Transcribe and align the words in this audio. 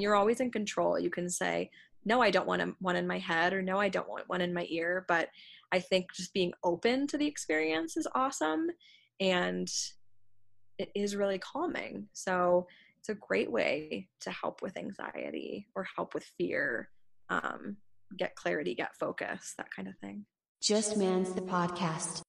You're 0.00 0.16
always 0.16 0.40
in 0.40 0.50
control. 0.50 0.98
You 0.98 1.10
can 1.10 1.28
say, 1.28 1.70
no, 2.04 2.22
I 2.22 2.30
don't 2.30 2.46
want 2.46 2.74
one 2.80 2.96
in 2.96 3.06
my 3.06 3.18
head, 3.18 3.52
or 3.52 3.62
no, 3.62 3.78
I 3.78 3.88
don't 3.88 4.08
want 4.08 4.28
one 4.28 4.40
in 4.40 4.54
my 4.54 4.66
ear. 4.68 5.04
But 5.08 5.28
I 5.72 5.80
think 5.80 6.12
just 6.14 6.32
being 6.32 6.52
open 6.64 7.06
to 7.08 7.18
the 7.18 7.26
experience 7.26 7.96
is 7.96 8.08
awesome. 8.14 8.68
And 9.20 9.68
it 10.78 10.90
is 10.94 11.16
really 11.16 11.38
calming. 11.38 12.08
So 12.12 12.66
it's 12.98 13.08
a 13.08 13.14
great 13.14 13.50
way 13.50 14.08
to 14.20 14.30
help 14.30 14.62
with 14.62 14.76
anxiety 14.76 15.68
or 15.74 15.86
help 15.96 16.14
with 16.14 16.24
fear, 16.38 16.88
um, 17.28 17.76
get 18.16 18.34
clarity, 18.36 18.74
get 18.74 18.96
focus, 18.96 19.54
that 19.58 19.68
kind 19.74 19.88
of 19.88 19.96
thing. 19.98 20.24
Just 20.62 20.96
Man's 20.96 21.32
the 21.34 21.42
podcast. 21.42 22.22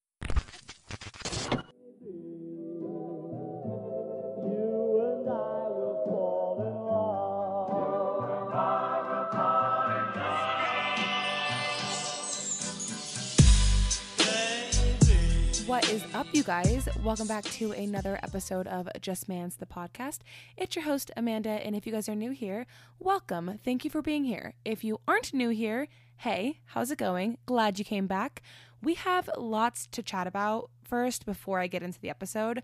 Up, 16.14 16.28
you 16.32 16.44
guys? 16.44 16.88
Welcome 17.04 17.28
back 17.28 17.44
to 17.46 17.72
another 17.72 18.20
episode 18.24 18.66
of 18.68 18.90
Just 19.00 19.30
Man's 19.30 19.58
the 19.58 19.68
podcast. 19.68 20.20
It's 20.58 20.76
your 20.76 20.86
host, 20.86 21.12
Amanda, 21.16 21.50
and 21.50 21.76
if 21.76 21.86
you 21.86 21.94
guys 21.94 22.10
are 22.10 22.16
new 22.16 22.32
here, 22.32 22.66
welcome. 22.98 23.60
Thank 23.64 23.84
you 23.84 23.92
for 23.92 24.02
being 24.02 24.24
here. 24.24 24.54
If 24.66 24.84
you 24.84 25.02
aren't 25.08 25.34
new 25.34 25.50
here, 25.50 25.88
hey, 26.18 26.62
how's 26.66 26.90
it 26.90 26.98
going? 26.98 27.38
Glad 27.46 27.78
you 27.78 27.86
came 27.86 28.08
back. 28.08 28.42
We 28.82 28.96
have 28.96 29.30
lots 29.38 29.86
to 29.88 30.02
chat 30.02 30.26
about 30.26 30.72
first 30.84 31.26
before 31.26 31.60
I 31.60 31.68
get 31.68 31.84
into 31.84 32.00
the 32.00 32.10
episode. 32.10 32.64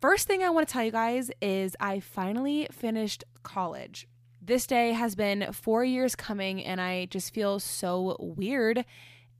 First 0.00 0.28
thing 0.28 0.44
I 0.44 0.50
want 0.50 0.68
to 0.68 0.72
tell 0.72 0.84
you 0.84 0.92
guys 0.92 1.32
is 1.40 1.76
I 1.80 1.98
finally 1.98 2.68
finished 2.70 3.24
college. 3.42 4.06
This 4.40 4.66
day 4.66 4.92
has 4.92 5.14
been 5.14 5.52
four 5.52 5.84
years 5.84 6.14
coming, 6.14 6.62
and 6.62 6.80
I 6.80 7.06
just 7.06 7.34
feel 7.34 7.58
so 7.58 8.16
weird 8.20 8.84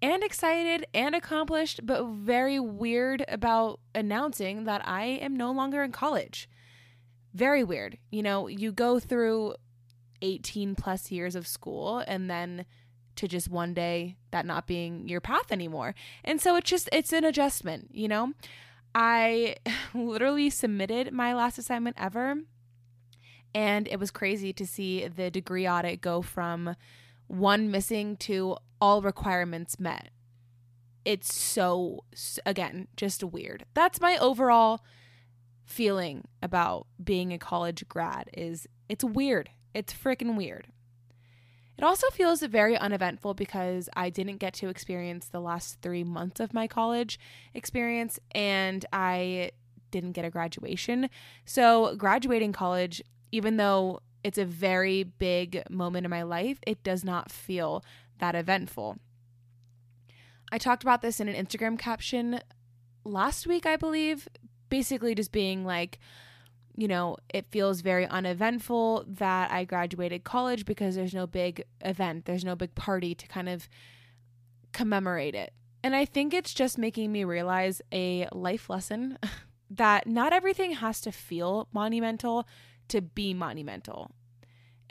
and 0.05 0.22
excited 0.22 0.84
and 0.92 1.14
accomplished, 1.14 1.80
but 1.83 2.05
very 2.05 2.60
weird 2.60 3.24
about 3.27 3.80
announcing 3.94 4.64
that 4.64 4.86
I 4.86 5.05
am 5.05 5.34
no 5.34 5.50
longer 5.50 5.83
in 5.83 5.92
college. 5.92 6.47
Very 7.33 7.64
weird. 7.64 7.97
You 8.10 8.22
know, 8.22 8.47
you 8.47 8.70
go 8.70 9.00
through 9.00 9.55
18 10.20 10.75
plus 10.75 11.10
years 11.10 11.34
of 11.34 11.47
school 11.47 12.05
and 12.06 12.28
then 12.28 12.66
to 13.16 13.27
just 13.27 13.48
one 13.48 13.72
day 13.72 14.16
that 14.30 14.44
not 14.44 14.66
being 14.66 15.08
your 15.08 15.22
path 15.22 15.50
anymore. 15.50 15.94
And 16.22 16.38
so 16.38 16.56
it's 16.56 16.69
just, 16.69 16.91
it's 16.92 17.14
an 17.14 17.25
adjustment, 17.25 17.88
you 17.91 18.06
know? 18.06 18.34
I 18.94 19.56
literally 19.94 20.50
submitted 20.50 21.14
my 21.14 21.32
last 21.32 21.56
assignment 21.56 21.97
ever. 21.98 22.42
And 23.55 23.88
it 23.88 23.98
was 23.98 24.10
crazy 24.10 24.52
to 24.52 24.66
see 24.66 25.08
the 25.08 25.30
degree 25.30 25.66
audit 25.66 26.02
go 26.02 26.20
from 26.20 26.77
one 27.27 27.70
missing 27.70 28.19
to 28.19 28.58
all 28.84 29.00
requirements 29.00 29.80
met. 29.80 30.10
It's 31.06 31.34
so, 31.34 32.04
again, 32.44 32.86
just 32.98 33.24
weird. 33.24 33.64
That's 33.72 33.98
my 33.98 34.18
overall 34.18 34.84
feeling 35.64 36.24
about 36.42 36.86
being 37.02 37.32
a 37.32 37.38
college 37.38 37.88
grad 37.88 38.28
is 38.34 38.66
it's 38.91 39.02
weird. 39.02 39.48
It's 39.72 39.94
freaking 39.94 40.36
weird. 40.36 40.66
It 41.78 41.82
also 41.82 42.08
feels 42.10 42.42
very 42.42 42.76
uneventful 42.76 43.32
because 43.32 43.88
I 43.96 44.10
didn't 44.10 44.36
get 44.36 44.52
to 44.54 44.68
experience 44.68 45.28
the 45.28 45.41
last 45.41 45.80
three 45.80 46.04
months 46.04 46.38
of 46.38 46.52
my 46.52 46.66
college 46.66 47.19
experience 47.54 48.20
and 48.32 48.84
I 48.92 49.52
didn't 49.92 50.12
get 50.12 50.26
a 50.26 50.30
graduation. 50.30 51.08
So, 51.46 51.96
graduating 51.96 52.52
college, 52.52 53.00
even 53.32 53.56
though 53.56 54.00
it's 54.22 54.38
a 54.38 54.44
very 54.44 55.04
big 55.04 55.62
moment 55.70 56.04
in 56.04 56.10
my 56.10 56.22
life, 56.22 56.58
it 56.66 56.82
does 56.82 57.02
not 57.02 57.30
feel 57.30 57.82
that 58.18 58.34
eventful. 58.34 58.98
I 60.52 60.58
talked 60.58 60.82
about 60.82 61.02
this 61.02 61.20
in 61.20 61.28
an 61.28 61.46
Instagram 61.46 61.78
caption 61.78 62.40
last 63.04 63.47
week, 63.47 63.66
I 63.66 63.76
believe, 63.76 64.28
basically 64.69 65.14
just 65.14 65.32
being 65.32 65.64
like, 65.64 65.98
you 66.76 66.88
know, 66.88 67.16
it 67.32 67.47
feels 67.50 67.80
very 67.80 68.06
uneventful 68.06 69.04
that 69.06 69.50
I 69.50 69.64
graduated 69.64 70.24
college 70.24 70.64
because 70.64 70.94
there's 70.94 71.14
no 71.14 71.26
big 71.26 71.64
event, 71.80 72.24
there's 72.24 72.44
no 72.44 72.56
big 72.56 72.74
party 72.74 73.14
to 73.14 73.26
kind 73.28 73.48
of 73.48 73.69
commemorate 74.72 75.34
it. 75.34 75.53
And 75.82 75.94
I 75.94 76.04
think 76.04 76.34
it's 76.34 76.54
just 76.54 76.78
making 76.78 77.12
me 77.12 77.24
realize 77.24 77.80
a 77.92 78.26
life 78.32 78.69
lesson 78.70 79.19
that 79.70 80.06
not 80.06 80.32
everything 80.32 80.72
has 80.72 81.00
to 81.03 81.12
feel 81.12 81.69
monumental 81.72 82.47
to 82.88 83.00
be 83.00 83.34
monumental. 83.34 84.10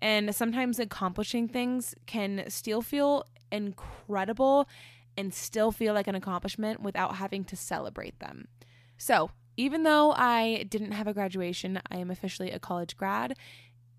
And 0.03 0.35
sometimes 0.35 0.79
accomplishing 0.79 1.47
things 1.47 1.95
can 2.07 2.43
still 2.49 2.81
feel 2.81 3.25
incredible 3.53 4.67
and 5.15 5.33
still 5.33 5.71
feel 5.71 5.93
like 5.93 6.07
an 6.07 6.15
accomplishment 6.15 6.81
without 6.81 7.15
having 7.15 7.45
to 7.45 7.55
celebrate 7.55 8.19
them. 8.19 8.49
So, 8.97 9.31
even 9.55 9.83
though 9.83 10.11
I 10.11 10.65
didn't 10.67 10.91
have 10.91 11.07
a 11.07 11.13
graduation, 11.13 11.79
I 11.89 11.99
am 11.99 12.11
officially 12.11 12.51
a 12.51 12.59
college 12.59 12.97
grad. 12.97 13.37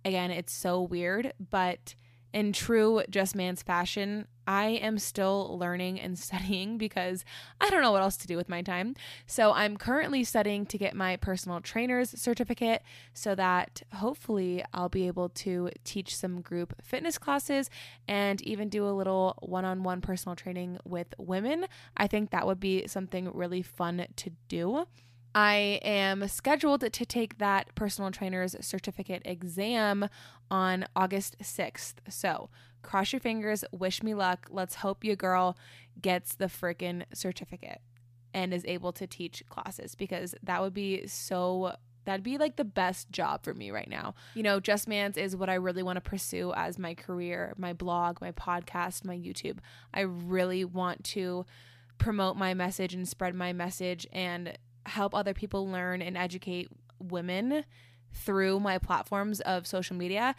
Again, 0.05 0.31
it's 0.31 0.53
so 0.53 0.83
weird, 0.83 1.33
but 1.39 1.95
in 2.35 2.53
true 2.53 3.03
Just 3.09 3.35
Man's 3.35 3.63
fashion, 3.63 4.27
I 4.47 4.67
am 4.67 4.99
still 4.99 5.59
learning 5.59 6.01
and 6.01 6.19
studying 6.25 6.79
because 6.79 7.25
I 7.61 7.71
don't 7.71 7.83
know 7.83 7.93
what 7.93 8.03
else 8.03 8.17
to 8.19 8.27
do 8.27 8.37
with 8.37 8.49
my 8.49 8.63
time. 8.63 8.95
So 9.27 9.53
I'm 9.53 9.77
currently 9.77 10.25
studying 10.25 10.67
to 10.67 10.79
get 10.79 10.95
my 10.95 11.17
personal 11.17 11.61
trainer's 11.61 12.11
certificate 12.11 12.83
so 13.13 13.35
that 13.35 13.83
hopefully 13.95 14.65
I'll 14.73 14.89
be 14.89 15.07
able 15.07 15.29
to 15.31 15.71
teach 15.85 16.17
some 16.17 16.41
group 16.41 16.75
fitness 16.83 17.19
classes 17.19 17.71
and 18.09 18.41
even 18.43 18.69
do 18.69 18.87
a 18.87 18.91
little 18.91 19.37
one 19.41 19.65
on 19.65 19.83
one 19.83 20.01
personal 20.01 20.37
training 20.37 20.79
with 20.85 21.15
women. 21.19 21.67
I 21.97 22.07
think 22.07 22.31
that 22.31 22.47
would 22.47 22.61
be 22.61 22.87
something 22.87 23.31
really 23.33 23.63
fun 23.63 24.07
to 24.17 24.31
do. 24.49 24.87
I 25.35 25.81
am 25.83 26.29
scheduled 26.29 26.81
to 26.83 27.05
take 27.05 27.39
that 27.39 27.75
personal 27.75 28.13
trainer's 28.13 28.55
certificate 28.61 29.23
exam 29.25 30.09
on 30.51 30.87
August 30.95 31.37
6th. 31.43 31.95
So 32.09 32.51
cross 32.85 33.13
your 33.13 33.21
fingers, 33.21 33.65
wish 33.73 34.03
me 34.03 34.15
luck. 34.15 34.47
Let's 34.51 34.77
hope 34.77 35.03
your 35.03 35.17
girl 35.17 35.57
gets 36.01 36.37
the 36.37 36.47
freaking 36.47 37.05
certificate 37.13 37.81
and 38.33 38.53
is 38.53 38.65
able 38.67 38.93
to 38.93 39.07
teach 39.07 39.43
classes 39.49 39.95
because 39.95 40.35
that 40.43 40.61
would 40.61 40.75
be 40.75 41.07
so 41.07 41.75
that'd 42.05 42.23
be 42.23 42.37
like 42.37 42.57
the 42.57 42.65
best 42.65 43.11
job 43.11 43.43
for 43.45 43.55
me 43.55 43.71
right 43.71 43.89
now. 43.89 44.15
You 44.35 44.43
know, 44.43 44.61
Just 44.61 44.87
Man's 44.87 45.17
is 45.17 45.35
what 45.35 45.49
I 45.49 45.55
really 45.55 45.83
want 45.83 45.97
to 45.97 46.01
pursue 46.03 46.53
as 46.55 46.79
my 46.79 46.95
career, 46.95 47.55
my 47.57 47.73
blog, 47.73 48.21
my 48.21 48.33
podcast, 48.33 49.05
my 49.05 49.17
YouTube. 49.17 49.59
I 49.93 50.01
really 50.01 50.65
want 50.65 51.03
to 51.05 51.47
promote 51.97 52.37
my 52.37 52.53
message 52.55 52.93
and 52.93 53.09
spread 53.09 53.35
my 53.35 53.53
message 53.53 54.07
and 54.13 54.59
help 54.85 55.15
other 55.15 55.33
people 55.33 55.67
learn 55.67 56.03
and 56.03 56.17
educate 56.17 56.69
women 56.99 57.65
through 58.13 58.61
my 58.61 58.79
platforms 58.79 59.41
of 59.41 59.67
social 59.67 59.97
media. 59.97 60.35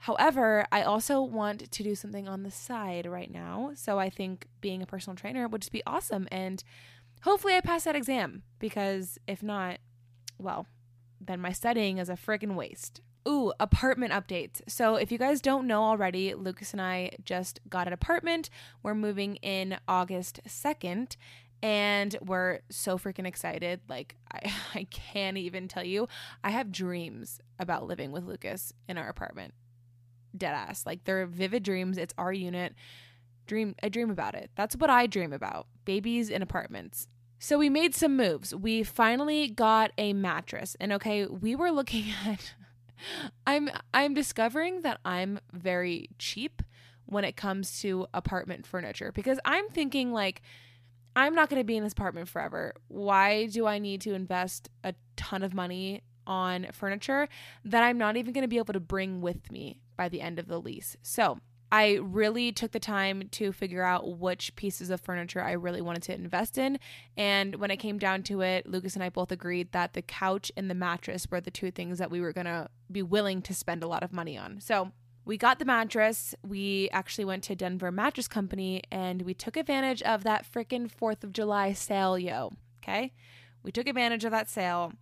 However, 0.00 0.66
I 0.70 0.82
also 0.82 1.20
want 1.20 1.70
to 1.70 1.82
do 1.82 1.94
something 1.94 2.28
on 2.28 2.42
the 2.42 2.50
side 2.50 3.06
right 3.06 3.30
now. 3.30 3.72
So 3.74 3.98
I 3.98 4.10
think 4.10 4.46
being 4.60 4.82
a 4.82 4.86
personal 4.86 5.16
trainer 5.16 5.48
would 5.48 5.62
just 5.62 5.72
be 5.72 5.82
awesome. 5.86 6.28
And 6.30 6.62
hopefully 7.22 7.54
I 7.54 7.60
pass 7.60 7.84
that 7.84 7.96
exam 7.96 8.42
because 8.58 9.18
if 9.26 9.42
not, 9.42 9.78
well, 10.38 10.66
then 11.20 11.40
my 11.40 11.52
studying 11.52 11.98
is 11.98 12.08
a 12.08 12.14
friggin' 12.14 12.54
waste. 12.54 13.00
Ooh, 13.26 13.52
apartment 13.58 14.12
updates. 14.12 14.60
So, 14.68 14.94
if 14.94 15.10
you 15.10 15.18
guys 15.18 15.40
don't 15.40 15.66
know 15.66 15.82
already, 15.82 16.34
Lucas 16.34 16.72
and 16.72 16.80
I 16.80 17.10
just 17.24 17.58
got 17.68 17.88
an 17.88 17.92
apartment. 17.92 18.50
We're 18.84 18.94
moving 18.94 19.36
in 19.36 19.78
August 19.88 20.40
2nd, 20.46 21.16
and 21.60 22.16
we're 22.24 22.60
so 22.70 22.98
freaking 22.98 23.26
excited. 23.26 23.80
Like, 23.88 24.14
I, 24.32 24.52
I 24.74 24.84
can't 24.84 25.38
even 25.38 25.66
tell 25.66 25.84
you. 25.84 26.06
I 26.44 26.50
have 26.50 26.70
dreams 26.70 27.40
about 27.58 27.88
living 27.88 28.12
with 28.12 28.24
Lucas 28.24 28.72
in 28.88 28.96
our 28.96 29.08
apartment. 29.08 29.54
Dead 30.38 30.54
ass. 30.54 30.84
Like, 30.86 31.04
they're 31.04 31.26
vivid 31.26 31.62
dreams. 31.62 31.98
It's 31.98 32.14
our 32.18 32.32
unit. 32.32 32.74
Dream, 33.46 33.74
I 33.82 33.88
dream 33.88 34.10
about 34.10 34.34
it. 34.34 34.50
That's 34.56 34.76
what 34.76 34.90
I 34.90 35.06
dream 35.06 35.32
about 35.32 35.66
babies 35.84 36.30
in 36.30 36.42
apartments. 36.42 37.08
So, 37.38 37.58
we 37.58 37.68
made 37.68 37.94
some 37.94 38.16
moves. 38.16 38.54
We 38.54 38.82
finally 38.82 39.48
got 39.48 39.92
a 39.98 40.12
mattress. 40.12 40.76
And 40.80 40.92
okay, 40.94 41.26
we 41.26 41.54
were 41.54 41.70
looking 41.70 42.06
at. 42.26 42.54
I'm 43.46 43.68
I'm 43.92 44.14
discovering 44.14 44.82
that 44.82 45.00
I'm 45.04 45.38
very 45.52 46.08
cheap 46.18 46.62
when 47.04 47.24
it 47.24 47.36
comes 47.36 47.80
to 47.80 48.06
apartment 48.12 48.66
furniture 48.66 49.12
because 49.12 49.38
I'm 49.44 49.68
thinking 49.68 50.12
like 50.12 50.42
I'm 51.14 51.34
not 51.34 51.48
going 51.48 51.60
to 51.60 51.64
be 51.64 51.76
in 51.76 51.84
this 51.84 51.94
apartment 51.94 52.28
forever. 52.28 52.74
Why 52.88 53.46
do 53.46 53.66
I 53.66 53.78
need 53.78 54.02
to 54.02 54.12
invest 54.12 54.68
a 54.84 54.94
ton 55.16 55.42
of 55.42 55.54
money 55.54 56.02
on 56.26 56.66
furniture 56.72 57.28
that 57.64 57.82
I'm 57.82 57.96
not 57.96 58.16
even 58.18 58.34
going 58.34 58.42
to 58.42 58.48
be 58.48 58.58
able 58.58 58.74
to 58.74 58.80
bring 58.80 59.22
with 59.22 59.50
me 59.50 59.80
by 59.96 60.08
the 60.08 60.20
end 60.20 60.38
of 60.38 60.48
the 60.48 60.60
lease? 60.60 60.96
So, 61.02 61.38
I 61.72 61.98
really 62.00 62.52
took 62.52 62.70
the 62.70 62.78
time 62.78 63.28
to 63.32 63.50
figure 63.50 63.82
out 63.82 64.18
which 64.18 64.54
pieces 64.54 64.88
of 64.88 65.00
furniture 65.00 65.42
I 65.42 65.52
really 65.52 65.80
wanted 65.80 66.02
to 66.04 66.14
invest 66.14 66.58
in. 66.58 66.78
And 67.16 67.56
when 67.56 67.72
it 67.72 67.78
came 67.78 67.98
down 67.98 68.22
to 68.24 68.40
it, 68.42 68.68
Lucas 68.68 68.94
and 68.94 69.02
I 69.02 69.08
both 69.08 69.32
agreed 69.32 69.72
that 69.72 69.92
the 69.92 70.02
couch 70.02 70.52
and 70.56 70.70
the 70.70 70.74
mattress 70.74 71.26
were 71.28 71.40
the 71.40 71.50
two 71.50 71.72
things 71.72 71.98
that 71.98 72.10
we 72.10 72.20
were 72.20 72.32
going 72.32 72.46
to 72.46 72.68
be 72.90 73.02
willing 73.02 73.42
to 73.42 73.54
spend 73.54 73.82
a 73.82 73.88
lot 73.88 74.04
of 74.04 74.12
money 74.12 74.38
on. 74.38 74.60
So, 74.60 74.92
we 75.24 75.36
got 75.36 75.58
the 75.58 75.64
mattress. 75.64 76.36
We 76.46 76.88
actually 76.92 77.24
went 77.24 77.42
to 77.44 77.56
Denver 77.56 77.90
Mattress 77.90 78.28
Company 78.28 78.84
and 78.92 79.22
we 79.22 79.34
took 79.34 79.56
advantage 79.56 80.00
of 80.02 80.22
that 80.22 80.46
freaking 80.50 80.88
4th 80.88 81.24
of 81.24 81.32
July 81.32 81.72
sale, 81.72 82.16
yo. 82.16 82.52
Okay? 82.80 83.12
We 83.64 83.72
took 83.72 83.88
advantage 83.88 84.24
of 84.24 84.30
that 84.30 84.48
sale 84.48 84.92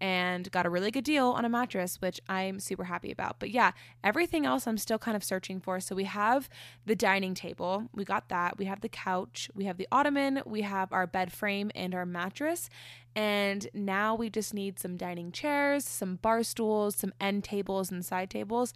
and 0.00 0.50
got 0.50 0.66
a 0.66 0.70
really 0.70 0.90
good 0.90 1.04
deal 1.04 1.28
on 1.28 1.44
a 1.44 1.48
mattress, 1.48 2.00
which 2.00 2.20
I'm 2.28 2.60
super 2.60 2.84
happy 2.84 3.10
about. 3.10 3.38
But 3.38 3.50
yeah, 3.50 3.72
everything 4.02 4.44
else 4.44 4.66
I'm 4.66 4.78
still 4.78 4.98
kind 4.98 5.16
of 5.16 5.24
searching 5.24 5.60
for. 5.60 5.80
So 5.80 5.94
we 5.94 6.04
have 6.04 6.48
the 6.84 6.96
dining 6.96 7.34
table, 7.34 7.88
we 7.94 8.04
got 8.04 8.28
that. 8.28 8.58
We 8.58 8.66
have 8.66 8.80
the 8.80 8.88
couch, 8.88 9.50
we 9.54 9.64
have 9.64 9.76
the 9.76 9.88
ottoman, 9.90 10.42
we 10.44 10.62
have 10.62 10.92
our 10.92 11.06
bed 11.06 11.32
frame 11.32 11.70
and 11.74 11.94
our 11.94 12.06
mattress. 12.06 12.68
And 13.16 13.68
now 13.72 14.14
we 14.14 14.28
just 14.28 14.52
need 14.52 14.78
some 14.78 14.96
dining 14.96 15.30
chairs, 15.30 15.84
some 15.84 16.16
bar 16.16 16.42
stools, 16.42 16.96
some 16.96 17.12
end 17.20 17.44
tables 17.44 17.90
and 17.90 18.04
side 18.04 18.30
tables 18.30 18.74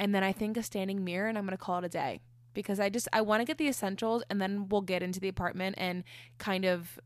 and 0.00 0.14
then 0.14 0.24
I 0.24 0.32
think 0.32 0.56
a 0.56 0.62
standing 0.62 1.04
mirror 1.04 1.28
and 1.28 1.36
I'm 1.36 1.46
to 1.46 1.56
call 1.58 1.78
it 1.78 1.84
a 1.84 1.88
day 1.88 2.20
because 2.54 2.80
I 2.80 2.88
just 2.88 3.06
I 3.12 3.20
want 3.20 3.42
to 3.42 3.44
get 3.44 3.58
the 3.58 3.68
essentials 3.68 4.22
and 4.30 4.40
then 4.40 4.68
we'll 4.68 4.80
get 4.80 5.02
into 5.02 5.20
the 5.20 5.28
apartment 5.28 5.76
and 5.78 6.04
kind 6.38 6.64
of 6.64 6.98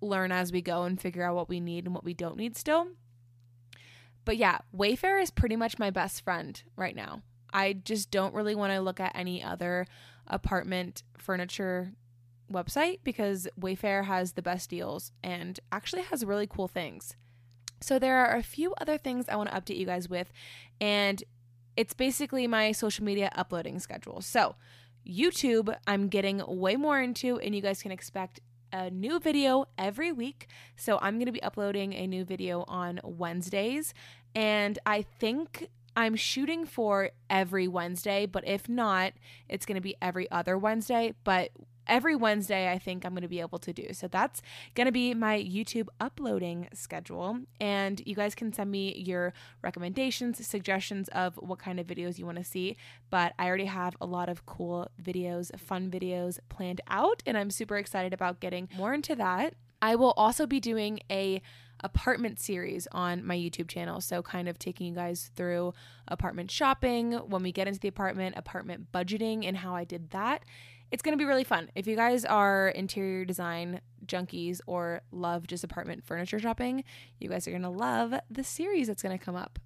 learn 0.00 0.32
as 0.32 0.52
we 0.52 0.60
go 0.60 0.82
and 0.82 1.00
figure 1.00 1.24
out 1.24 1.34
what 1.34 1.48
we 1.48 1.60
need 1.60 1.84
and 1.84 1.94
what 1.94 2.04
we 2.04 2.14
don't 2.14 2.36
need 2.36 2.56
still. 2.56 2.88
But 4.24 4.36
yeah, 4.36 4.58
Wayfair 4.74 5.22
is 5.22 5.30
pretty 5.30 5.56
much 5.56 5.78
my 5.78 5.90
best 5.90 6.22
friend 6.22 6.60
right 6.76 6.96
now. 6.96 7.22
I 7.52 7.74
just 7.74 8.10
don't 8.10 8.34
really 8.34 8.54
want 8.54 8.72
to 8.72 8.80
look 8.80 9.00
at 9.00 9.12
any 9.14 9.42
other 9.42 9.86
apartment 10.26 11.02
furniture 11.18 11.92
website 12.52 13.00
because 13.04 13.48
Wayfair 13.58 14.04
has 14.04 14.32
the 14.32 14.42
best 14.42 14.70
deals 14.70 15.12
and 15.22 15.60
actually 15.70 16.02
has 16.02 16.24
really 16.24 16.46
cool 16.46 16.68
things. 16.68 17.16
So 17.80 17.98
there 17.98 18.16
are 18.16 18.36
a 18.36 18.42
few 18.42 18.74
other 18.80 18.96
things 18.96 19.28
I 19.28 19.36
want 19.36 19.50
to 19.50 19.60
update 19.60 19.78
you 19.78 19.86
guys 19.86 20.08
with 20.08 20.32
and 20.80 21.22
it's 21.76 21.94
basically 21.94 22.46
my 22.46 22.72
social 22.72 23.04
media 23.04 23.30
uploading 23.34 23.78
schedule. 23.78 24.20
So, 24.20 24.54
YouTube, 25.06 25.74
I'm 25.86 26.08
getting 26.08 26.42
way 26.46 26.76
more 26.76 27.00
into, 27.00 27.38
and 27.38 27.54
you 27.54 27.60
guys 27.60 27.82
can 27.82 27.92
expect 27.92 28.40
a 28.74 28.90
new 28.90 29.20
video 29.20 29.66
every 29.78 30.12
week. 30.12 30.48
So, 30.76 30.98
I'm 31.00 31.14
going 31.14 31.26
to 31.26 31.32
be 31.32 31.42
uploading 31.42 31.94
a 31.94 32.06
new 32.06 32.24
video 32.24 32.64
on 32.68 33.00
Wednesdays, 33.04 33.94
and 34.34 34.78
I 34.84 35.02
think 35.02 35.68
I'm 35.96 36.16
shooting 36.16 36.66
for 36.66 37.10
every 37.30 37.68
Wednesday, 37.68 38.26
but 38.26 38.46
if 38.46 38.68
not, 38.68 39.12
it's 39.48 39.64
going 39.64 39.76
to 39.76 39.80
be 39.80 39.96
every 40.02 40.30
other 40.30 40.58
Wednesday. 40.58 41.14
But 41.22 41.50
every 41.86 42.16
Wednesday, 42.16 42.70
I 42.70 42.78
think 42.78 43.04
I'm 43.04 43.12
going 43.12 43.22
to 43.22 43.28
be 43.28 43.40
able 43.40 43.58
to 43.60 43.72
do. 43.72 43.88
So 43.92 44.08
that's 44.08 44.42
going 44.74 44.86
to 44.86 44.92
be 44.92 45.14
my 45.14 45.38
YouTube 45.38 45.88
uploading 46.00 46.68
schedule. 46.72 47.38
And 47.60 48.02
you 48.06 48.14
guys 48.14 48.34
can 48.34 48.52
send 48.52 48.70
me 48.70 48.94
your 48.96 49.32
recommendations, 49.62 50.46
suggestions 50.46 51.08
of 51.08 51.36
what 51.36 51.58
kind 51.58 51.80
of 51.80 51.86
videos 51.86 52.18
you 52.18 52.26
want 52.26 52.38
to 52.38 52.44
see. 52.44 52.76
But 53.10 53.34
I 53.38 53.46
already 53.46 53.66
have 53.66 53.96
a 54.00 54.06
lot 54.06 54.28
of 54.28 54.46
cool 54.46 54.88
videos, 55.02 55.58
fun 55.58 55.90
videos 55.90 56.38
planned 56.48 56.80
out, 56.88 57.22
and 57.26 57.36
I'm 57.36 57.50
super 57.50 57.76
excited 57.76 58.12
about 58.12 58.40
getting 58.40 58.68
more 58.76 58.94
into 58.94 59.14
that. 59.16 59.54
I 59.82 59.96
will 59.96 60.14
also 60.16 60.46
be 60.46 60.60
doing 60.60 61.00
a 61.10 61.42
apartment 61.80 62.40
series 62.40 62.88
on 62.92 63.24
my 63.24 63.36
YouTube 63.36 63.68
channel. 63.68 64.00
So, 64.00 64.22
kind 64.22 64.48
of 64.48 64.58
taking 64.58 64.86
you 64.86 64.94
guys 64.94 65.30
through 65.36 65.74
apartment 66.08 66.50
shopping, 66.50 67.12
when 67.12 67.42
we 67.42 67.52
get 67.52 67.68
into 67.68 67.80
the 67.80 67.88
apartment, 67.88 68.36
apartment 68.38 68.90
budgeting, 68.92 69.46
and 69.46 69.58
how 69.58 69.74
I 69.74 69.84
did 69.84 70.10
that 70.10 70.44
it's 70.94 71.02
going 71.02 71.12
to 71.12 71.18
be 71.20 71.24
really 71.24 71.42
fun. 71.42 71.72
If 71.74 71.88
you 71.88 71.96
guys 71.96 72.24
are 72.24 72.68
interior 72.68 73.24
design 73.24 73.80
junkies 74.06 74.60
or 74.64 75.00
love 75.10 75.48
just 75.48 75.64
apartment 75.64 76.04
furniture 76.04 76.38
shopping, 76.38 76.84
you 77.18 77.28
guys 77.28 77.48
are 77.48 77.50
going 77.50 77.64
to 77.64 77.68
love 77.68 78.14
the 78.30 78.44
series 78.44 78.86
that's 78.86 79.02
going 79.02 79.18
to 79.18 79.22
come 79.22 79.34
up. 79.34 79.58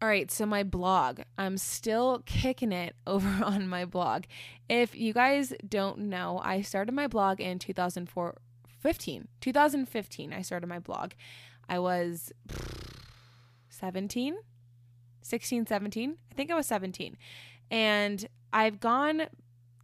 All 0.00 0.08
right, 0.08 0.30
so 0.30 0.46
my 0.46 0.62
blog. 0.62 1.20
I'm 1.36 1.58
still 1.58 2.22
kicking 2.24 2.72
it 2.72 2.96
over 3.06 3.44
on 3.44 3.68
my 3.68 3.84
blog. 3.84 4.24
If 4.66 4.96
you 4.96 5.12
guys 5.12 5.52
don't 5.68 5.98
know, 5.98 6.40
I 6.42 6.62
started 6.62 6.92
my 6.92 7.06
blog 7.06 7.38
in 7.38 7.58
2004 7.58 8.38
15. 8.80 9.28
2015 9.42 10.32
I 10.32 10.40
started 10.40 10.68
my 10.68 10.78
blog. 10.78 11.12
I 11.68 11.80
was 11.80 12.32
17, 13.68 14.36
16, 15.20 15.66
17. 15.66 16.16
I 16.30 16.34
think 16.34 16.50
I 16.50 16.54
was 16.54 16.66
17. 16.66 17.18
And 17.70 18.26
I've 18.54 18.80
gone 18.80 19.26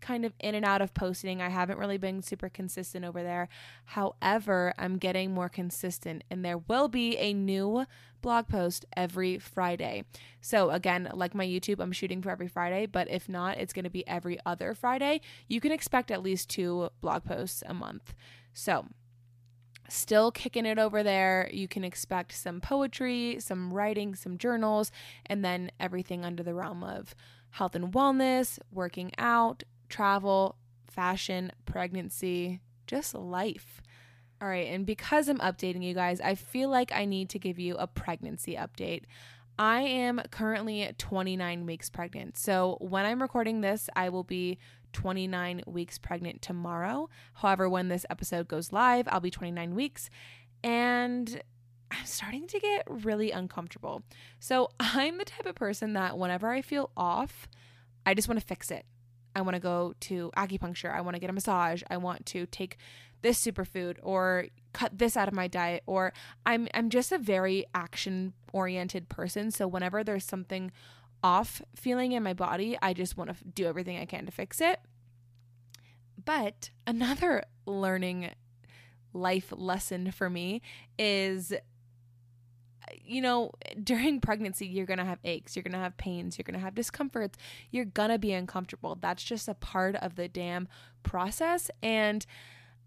kind 0.00 0.24
of 0.24 0.32
in 0.40 0.54
and 0.54 0.64
out 0.64 0.82
of 0.82 0.94
posting. 0.94 1.40
I 1.40 1.48
haven't 1.48 1.78
really 1.78 1.98
been 1.98 2.22
super 2.22 2.48
consistent 2.48 3.04
over 3.04 3.22
there. 3.22 3.48
However, 3.86 4.72
I'm 4.78 4.98
getting 4.98 5.32
more 5.32 5.48
consistent, 5.48 6.24
and 6.30 6.44
there 6.44 6.58
will 6.58 6.88
be 6.88 7.16
a 7.18 7.32
new 7.32 7.84
blog 8.20 8.48
post 8.48 8.84
every 8.96 9.38
Friday. 9.38 10.04
So, 10.40 10.70
again, 10.70 11.10
like 11.14 11.34
my 11.34 11.46
YouTube, 11.46 11.80
I'm 11.80 11.92
shooting 11.92 12.22
for 12.22 12.30
every 12.30 12.48
Friday, 12.48 12.86
but 12.86 13.08
if 13.10 13.28
not, 13.28 13.58
it's 13.58 13.72
going 13.72 13.84
to 13.84 13.90
be 13.90 14.06
every 14.06 14.38
other 14.44 14.74
Friday. 14.74 15.20
You 15.46 15.60
can 15.60 15.72
expect 15.72 16.10
at 16.10 16.22
least 16.22 16.48
two 16.50 16.90
blog 17.00 17.24
posts 17.24 17.62
a 17.66 17.74
month. 17.74 18.14
So, 18.52 18.86
still 19.88 20.30
kicking 20.30 20.66
it 20.66 20.78
over 20.78 21.02
there. 21.02 21.48
You 21.52 21.68
can 21.68 21.84
expect 21.84 22.32
some 22.32 22.60
poetry, 22.60 23.38
some 23.40 23.72
writing, 23.72 24.14
some 24.14 24.38
journals, 24.38 24.92
and 25.26 25.44
then 25.44 25.70
everything 25.80 26.24
under 26.24 26.42
the 26.42 26.54
realm 26.54 26.84
of 26.84 27.14
health 27.50 27.74
and 27.74 27.92
wellness, 27.92 28.58
working 28.70 29.12
out, 29.18 29.62
travel, 29.88 30.56
fashion, 30.86 31.52
pregnancy, 31.66 32.60
just 32.86 33.14
life. 33.14 33.82
All 34.40 34.48
right, 34.48 34.68
and 34.68 34.86
because 34.86 35.28
I'm 35.28 35.38
updating 35.38 35.82
you 35.82 35.94
guys, 35.94 36.20
I 36.20 36.34
feel 36.34 36.68
like 36.70 36.92
I 36.92 37.04
need 37.04 37.28
to 37.30 37.38
give 37.38 37.58
you 37.58 37.76
a 37.76 37.86
pregnancy 37.86 38.54
update. 38.54 39.02
I 39.58 39.80
am 39.80 40.22
currently 40.30 40.88
29 40.96 41.66
weeks 41.66 41.90
pregnant. 41.90 42.38
So 42.38 42.78
when 42.80 43.04
I'm 43.04 43.20
recording 43.20 43.60
this, 43.60 43.90
I 43.96 44.08
will 44.08 44.22
be 44.22 44.58
29 44.92 45.62
weeks 45.66 45.98
pregnant 45.98 46.42
tomorrow. 46.42 47.08
However, 47.34 47.68
when 47.68 47.88
this 47.88 48.06
episode 48.08 48.46
goes 48.46 48.72
live, 48.72 49.08
I'll 49.08 49.20
be 49.20 49.32
29 49.32 49.74
weeks. 49.74 50.10
And 50.62 51.42
I'm 51.90 52.04
starting 52.04 52.46
to 52.46 52.60
get 52.60 52.84
really 52.88 53.32
uncomfortable. 53.32 54.02
So 54.38 54.70
I'm 54.80 55.18
the 55.18 55.24
type 55.24 55.46
of 55.46 55.56
person 55.56 55.94
that 55.94 56.16
whenever 56.16 56.48
I 56.48 56.62
feel 56.62 56.90
off, 56.96 57.48
I 58.06 58.14
just 58.14 58.28
want 58.28 58.40
to 58.40 58.46
fix 58.46 58.70
it. 58.70 58.86
I 59.34 59.42
want 59.42 59.54
to 59.54 59.60
go 59.60 59.94
to 60.00 60.30
acupuncture. 60.36 60.92
I 60.92 61.00
want 61.00 61.14
to 61.14 61.20
get 61.20 61.30
a 61.30 61.32
massage. 61.32 61.82
I 61.90 61.96
want 61.96 62.26
to 62.26 62.46
take 62.46 62.78
this 63.22 63.44
superfood 63.44 63.96
or 64.02 64.46
cut 64.72 64.96
this 64.98 65.16
out 65.16 65.28
of 65.28 65.34
my 65.34 65.48
diet 65.48 65.82
or 65.86 66.12
I'm 66.46 66.68
I'm 66.72 66.88
just 66.88 67.10
a 67.10 67.18
very 67.18 67.64
action 67.74 68.32
oriented 68.52 69.08
person. 69.08 69.50
So 69.50 69.66
whenever 69.66 70.04
there's 70.04 70.24
something 70.24 70.70
off 71.22 71.60
feeling 71.74 72.12
in 72.12 72.22
my 72.22 72.34
body, 72.34 72.78
I 72.80 72.92
just 72.92 73.16
want 73.16 73.36
to 73.36 73.44
do 73.44 73.66
everything 73.66 73.98
I 73.98 74.04
can 74.04 74.26
to 74.26 74.32
fix 74.32 74.60
it. 74.60 74.80
But 76.24 76.70
another 76.86 77.44
learning 77.66 78.30
life 79.12 79.52
lesson 79.56 80.12
for 80.12 80.30
me 80.30 80.62
is 80.98 81.52
you 83.04 83.20
know, 83.20 83.52
during 83.82 84.20
pregnancy, 84.20 84.66
you're 84.66 84.86
going 84.86 84.98
to 84.98 85.04
have 85.04 85.18
aches, 85.24 85.56
you're 85.56 85.62
going 85.62 85.72
to 85.72 85.78
have 85.78 85.96
pains, 85.96 86.38
you're 86.38 86.44
going 86.44 86.58
to 86.58 86.64
have 86.64 86.74
discomforts, 86.74 87.38
you're 87.70 87.84
going 87.84 88.10
to 88.10 88.18
be 88.18 88.32
uncomfortable. 88.32 88.96
That's 89.00 89.22
just 89.22 89.48
a 89.48 89.54
part 89.54 89.96
of 89.96 90.16
the 90.16 90.28
damn 90.28 90.68
process. 91.02 91.70
And 91.82 92.24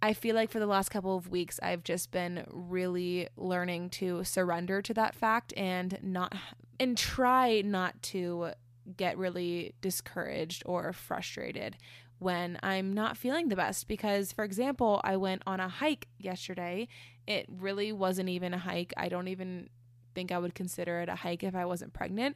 I 0.01 0.13
feel 0.13 0.35
like 0.35 0.49
for 0.49 0.59
the 0.59 0.65
last 0.65 0.89
couple 0.89 1.15
of 1.15 1.29
weeks, 1.29 1.59
I've 1.61 1.83
just 1.83 2.11
been 2.11 2.45
really 2.49 3.27
learning 3.37 3.91
to 3.91 4.23
surrender 4.23 4.81
to 4.81 4.93
that 4.95 5.13
fact 5.13 5.53
and 5.55 5.97
not, 6.01 6.33
and 6.79 6.97
try 6.97 7.61
not 7.61 8.01
to 8.03 8.51
get 8.97 9.17
really 9.17 9.73
discouraged 9.81 10.63
or 10.65 10.91
frustrated 10.91 11.77
when 12.17 12.59
I'm 12.63 12.93
not 12.93 13.17
feeling 13.17 13.49
the 13.49 13.55
best. 13.55 13.87
Because, 13.87 14.31
for 14.31 14.43
example, 14.43 15.01
I 15.03 15.17
went 15.17 15.43
on 15.45 15.59
a 15.59 15.67
hike 15.67 16.07
yesterday. 16.17 16.87
It 17.27 17.45
really 17.47 17.91
wasn't 17.91 18.29
even 18.29 18.53
a 18.53 18.59
hike. 18.59 18.93
I 18.97 19.09
don't 19.09 19.27
even 19.27 19.69
think 20.13 20.31
I 20.31 20.37
would 20.37 20.55
consider 20.55 20.99
it 20.99 21.09
a 21.09 21.15
hike 21.15 21.43
if 21.43 21.55
I 21.55 21.65
wasn't 21.65 21.93
pregnant. 21.93 22.35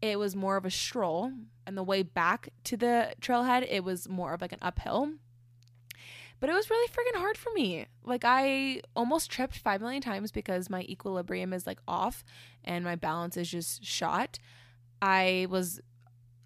It 0.00 0.18
was 0.18 0.36
more 0.36 0.56
of 0.56 0.64
a 0.64 0.70
stroll. 0.70 1.32
And 1.66 1.76
the 1.76 1.82
way 1.82 2.02
back 2.02 2.50
to 2.64 2.76
the 2.76 3.14
trailhead, 3.20 3.66
it 3.68 3.84
was 3.84 4.08
more 4.08 4.34
of 4.34 4.40
like 4.40 4.52
an 4.52 4.60
uphill. 4.62 5.12
But 6.40 6.50
it 6.50 6.54
was 6.54 6.70
really 6.70 6.88
freaking 6.88 7.18
hard 7.18 7.36
for 7.36 7.52
me. 7.52 7.86
Like, 8.04 8.22
I 8.24 8.82
almost 8.94 9.30
tripped 9.30 9.58
5 9.58 9.80
million 9.80 10.00
times 10.00 10.30
because 10.30 10.70
my 10.70 10.82
equilibrium 10.82 11.52
is 11.52 11.66
like 11.66 11.80
off 11.88 12.24
and 12.64 12.84
my 12.84 12.94
balance 12.94 13.36
is 13.36 13.50
just 13.50 13.84
shot. 13.84 14.38
I 15.02 15.48
was 15.50 15.80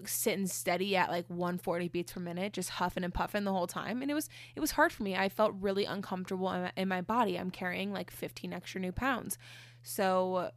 sitting 0.06 0.46
steady 0.46 0.96
at 0.96 1.10
like 1.10 1.28
140 1.28 1.88
beats 1.88 2.12
per 2.12 2.20
minute 2.20 2.52
just 2.52 2.70
huffing 2.70 3.04
and 3.04 3.14
puffing 3.14 3.44
the 3.44 3.52
whole 3.52 3.66
time 3.66 4.02
and 4.02 4.10
it 4.10 4.14
was 4.14 4.28
it 4.56 4.60
was 4.60 4.72
hard 4.72 4.92
for 4.92 5.02
me 5.02 5.14
i 5.14 5.28
felt 5.28 5.54
really 5.60 5.84
uncomfortable 5.84 6.50
in 6.50 6.62
my, 6.62 6.72
in 6.76 6.88
my 6.88 7.00
body 7.00 7.38
i'm 7.38 7.50
carrying 7.50 7.92
like 7.92 8.10
15 8.10 8.52
extra 8.52 8.80
new 8.80 8.92
pounds 8.92 9.38
so 9.82 10.50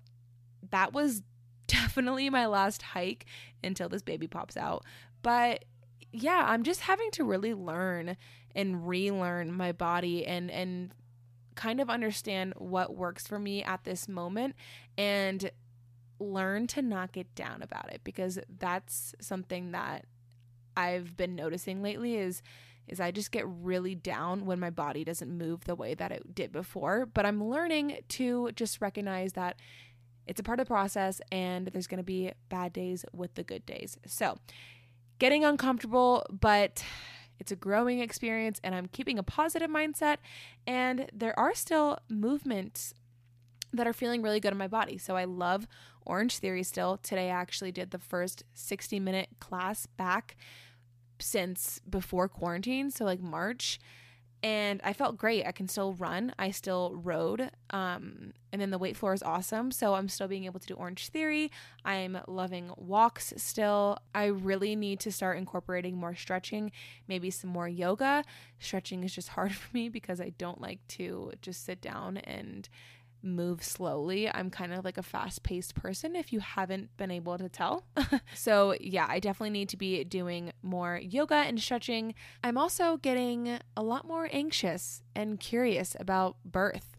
that 0.72 0.94
was 0.94 1.22
definitely 1.68 2.30
my 2.30 2.46
last 2.46 2.82
hike 2.82 3.26
until 3.64 3.90
this 3.90 4.02
baby 4.02 4.28
pops 4.28 4.58
out. 4.58 4.84
But 5.22 5.66
yeah, 6.12 6.46
I'm 6.48 6.64
just 6.64 6.82
having 6.82 7.12
to 7.12 7.24
really 7.24 7.54
learn 7.54 8.16
and 8.56 8.88
relearn 8.88 9.52
my 9.52 9.72
body 9.72 10.26
and 10.26 10.50
and 10.50 10.92
kind 11.56 11.80
of 11.80 11.90
understand 11.90 12.54
what 12.58 12.96
works 12.96 13.26
for 13.26 13.40
me 13.40 13.64
at 13.64 13.84
this 13.86 14.08
moment 14.08 14.56
and 14.98 15.50
learn 16.20 16.68
to 16.68 16.82
not 16.82 17.12
get 17.12 17.34
down 17.34 17.62
about 17.62 17.92
it 17.92 18.02
because 18.04 18.40
that's 18.60 19.16
something 19.20 19.72
that 19.72 20.06
I've 20.78 21.16
been 21.16 21.36
noticing 21.36 21.82
lately 21.82 22.16
is 22.16 22.42
is 22.88 23.00
I 23.00 23.10
just 23.10 23.32
get 23.32 23.48
really 23.48 23.96
down 23.96 24.46
when 24.46 24.60
my 24.60 24.70
body 24.70 25.04
doesn't 25.04 25.36
move 25.36 25.64
the 25.64 25.74
way 25.74 25.96
that 25.96 26.12
it 26.12 26.36
did 26.36 26.52
before, 26.52 27.08
but 27.08 27.26
I'm 27.26 27.44
learning 27.44 27.98
to 28.10 28.52
just 28.52 28.80
recognize 28.80 29.34
that 29.34 29.58
it's 30.28 30.40
a 30.40 30.44
part 30.44 30.60
of 30.60 30.66
the 30.66 30.70
process 30.70 31.22
and 31.32 31.68
there's 31.68 31.88
going 31.88 32.00
to 32.00 32.04
be 32.04 32.32
bad 32.50 32.74
days 32.74 33.06
with 33.14 33.36
the 33.36 33.44
good 33.44 33.66
days. 33.66 33.98
So, 34.08 34.38
getting 35.20 35.46
uncomfortable, 35.46 36.26
but 36.30 36.84
it's 37.40 37.52
a 37.52 37.56
growing 37.56 38.00
experience 38.00 38.60
and 38.64 38.74
I'm 38.74 38.88
keeping 38.88 39.20
a 39.20 39.24
positive 39.24 39.70
mindset 39.70 40.18
and 40.66 41.10
there 41.14 41.38
are 41.38 41.54
still 41.54 42.00
movements 42.10 42.94
that 43.74 43.88
are 43.88 43.94
feeling 43.94 44.22
really 44.22 44.40
good 44.40 44.52
in 44.52 44.58
my 44.58 44.68
body. 44.68 44.98
So 44.98 45.16
I 45.16 45.26
love 45.26 45.68
Orange 46.06 46.38
Theory 46.38 46.64
still. 46.64 46.98
Today 46.98 47.30
I 47.30 47.36
actually 47.36 47.72
did 47.72 47.92
the 47.92 48.00
first 48.00 48.44
60 48.54 49.00
minute 49.00 49.30
class 49.40 49.86
back 49.86 50.38
since 51.20 51.80
before 51.90 52.28
quarantine, 52.28 52.92
so 52.92 53.06
like 53.06 53.22
March. 53.22 53.80
And 54.46 54.80
I 54.84 54.94
felt 54.94 55.18
great. 55.18 55.44
I 55.48 55.52
can 55.52 55.68
still 55.68 55.94
run. 55.94 56.32
I 56.38 56.52
still 56.52 57.00
rode. 57.02 57.50
Um, 57.72 58.34
and 58.54 58.62
then 58.62 58.70
the 58.70 58.78
weight 58.78 58.96
floor 58.96 59.12
is 59.16 59.24
awesome. 59.24 59.72
So 59.72 59.96
I'm 59.96 60.08
still 60.08 60.28
being 60.28 60.44
able 60.44 60.60
to 60.60 60.68
do 60.68 60.76
Orange 60.76 61.10
Theory. 61.10 61.50
I'm 61.84 62.20
loving 62.28 62.70
walks 62.78 63.34
still. 63.38 63.98
I 64.14 64.26
really 64.26 64.76
need 64.76 65.00
to 65.00 65.12
start 65.12 65.40
incorporating 65.40 65.98
more 65.98 66.14
stretching, 66.14 66.72
maybe 67.08 67.32
some 67.32 67.50
more 67.50 67.68
yoga. 67.68 68.24
Stretching 68.60 69.04
is 69.04 69.16
just 69.16 69.30
hard 69.36 69.56
for 69.56 69.68
me 69.74 69.90
because 69.90 70.22
I 70.22 70.30
don't 70.38 70.62
like 70.62 70.86
to 70.90 71.32
just 71.42 71.66
sit 71.66 71.82
down 71.82 72.18
and 72.18 72.70
move 73.26 73.64
slowly. 73.64 74.30
I'm 74.30 74.50
kind 74.50 74.74
of 74.74 74.86
like 74.86 74.98
a 74.98 75.04
fast 75.04 75.44
paced 75.44 75.76
person 75.76 76.16
if 76.16 76.32
you 76.32 76.40
haven't 76.40 76.96
been 76.96 77.12
able 77.12 77.38
to 77.38 77.50
tell. 77.50 77.86
so, 78.34 78.76
yeah, 78.80 79.08
I 79.10 79.20
definitely 79.20 79.50
need 79.50 79.70
to 79.70 79.78
be 79.78 80.04
doing 80.04 80.52
more 80.62 81.00
yoga 81.02 81.36
and 81.36 81.60
stretching. 81.60 82.14
I'm 82.44 82.58
also 82.58 82.98
getting 82.98 83.60
a 83.76 83.84
lot 83.84 84.08
more 84.08 84.30
anxious 84.32 85.02
and 85.16 85.40
curious 85.40 85.96
about 86.00 86.38
birth. 86.46 86.96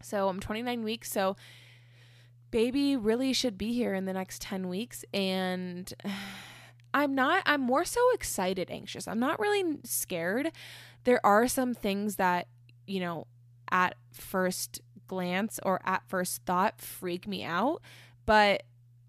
So, 0.00 0.28
I'm 0.28 0.40
29 0.40 0.82
weeks. 0.84 1.10
So, 1.10 1.36
baby 2.50 2.96
really 2.96 3.32
should 3.32 3.58
be 3.58 3.72
here 3.72 3.94
in 3.94 4.04
the 4.04 4.12
next 4.12 4.40
10 4.42 4.68
weeks. 4.68 5.04
And 5.12 5.92
I'm 6.94 7.14
not, 7.14 7.42
I'm 7.46 7.62
more 7.62 7.84
so 7.84 8.00
excited, 8.12 8.70
anxious. 8.70 9.08
I'm 9.08 9.18
not 9.18 9.40
really 9.40 9.78
scared. 9.82 10.52
There 11.04 11.24
are 11.24 11.48
some 11.48 11.74
things 11.74 12.16
that, 12.16 12.48
you 12.86 13.00
know, 13.00 13.26
at 13.70 13.96
first 14.12 14.80
glance 15.12 15.60
or 15.62 15.78
at 15.84 16.02
first 16.08 16.42
thought 16.46 16.80
freak 16.80 17.28
me 17.28 17.44
out. 17.44 17.82
But 18.24 18.62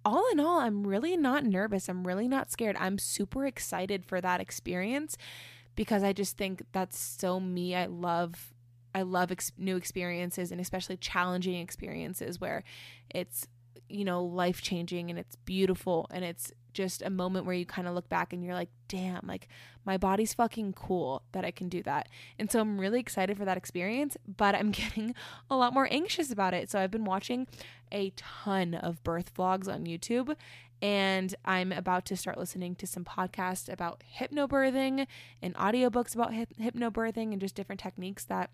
all 0.03 0.25
in 0.33 0.39
all, 0.41 0.59
I'm 0.59 0.85
really 0.85 1.15
not 1.15 1.45
nervous. 1.45 1.87
I'm 1.87 2.05
really 2.05 2.27
not 2.27 2.51
scared. 2.51 2.75
I'm 2.77 2.97
super 2.97 3.45
excited 3.45 4.03
for 4.05 4.19
that 4.19 4.41
experience 4.41 5.15
because 5.75 6.03
I 6.03 6.11
just 6.11 6.35
think 6.35 6.63
that's 6.73 6.99
so 6.99 7.39
me. 7.39 7.73
I 7.73 7.85
love 7.85 8.53
I 8.93 9.03
love 9.03 9.31
ex- 9.31 9.53
new 9.57 9.77
experiences 9.77 10.51
and 10.51 10.59
especially 10.59 10.97
challenging 10.97 11.55
experiences 11.55 12.39
where 12.39 12.63
it's 13.09 13.47
you 13.87 14.03
know 14.03 14.25
life 14.25 14.61
changing 14.61 15.09
and 15.09 15.17
it's 15.17 15.37
beautiful 15.37 16.07
and 16.11 16.25
it's 16.25 16.51
just 16.73 17.01
a 17.01 17.09
moment 17.09 17.45
where 17.45 17.55
you 17.55 17.65
kind 17.65 17.87
of 17.87 17.93
look 17.93 18.09
back 18.09 18.33
and 18.33 18.43
you're 18.43 18.53
like, 18.53 18.69
damn, 18.87 19.21
like 19.25 19.47
my 19.85 19.97
body's 19.97 20.33
fucking 20.33 20.73
cool 20.73 21.23
that 21.31 21.45
I 21.45 21.51
can 21.51 21.69
do 21.69 21.83
that. 21.83 22.09
And 22.39 22.51
so 22.51 22.59
I'm 22.59 22.79
really 22.79 22.99
excited 22.99 23.37
for 23.37 23.45
that 23.45 23.57
experience, 23.57 24.17
but 24.25 24.55
I'm 24.55 24.71
getting 24.71 25.15
a 25.49 25.55
lot 25.55 25.73
more 25.73 25.87
anxious 25.91 26.31
about 26.31 26.53
it. 26.53 26.69
So 26.69 26.79
I've 26.79 26.91
been 26.91 27.05
watching 27.05 27.47
a 27.91 28.11
ton 28.15 28.73
of 28.73 29.03
birth 29.03 29.33
vlogs 29.35 29.67
on 29.67 29.85
YouTube 29.85 30.35
and 30.83 31.33
I'm 31.45 31.71
about 31.71 32.03
to 32.07 32.17
start 32.17 32.37
listening 32.37 32.75
to 32.75 32.85
some 32.85 33.05
podcasts 33.05 33.71
about 33.71 34.03
hypnobirthing 34.19 35.07
and 35.41 35.55
audiobooks 35.55 36.13
about 36.13 36.33
hypnobirthing 36.33 37.31
and 37.31 37.39
just 37.39 37.55
different 37.55 37.79
techniques 37.79 38.25
that 38.25 38.49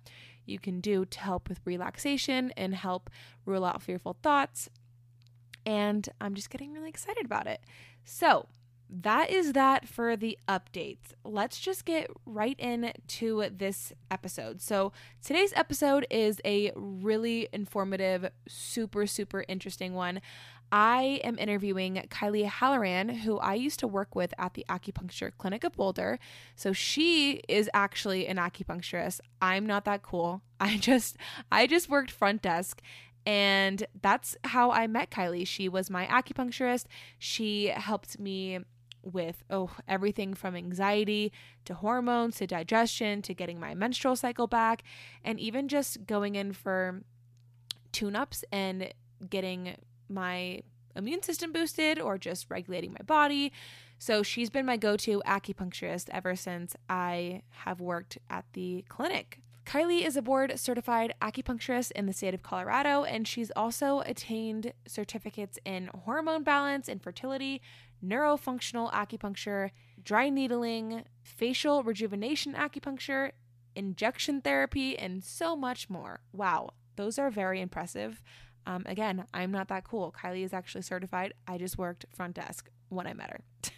you 0.45 0.59
can 0.59 0.79
do 0.79 1.05
to 1.05 1.19
help 1.19 1.49
with 1.49 1.59
relaxation 1.65 2.53
and 2.55 2.75
help 2.75 3.09
rule 3.47 3.65
out 3.65 3.81
fearful 3.81 4.15
thoughts. 4.21 4.69
And 5.65 6.07
I'm 6.21 6.35
just 6.35 6.51
getting 6.51 6.71
really 6.71 6.89
excited 6.89 7.25
about 7.25 7.47
it. 7.47 7.61
So, 8.11 8.47
that 8.89 9.29
is 9.29 9.53
that 9.53 9.87
for 9.87 10.17
the 10.17 10.39
updates. 10.47 11.13
Let's 11.23 11.59
just 11.59 11.85
get 11.85 12.09
right 12.25 12.59
into 12.59 13.45
this 13.55 13.93
episode. 14.09 14.61
So, 14.61 14.93
today's 15.23 15.53
episode 15.55 16.07
is 16.09 16.41
a 16.43 16.71
really 16.75 17.49
informative, 17.53 18.31
super, 18.47 19.05
super 19.05 19.45
interesting 19.47 19.93
one. 19.93 20.21
I 20.71 21.19
am 21.23 21.37
interviewing 21.37 21.95
Kylie 22.09 22.45
Halloran, 22.45 23.09
who 23.09 23.37
I 23.37 23.55
used 23.55 23.79
to 23.79 23.87
work 23.87 24.15
with 24.15 24.33
at 24.37 24.53
the 24.53 24.65
acupuncture 24.69 25.31
clinic 25.37 25.63
of 25.63 25.73
Boulder. 25.73 26.19
So 26.55 26.73
she 26.73 27.41
is 27.47 27.69
actually 27.73 28.27
an 28.27 28.37
acupuncturist. 28.37 29.19
I'm 29.41 29.65
not 29.65 29.85
that 29.85 30.03
cool. 30.03 30.41
I 30.59 30.77
just 30.77 31.17
I 31.51 31.67
just 31.67 31.89
worked 31.89 32.11
front 32.11 32.41
desk 32.41 32.81
and 33.29 33.85
that's 34.01 34.35
how 34.43 34.71
I 34.71 34.87
met 34.87 35.11
Kylie. 35.11 35.45
She 35.45 35.69
was 35.69 35.91
my 35.91 36.07
acupuncturist. 36.07 36.85
She 37.19 37.67
helped 37.67 38.19
me 38.19 38.57
with 39.03 39.43
oh 39.51 39.69
everything 39.87 40.33
from 40.33 40.55
anxiety 40.55 41.31
to 41.65 41.75
hormones 41.75 42.37
to 42.37 42.47
digestion 42.47 43.21
to 43.21 43.35
getting 43.35 43.59
my 43.59 43.75
menstrual 43.75 44.15
cycle 44.15 44.47
back 44.47 44.81
and 45.23 45.39
even 45.39 45.67
just 45.67 46.07
going 46.07 46.33
in 46.33 46.53
for 46.53 47.03
tune-ups 47.91 48.43
and 48.51 48.91
getting 49.29 49.75
my 50.09 50.61
immune 50.95 51.21
system 51.21 51.51
boosted 51.51 51.99
or 51.99 52.17
just 52.17 52.49
regulating 52.49 52.93
my 52.93 53.03
body. 53.05 53.53
So 53.99 54.23
she's 54.23 54.49
been 54.49 54.65
my 54.65 54.75
go-to 54.75 55.21
acupuncturist 55.23 56.09
ever 56.11 56.35
since 56.35 56.75
I 56.89 57.43
have 57.65 57.79
worked 57.79 58.17
at 58.27 58.45
the 58.53 58.85
clinic. 58.89 59.39
Kylie 59.65 60.05
is 60.05 60.17
a 60.17 60.21
board 60.21 60.59
certified 60.59 61.13
acupuncturist 61.21 61.91
in 61.91 62.05
the 62.05 62.13
state 62.13 62.33
of 62.33 62.41
Colorado, 62.41 63.03
and 63.03 63.27
she's 63.27 63.51
also 63.55 63.99
attained 64.05 64.73
certificates 64.87 65.59
in 65.63 65.89
hormone 66.05 66.43
balance, 66.43 66.89
infertility, 66.89 67.61
neurofunctional 68.03 68.91
acupuncture, 68.91 69.71
dry 70.01 70.29
needling, 70.29 71.03
facial 71.21 71.83
rejuvenation 71.83 72.53
acupuncture, 72.53 73.31
injection 73.75 74.41
therapy, 74.41 74.97
and 74.97 75.23
so 75.23 75.55
much 75.55 75.89
more. 75.89 76.21
Wow, 76.33 76.71
those 76.95 77.19
are 77.19 77.29
very 77.29 77.61
impressive. 77.61 78.21
Um, 78.65 78.83
again, 78.85 79.25
I'm 79.33 79.51
not 79.51 79.67
that 79.69 79.83
cool. 79.83 80.13
Kylie 80.17 80.43
is 80.43 80.53
actually 80.53 80.81
certified. 80.81 81.33
I 81.47 81.57
just 81.57 81.77
worked 81.77 82.05
front 82.13 82.35
desk 82.35 82.69
when 82.89 83.07
I 83.07 83.13
met 83.13 83.29
her. 83.29 83.41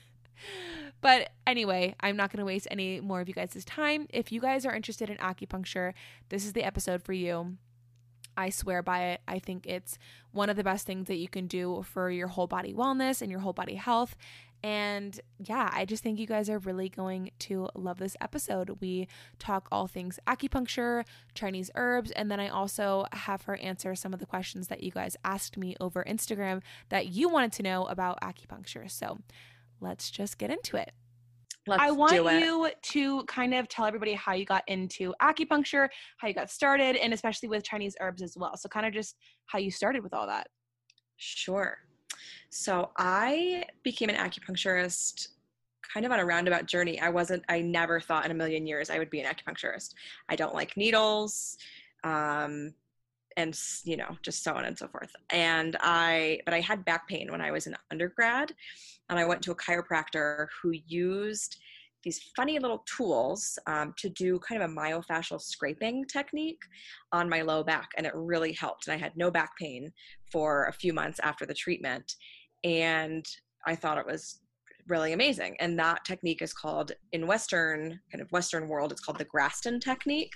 But 1.01 1.31
anyway, 1.47 1.95
I'm 1.99 2.15
not 2.15 2.31
going 2.31 2.39
to 2.39 2.45
waste 2.45 2.67
any 2.71 3.01
more 3.01 3.21
of 3.21 3.27
you 3.27 3.33
guys' 3.33 3.65
time. 3.65 4.07
If 4.09 4.31
you 4.31 4.39
guys 4.39 4.65
are 4.65 4.75
interested 4.75 5.09
in 5.09 5.17
acupuncture, 5.17 5.93
this 6.29 6.45
is 6.45 6.53
the 6.53 6.63
episode 6.63 7.01
for 7.01 7.13
you. 7.13 7.57
I 8.37 8.49
swear 8.49 8.81
by 8.81 9.03
it. 9.03 9.21
I 9.27 9.39
think 9.39 9.67
it's 9.67 9.97
one 10.31 10.49
of 10.49 10.55
the 10.55 10.63
best 10.63 10.85
things 10.85 11.07
that 11.07 11.17
you 11.17 11.27
can 11.27 11.47
do 11.47 11.83
for 11.83 12.09
your 12.09 12.27
whole 12.27 12.47
body 12.47 12.73
wellness 12.73 13.21
and 13.21 13.29
your 13.29 13.41
whole 13.41 13.53
body 13.53 13.75
health. 13.75 14.15
And 14.63 15.19
yeah, 15.39 15.71
I 15.73 15.85
just 15.85 16.03
think 16.03 16.19
you 16.19 16.27
guys 16.27 16.49
are 16.49 16.59
really 16.59 16.87
going 16.87 17.31
to 17.39 17.67
love 17.73 17.97
this 17.97 18.15
episode. 18.21 18.77
We 18.79 19.07
talk 19.39 19.67
all 19.71 19.87
things 19.87 20.19
acupuncture, 20.27 21.03
Chinese 21.33 21.71
herbs, 21.75 22.11
and 22.11 22.29
then 22.29 22.39
I 22.39 22.47
also 22.47 23.05
have 23.11 23.43
her 23.43 23.57
answer 23.57 23.95
some 23.95 24.13
of 24.13 24.19
the 24.19 24.27
questions 24.27 24.67
that 24.67 24.83
you 24.83 24.91
guys 24.91 25.17
asked 25.25 25.57
me 25.57 25.75
over 25.79 26.03
Instagram 26.03 26.61
that 26.89 27.07
you 27.07 27.27
wanted 27.27 27.53
to 27.53 27.63
know 27.63 27.85
about 27.85 28.21
acupuncture. 28.21 28.89
So 28.89 29.17
let's 29.81 30.09
just 30.09 30.37
get 30.37 30.49
into 30.51 30.77
it. 30.77 30.91
Let's 31.67 31.83
I 31.83 31.91
want 31.91 32.13
you 32.13 32.69
to 32.81 33.23
kind 33.25 33.53
of 33.53 33.67
tell 33.67 33.85
everybody 33.85 34.13
how 34.13 34.33
you 34.33 34.45
got 34.45 34.63
into 34.67 35.13
acupuncture, 35.21 35.89
how 36.17 36.27
you 36.27 36.33
got 36.33 36.49
started, 36.49 36.95
and 36.95 37.13
especially 37.13 37.49
with 37.49 37.63
Chinese 37.63 37.95
herbs 37.99 38.23
as 38.23 38.35
well. 38.35 38.57
So, 38.57 38.67
kind 38.67 38.85
of 38.85 38.93
just 38.93 39.15
how 39.45 39.59
you 39.59 39.69
started 39.69 40.01
with 40.01 40.13
all 40.13 40.25
that. 40.25 40.47
Sure. 41.17 41.77
So, 42.49 42.89
I 42.97 43.65
became 43.83 44.09
an 44.09 44.15
acupuncturist 44.15 45.27
kind 45.93 46.05
of 46.05 46.11
on 46.11 46.19
a 46.19 46.25
roundabout 46.25 46.65
journey. 46.65 46.99
I 46.99 47.09
wasn't, 47.09 47.43
I 47.49 47.61
never 47.61 47.99
thought 47.99 48.25
in 48.25 48.31
a 48.31 48.35
million 48.35 48.65
years 48.65 48.89
I 48.89 48.97
would 48.97 49.09
be 49.09 49.19
an 49.19 49.31
acupuncturist. 49.31 49.93
I 50.29 50.35
don't 50.35 50.55
like 50.55 50.75
needles. 50.77 51.57
Um, 52.03 52.73
and 53.37 53.57
you 53.83 53.95
know 53.97 54.17
just 54.23 54.43
so 54.43 54.53
on 54.53 54.65
and 54.65 54.77
so 54.77 54.87
forth 54.87 55.11
and 55.29 55.77
i 55.79 56.39
but 56.45 56.53
i 56.53 56.59
had 56.59 56.83
back 56.83 57.07
pain 57.07 57.31
when 57.31 57.41
i 57.41 57.51
was 57.51 57.67
an 57.67 57.75
undergrad 57.91 58.51
and 59.11 59.19
I 59.19 59.25
went 59.25 59.41
to 59.43 59.51
a 59.51 59.55
chiropractor 59.55 60.47
who 60.61 60.71
used 60.87 61.57
these 62.03 62.31
funny 62.35 62.57
little 62.57 62.83
tools 62.97 63.59
um, 63.67 63.93
to 63.97 64.09
do 64.09 64.39
kind 64.39 64.63
of 64.63 64.71
a 64.71 64.73
myofascial 64.73 65.39
scraping 65.39 66.05
technique 66.05 66.61
on 67.11 67.29
my 67.29 67.41
low 67.41 67.61
back, 67.63 67.89
and 67.97 68.07
it 68.07 68.13
really 68.15 68.53
helped. 68.53 68.87
And 68.87 68.93
I 68.93 68.97
had 68.97 69.15
no 69.15 69.29
back 69.29 69.51
pain 69.59 69.91
for 70.31 70.65
a 70.65 70.73
few 70.73 70.93
months 70.93 71.19
after 71.21 71.45
the 71.45 71.53
treatment, 71.53 72.15
and 72.63 73.23
I 73.67 73.75
thought 73.75 73.99
it 73.99 74.05
was 74.05 74.39
really 74.87 75.13
amazing. 75.13 75.57
And 75.59 75.77
that 75.77 76.05
technique 76.05 76.41
is 76.41 76.53
called 76.53 76.93
in 77.11 77.27
Western 77.27 77.99
kind 78.11 78.21
of 78.21 78.31
Western 78.31 78.67
world, 78.67 78.91
it's 78.91 79.01
called 79.01 79.19
the 79.19 79.25
Graston 79.25 79.79
technique. 79.79 80.33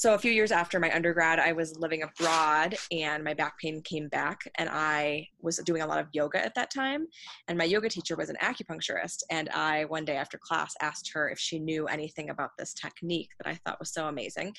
So 0.00 0.14
a 0.14 0.18
few 0.18 0.32
years 0.32 0.50
after 0.50 0.80
my 0.80 0.90
undergrad, 0.94 1.38
I 1.38 1.52
was 1.52 1.78
living 1.78 2.04
abroad 2.04 2.74
and 2.90 3.22
my 3.22 3.34
back 3.34 3.58
pain 3.58 3.82
came 3.82 4.08
back 4.08 4.40
and 4.54 4.70
I 4.72 5.28
was 5.42 5.58
doing 5.58 5.82
a 5.82 5.86
lot 5.86 6.00
of 6.00 6.06
yoga 6.14 6.42
at 6.42 6.54
that 6.54 6.70
time. 6.70 7.06
And 7.48 7.58
my 7.58 7.64
yoga 7.64 7.90
teacher 7.90 8.16
was 8.16 8.30
an 8.30 8.36
acupuncturist. 8.40 9.24
And 9.30 9.50
I, 9.50 9.84
one 9.84 10.06
day 10.06 10.16
after 10.16 10.38
class, 10.38 10.72
asked 10.80 11.12
her 11.12 11.28
if 11.28 11.38
she 11.38 11.58
knew 11.58 11.84
anything 11.84 12.30
about 12.30 12.52
this 12.56 12.72
technique 12.72 13.28
that 13.36 13.50
I 13.50 13.56
thought 13.56 13.78
was 13.78 13.92
so 13.92 14.06
amazing. 14.06 14.54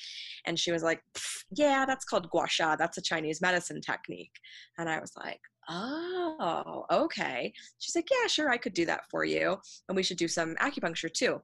And 0.46 0.56
she 0.56 0.70
was 0.70 0.84
like, 0.84 1.02
yeah, 1.50 1.86
that's 1.86 2.04
called 2.04 2.30
gua 2.30 2.46
sha. 2.46 2.76
That's 2.76 2.98
a 2.98 3.02
Chinese 3.02 3.40
medicine 3.40 3.80
technique. 3.80 4.38
And 4.78 4.88
I 4.88 5.00
was 5.00 5.10
like, 5.16 5.40
oh, 5.68 6.86
okay. 6.88 7.52
She's 7.80 7.96
like, 7.96 8.06
yeah, 8.12 8.28
sure, 8.28 8.48
I 8.48 8.58
could 8.58 8.74
do 8.74 8.86
that 8.86 9.10
for 9.10 9.24
you. 9.24 9.56
And 9.88 9.96
we 9.96 10.04
should 10.04 10.18
do 10.18 10.28
some 10.28 10.54
acupuncture 10.60 11.12
too. 11.12 11.42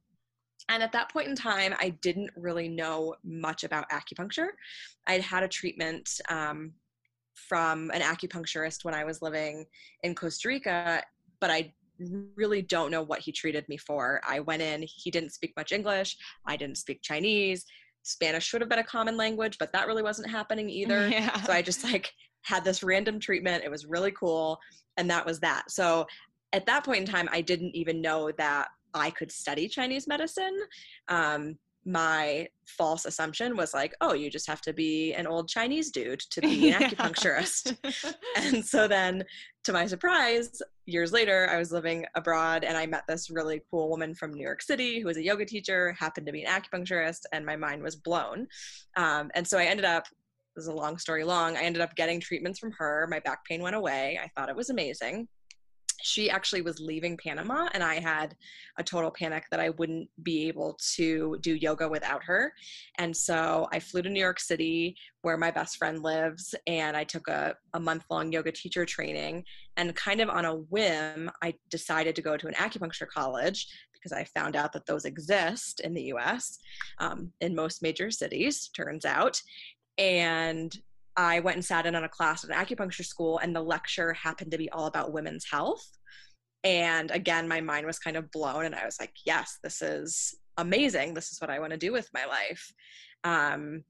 And 0.69 0.83
at 0.83 0.93
that 0.93 1.11
point 1.11 1.29
in 1.29 1.35
time, 1.35 1.75
I 1.79 1.91
didn't 2.03 2.31
really 2.37 2.69
know 2.69 3.15
much 3.25 3.65
about 3.65 3.89
acupuncture. 3.91 4.49
I'd 5.07 5.23
had 5.23 5.43
a 5.43 5.49
treatment 5.49 6.21
um, 6.29 6.73
from 7.35 7.91
an 7.93 8.03
acupuncturist 8.03 8.85
when 8.85 8.95
I 8.95 9.05
was 9.05 9.23
living 9.23 9.65
in 10.03 10.15
Costa 10.15 10.49
Rica, 10.49 11.03
but 11.41 11.51
I 11.51 11.73
really 12.37 12.63
don't 12.63 12.91
know 12.91 13.03
what 13.03 13.21
he 13.21 13.33
treated 13.33 13.69
me 13.69 13.77
for. 13.77 14.21
I 14.27 14.41
went 14.41 14.63
in, 14.63 14.85
he 14.87 15.11
didn't 15.11 15.33
speak 15.33 15.53
much 15.57 15.73
English, 15.73 16.17
I 16.47 16.57
didn't 16.57 16.79
speak 16.79 17.01
Chinese. 17.03 17.65
Spanish 18.03 18.45
should 18.45 18.61
have 18.61 18.71
been 18.71 18.79
a 18.79 18.85
common 18.85 19.17
language, 19.17 19.57
but 19.59 19.73
that 19.73 19.87
really 19.87 20.03
wasn't 20.03 20.31
happening 20.31 20.71
either. 20.71 21.09
Yeah. 21.09 21.41
So 21.43 21.53
I 21.53 21.63
just 21.63 21.85
like 21.85 22.13
had 22.43 22.65
this 22.65 22.83
random 22.83 23.21
treatment. 23.21 23.65
It 23.65 23.71
was 23.71 23.87
really 23.87 24.13
cool. 24.13 24.59
And 24.97 25.11
that 25.11 25.27
was 25.27 25.41
that. 25.41 25.71
So 25.71 26.07
at 26.53 26.67
that 26.67 26.85
point 26.85 27.01
in 27.01 27.07
time, 27.07 27.29
I 27.31 27.41
didn't 27.41 27.75
even 27.75 28.01
know 28.01 28.31
that 28.39 28.69
I 28.95 29.11
could 29.11 29.31
study 29.31 29.69
Chinese 29.69 30.07
medicine. 30.07 30.59
Um, 31.09 31.59
my 31.89 32.47
false 32.67 33.07
assumption 33.07 33.57
was 33.57 33.73
like, 33.73 33.95
oh, 34.01 34.13
you 34.13 34.31
just 34.31 34.47
have 34.47 34.61
to 34.61 34.73
be 34.73 35.15
an 35.15 35.27
old 35.27 35.49
Chinese 35.49 35.91
dude 35.91 36.21
to 36.21 36.41
be 36.41 36.71
an 36.71 36.83
acupuncturist. 36.83 37.77
and 38.37 38.65
so 38.65 38.87
then, 38.87 39.25
to 39.65 39.73
my 39.73 39.87
surprise, 39.87 40.61
years 40.85 41.13
later, 41.13 41.49
I 41.51 41.57
was 41.57 41.73
living 41.73 42.05
abroad 42.15 42.65
and 42.65 42.77
I 42.77 42.87
met 42.87 43.05
this 43.09 43.31
really 43.31 43.63
cool 43.71 43.89
woman 43.89 44.15
from 44.15 44.35
New 44.35 44.43
York 44.43 44.61
City 44.61 45.01
who 45.01 45.07
was 45.07 45.17
a 45.17 45.23
yoga 45.23 45.47
teacher, 45.47 45.93
happened 45.99 46.27
to 46.27 46.33
be 46.33 46.45
an 46.45 46.51
acupuncturist, 46.51 47.23
and 47.33 47.47
my 47.47 47.57
mind 47.57 47.83
was 47.83 47.97
blown. 47.97 48.47
Um, 48.97 49.31
and 49.35 49.47
so 49.47 49.59
I 49.59 49.65
ended 49.65 49.87
up 49.87 50.05
this 50.57 50.65
is 50.65 50.69
a 50.69 50.75
long 50.75 50.99
story 50.99 51.23
long. 51.23 51.57
I 51.57 51.63
ended 51.63 51.81
up 51.81 51.95
getting 51.95 52.19
treatments 52.19 52.59
from 52.59 52.73
her. 52.73 53.07
My 53.09 53.21
back 53.21 53.45
pain 53.45 53.63
went 53.63 53.77
away. 53.77 54.19
I 54.21 54.29
thought 54.35 54.49
it 54.49 54.57
was 54.57 54.71
amazing 54.71 55.29
she 56.03 56.31
actually 56.31 56.63
was 56.63 56.81
leaving 56.81 57.17
Panama, 57.17 57.69
and 57.75 57.83
I 57.83 58.01
had 58.01 58.37
a 58.79 58.85
total 58.85 59.11
panic 59.11 59.45
that 59.51 59.61
I 59.61 59.71
wouldn't 59.71 60.09
be 60.23 60.49
able 60.49 60.79
to 60.95 61.37
do 61.41 61.55
yoga 61.55 61.89
without 61.89 62.23
her. 62.25 62.53
And 62.99 63.17
so 63.17 63.69
I 63.73 63.81
flew 63.81 64.03
to 64.03 64.11
New 64.11 64.21
York 64.21 64.41
City, 64.41 64.97
where 65.23 65.37
my 65.37 65.51
best 65.51 65.77
friend 65.77 66.03
lives, 66.03 66.55
and 66.67 66.97
I 66.97 67.05
took 67.05 67.29
a, 67.29 67.55
a 67.75 67.81
month 67.81 68.05
long 68.11 68.31
yoga 68.33 68.53
teacher 68.53 68.85
training. 68.85 69.45
And 69.77 69.95
kind 69.95 70.21
of 70.21 70.29
on 70.29 70.45
a 70.45 70.57
whim, 70.57 71.31
I 71.43 71.55
decided 71.71 72.15
to 72.17 72.23
go 72.23 72.37
to 72.37 72.47
an 72.47 72.55
acupuncture 72.55 73.09
college 73.09 73.67
because 73.93 74.13
I 74.13 74.25
found 74.25 74.55
out 74.55 74.73
that 74.73 74.87
those 74.87 75.05
exist 75.05 75.81
in 75.81 75.93
the 75.93 76.13
US 76.15 76.59
um, 76.99 77.33
in 77.41 77.55
most 77.55 77.83
major 77.83 78.11
cities, 78.11 78.69
turns 78.69 79.05
out. 79.05 79.41
And 79.99 80.77
I 81.19 81.41
went 81.41 81.57
and 81.57 81.65
sat 81.65 81.85
in 81.85 81.97
on 81.97 82.05
a 82.05 82.09
class 82.09 82.45
at 82.45 82.51
an 82.51 82.57
acupuncture 82.57 83.05
school, 83.05 83.39
and 83.39 83.55
the 83.55 83.61
lecture 83.61 84.13
happened 84.13 84.53
to 84.53 84.59
be 84.59 84.71
all 84.71 84.87
about 84.87 85.13
women's 85.13 85.45
health. 85.51 85.85
And 86.63 87.11
again, 87.11 87.49
my 87.49 87.61
mind 87.61 87.87
was 87.87 87.99
kind 87.99 88.17
of 88.17 88.31
blown, 88.31 88.65
and 88.65 88.75
I 88.75 88.85
was 88.85 89.01
like, 89.01 89.13
yes, 89.27 89.59
this 89.63 89.83
is 89.83 90.35
amazing. 90.57 91.15
This 91.15 91.33
is 91.33 91.41
what 91.41 91.51
I 91.51 91.59
want 91.59 91.73
to 91.73 91.77
do 91.77 91.93
with 91.93 92.09
my 92.15 92.25
life. 92.25 92.73
Um, 93.25 93.83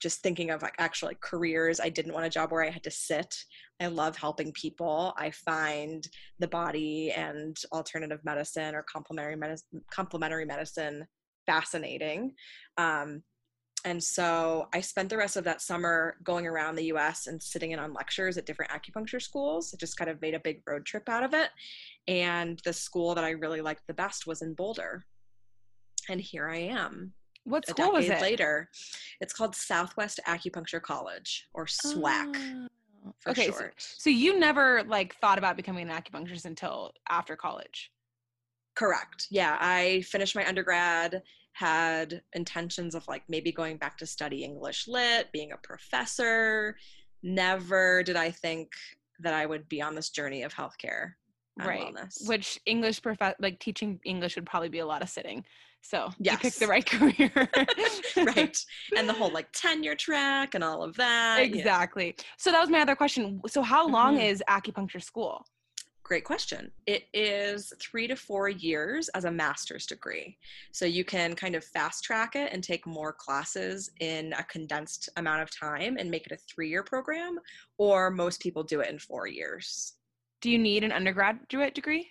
just 0.00 0.22
thinking 0.22 0.50
of 0.50 0.60
like 0.60 0.74
actual 0.78 1.08
like 1.08 1.20
careers 1.20 1.80
i 1.80 1.88
didn't 1.88 2.12
want 2.12 2.26
a 2.26 2.28
job 2.28 2.50
where 2.50 2.62
i 2.62 2.68
had 2.68 2.82
to 2.82 2.90
sit 2.90 3.34
i 3.80 3.86
love 3.86 4.16
helping 4.16 4.52
people 4.52 5.14
i 5.16 5.30
find 5.30 6.08
the 6.40 6.48
body 6.48 7.10
and 7.12 7.56
alternative 7.72 8.20
medicine 8.22 8.74
or 8.74 8.82
complementary 8.82 9.36
medicine 9.36 9.80
complementary 9.90 10.44
medicine 10.44 11.06
fascinating 11.46 12.32
um, 12.76 13.22
and 13.84 14.02
so 14.02 14.66
I 14.72 14.80
spent 14.80 15.10
the 15.10 15.16
rest 15.16 15.36
of 15.36 15.44
that 15.44 15.60
summer 15.60 16.16
going 16.24 16.46
around 16.46 16.76
the 16.76 16.86
US 16.86 17.26
and 17.26 17.42
sitting 17.42 17.72
in 17.72 17.78
on 17.78 17.92
lectures 17.92 18.38
at 18.38 18.46
different 18.46 18.72
acupuncture 18.72 19.20
schools. 19.20 19.74
I 19.74 19.76
just 19.76 19.96
kind 19.96 20.10
of 20.10 20.20
made 20.22 20.34
a 20.34 20.40
big 20.40 20.62
road 20.66 20.86
trip 20.86 21.08
out 21.08 21.22
of 21.22 21.34
it. 21.34 21.50
And 22.08 22.60
the 22.64 22.72
school 22.72 23.14
that 23.14 23.24
I 23.24 23.30
really 23.30 23.60
liked 23.60 23.86
the 23.86 23.94
best 23.94 24.26
was 24.26 24.42
in 24.42 24.54
Boulder. 24.54 25.04
And 26.08 26.20
here 26.20 26.48
I 26.48 26.58
am. 26.58 27.12
What 27.44 27.68
school 27.68 27.92
was 27.92 28.08
it? 28.08 28.22
Later, 28.22 28.70
it's 29.20 29.34
called 29.34 29.54
Southwest 29.54 30.18
Acupuncture 30.26 30.80
College, 30.80 31.46
or 31.52 31.66
SWAC. 31.66 32.34
Oh. 32.34 32.66
Ah, 33.06 33.30
okay, 33.30 33.50
so, 33.50 33.68
so 33.76 34.08
you 34.08 34.38
never 34.38 34.82
like 34.84 35.14
thought 35.16 35.36
about 35.36 35.56
becoming 35.56 35.88
an 35.88 35.94
acupuncturist 35.94 36.46
until 36.46 36.92
after 37.10 37.36
college. 37.36 37.90
Correct. 38.74 39.26
Yeah, 39.30 39.58
I 39.60 40.02
finished 40.06 40.34
my 40.34 40.46
undergrad 40.48 41.22
had 41.54 42.20
intentions 42.34 42.94
of 42.94 43.06
like 43.08 43.22
maybe 43.28 43.50
going 43.50 43.78
back 43.78 43.96
to 43.98 44.06
study 44.06 44.44
English 44.44 44.86
lit, 44.86 45.32
being 45.32 45.52
a 45.52 45.56
professor. 45.56 46.76
Never 47.22 48.02
did 48.02 48.16
I 48.16 48.30
think 48.30 48.72
that 49.20 49.32
I 49.34 49.46
would 49.46 49.68
be 49.68 49.80
on 49.80 49.94
this 49.94 50.10
journey 50.10 50.42
of 50.42 50.52
healthcare 50.52 51.12
right 51.58 51.94
wellness. 51.94 52.28
which 52.28 52.58
english 52.66 53.00
prof 53.00 53.16
like 53.38 53.58
teaching 53.60 54.00
english 54.04 54.34
would 54.34 54.46
probably 54.46 54.68
be 54.68 54.80
a 54.80 54.86
lot 54.86 55.02
of 55.02 55.08
sitting 55.08 55.44
so 55.82 56.10
yes. 56.18 56.32
you 56.32 56.38
picked 56.38 56.58
the 56.58 56.66
right 56.66 56.86
career 56.90 57.30
right 58.34 58.58
and 58.96 59.08
the 59.08 59.12
whole 59.12 59.30
like 59.30 59.46
tenure 59.52 59.94
track 59.94 60.54
and 60.54 60.64
all 60.64 60.82
of 60.82 60.96
that 60.96 61.40
exactly 61.40 62.14
yeah. 62.16 62.24
so 62.38 62.50
that 62.50 62.60
was 62.60 62.70
my 62.70 62.80
other 62.80 62.96
question 62.96 63.40
so 63.46 63.62
how 63.62 63.86
long 63.86 64.16
mm-hmm. 64.16 64.26
is 64.26 64.42
acupuncture 64.48 65.02
school 65.02 65.44
Great 66.04 66.24
question. 66.24 66.70
It 66.86 67.04
is 67.14 67.72
three 67.80 68.06
to 68.08 68.14
four 68.14 68.50
years 68.50 69.08
as 69.14 69.24
a 69.24 69.30
master's 69.30 69.86
degree. 69.86 70.36
So 70.70 70.84
you 70.84 71.02
can 71.02 71.34
kind 71.34 71.54
of 71.54 71.64
fast 71.64 72.04
track 72.04 72.36
it 72.36 72.52
and 72.52 72.62
take 72.62 72.86
more 72.86 73.10
classes 73.10 73.90
in 74.00 74.34
a 74.34 74.44
condensed 74.44 75.08
amount 75.16 75.40
of 75.40 75.50
time 75.50 75.96
and 75.98 76.10
make 76.10 76.26
it 76.26 76.32
a 76.32 76.36
three 76.36 76.68
year 76.68 76.82
program, 76.82 77.38
or 77.78 78.10
most 78.10 78.42
people 78.42 78.62
do 78.62 78.80
it 78.80 78.90
in 78.90 78.98
four 78.98 79.26
years. 79.26 79.94
Do 80.42 80.50
you 80.50 80.58
need 80.58 80.84
an 80.84 80.92
undergraduate 80.92 81.74
degree? 81.74 82.10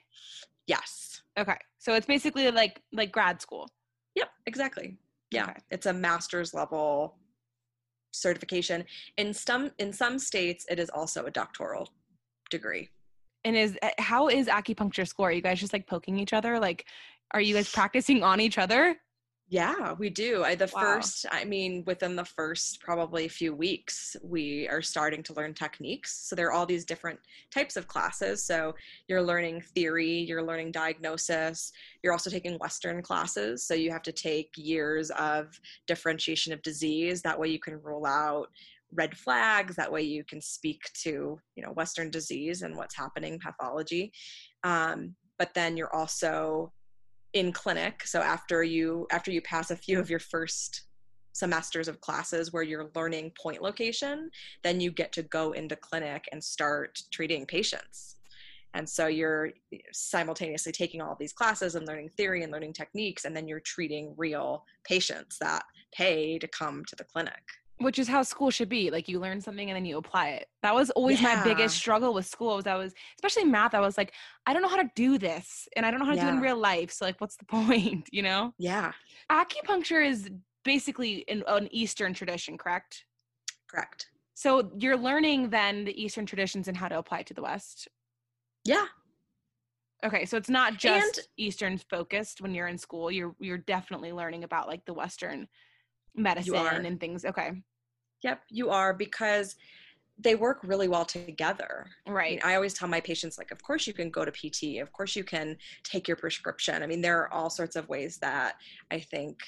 Yes. 0.66 1.22
Okay. 1.38 1.58
So 1.78 1.94
it's 1.94 2.08
basically 2.08 2.50
like 2.50 2.82
like 2.94 3.12
grad 3.12 3.44
school. 3.44 3.70
Yep, 4.16 4.30
exactly. 4.48 4.98
Yeah. 5.30 5.44
Okay. 5.44 5.60
It's 5.70 5.86
a 5.86 5.94
master's 5.94 6.52
level 6.52 7.20
certification. 8.10 8.86
In 9.18 9.36
some 9.36 9.70
in 9.78 9.94
some 9.94 10.18
states 10.18 10.66
it 10.68 10.80
is 10.80 10.90
also 10.90 11.26
a 11.26 11.32
doctoral 11.32 11.90
degree 12.50 12.90
and 13.46 13.56
is 13.56 13.78
eh, 13.82 13.92
how 14.00 14.30
is 14.30 14.48
acupuncture 14.48 15.08
school? 15.08 15.26
Are 15.26 15.32
you 15.32 15.42
guys 15.42 15.60
just 15.60 15.74
like 15.74 15.88
poking 15.88 16.20
each 16.20 16.34
other? 16.34 16.60
Like, 16.60 16.86
are 17.32 17.42
you 17.42 17.54
guys 17.54 17.72
practicing 17.74 18.24
on 18.24 18.40
each 18.40 18.58
other? 18.58 18.98
Yeah, 19.50 19.94
we 20.00 20.10
do. 20.10 20.44
I, 20.44 20.56
the 20.56 20.72
wow. 20.74 20.82
first, 20.82 21.28
I 21.32 21.44
mean, 21.44 21.84
within 21.86 22.16
the 22.16 22.26
first 22.26 22.80
probably 22.80 23.28
few 23.28 23.54
weeks, 23.54 24.16
we 24.24 24.68
are 24.68 24.82
starting 24.82 25.22
to 25.24 25.34
learn 25.34 25.54
techniques. 25.54 26.28
So 26.28 26.36
there 26.36 26.48
are 26.48 26.54
all 26.54 26.66
these 26.66 26.86
different 26.86 27.20
types 27.52 27.76
of 27.76 27.88
classes. 27.88 28.44
So 28.44 28.74
you're 29.08 29.22
learning 29.22 29.62
theory, 29.62 30.10
you're 30.10 30.42
learning 30.42 30.72
diagnosis, 30.72 31.72
you're 32.02 32.14
also 32.14 32.32
taking 32.32 32.58
Western 32.58 33.04
classes. 33.04 33.64
So 33.64 33.76
you 33.76 33.92
have 33.92 34.02
to 34.04 34.12
take 34.12 34.50
years 34.56 35.12
of 35.12 35.60
differentiation 35.86 36.52
of 36.52 36.62
disease. 36.64 37.22
That 37.22 37.40
way 37.40 37.50
you 37.50 37.60
can 37.60 37.80
rule 37.84 38.08
out 38.08 38.48
red 38.96 39.18
flags 39.18 39.76
that 39.76 39.92
way 39.92 40.02
you 40.02 40.24
can 40.24 40.42
speak 40.42 40.82
to 40.94 41.40
you 41.56 41.64
know 41.64 41.72
western 41.72 42.10
disease 42.10 42.62
and 42.62 42.76
what's 42.76 42.96
happening 42.96 43.40
pathology. 43.40 44.12
Um, 44.64 45.16
but 45.38 45.54
then 45.54 45.76
you're 45.76 45.94
also 45.94 46.72
in 47.34 47.52
clinic. 47.52 48.06
So 48.06 48.22
after 48.22 48.64
you 48.64 49.08
after 49.12 49.32
you 49.32 49.42
pass 49.42 49.72
a 49.72 49.76
few 49.76 50.00
of 50.00 50.10
your 50.10 50.20
first 50.20 50.84
semesters 51.34 51.88
of 51.88 52.00
classes 52.00 52.54
where 52.54 52.62
you're 52.62 52.92
learning 52.96 53.32
point 53.42 53.60
location 53.60 54.30
then 54.62 54.80
you 54.80 54.92
get 54.92 55.12
to 55.12 55.24
go 55.24 55.54
into 55.54 55.76
clinic 55.76 56.30
and 56.32 56.44
start 56.44 57.02
treating 57.12 57.46
patients. 57.46 58.18
And 58.76 58.90
so 58.90 59.06
you're 59.06 59.52
simultaneously 59.92 60.72
taking 60.72 61.02
all 61.02 61.16
these 61.20 61.34
classes 61.34 61.76
and 61.76 61.88
learning 61.88 62.10
theory 62.10 62.44
and 62.44 62.52
learning 62.52 62.74
techniques 62.74 63.26
and 63.26 63.36
then 63.36 63.48
you're 63.48 63.60
treating 63.60 64.14
real 64.18 64.64
patients 64.84 65.38
that 65.40 65.64
pay 65.92 66.38
to 66.40 66.48
come 66.48 66.84
to 66.86 66.96
the 66.96 67.04
clinic 67.04 67.44
which 67.84 68.00
is 68.00 68.08
how 68.08 68.24
school 68.24 68.50
should 68.50 68.70
be 68.70 68.90
like 68.90 69.08
you 69.08 69.20
learn 69.20 69.40
something 69.40 69.70
and 69.70 69.76
then 69.76 69.86
you 69.86 69.98
apply 69.98 70.30
it 70.30 70.48
that 70.62 70.74
was 70.74 70.90
always 70.92 71.22
yeah. 71.22 71.36
my 71.36 71.44
biggest 71.44 71.76
struggle 71.76 72.14
with 72.14 72.26
school 72.26 72.56
was 72.56 72.68
i 72.68 72.76
was 72.76 72.94
especially 73.18 73.44
math 73.44 73.74
i 73.74 73.80
was 73.80 73.98
like 73.98 74.14
i 74.46 74.54
don't 74.54 74.62
know 74.62 74.68
how 74.68 74.82
to 74.82 74.90
do 74.96 75.18
this 75.18 75.68
and 75.76 75.86
i 75.86 75.92
don't 75.92 76.00
know 76.00 76.06
how 76.06 76.12
to 76.12 76.18
yeah. 76.18 76.24
do 76.24 76.30
it 76.30 76.38
in 76.38 76.42
real 76.42 76.58
life 76.58 76.92
so 76.92 77.06
like 77.06 77.20
what's 77.20 77.36
the 77.36 77.46
point 77.46 78.08
you 78.12 78.22
know 78.22 78.54
yeah 78.58 78.92
acupuncture 79.32 80.06
is 80.06 80.30
basically 80.64 81.26
an, 81.28 81.44
an 81.48 81.68
eastern 81.72 82.14
tradition 82.14 82.58
correct 82.58 83.06
correct 83.70 84.08
so 84.34 84.72
you're 84.80 84.98
learning 84.98 85.50
then 85.50 85.86
the 85.86 86.02
eastern 86.02 86.26
traditions 86.26 86.68
and 86.68 86.78
how 86.78 86.88
to 86.88 86.98
apply 86.98 87.20
it 87.20 87.28
to 87.28 87.34
the 87.34 87.42
west 87.42 87.88
yeah 88.64 88.86
okay 90.06 90.26
so 90.26 90.38
it's 90.38 90.50
not 90.50 90.78
just 90.78 91.18
and, 91.18 91.28
eastern 91.38 91.78
focused 91.78 92.42
when 92.42 92.54
you're 92.54 92.68
in 92.68 92.78
school 92.78 93.12
you're 93.12 93.36
you're 93.40 93.58
definitely 93.58 94.12
learning 94.12 94.44
about 94.44 94.68
like 94.68 94.86
the 94.86 94.94
western 94.94 95.48
medicine 96.16 96.86
and 96.86 97.00
things. 97.00 97.26
Okay. 97.26 97.52
Yep, 98.24 98.42
you 98.50 98.70
are 98.70 98.94
because 98.94 99.56
they 100.18 100.36
work 100.36 100.60
really 100.64 100.88
well 100.88 101.06
together. 101.06 101.88
I, 102.06 102.10
mean, 102.10 102.16
Right. 102.16 102.46
I 102.46 102.56
always 102.56 102.74
tell 102.74 102.88
my 102.88 103.02
patients, 103.02 103.38
like, 103.38 103.52
of 103.52 103.62
course 103.64 103.88
you 103.88 103.94
can 103.94 104.10
go 104.10 104.24
to 104.24 104.32
PT, 104.32 104.80
of 104.80 104.92
course 104.92 105.16
you 105.16 105.24
can 105.24 105.58
take 105.84 106.08
your 106.08 106.18
prescription. 106.18 106.84
I 106.84 106.88
mean, 106.88 107.02
there 107.02 107.20
are 107.20 107.34
all 107.34 107.50
sorts 107.50 107.76
of 107.76 107.90
ways 107.90 108.18
that 108.20 108.56
I 108.92 109.00
think 109.00 109.40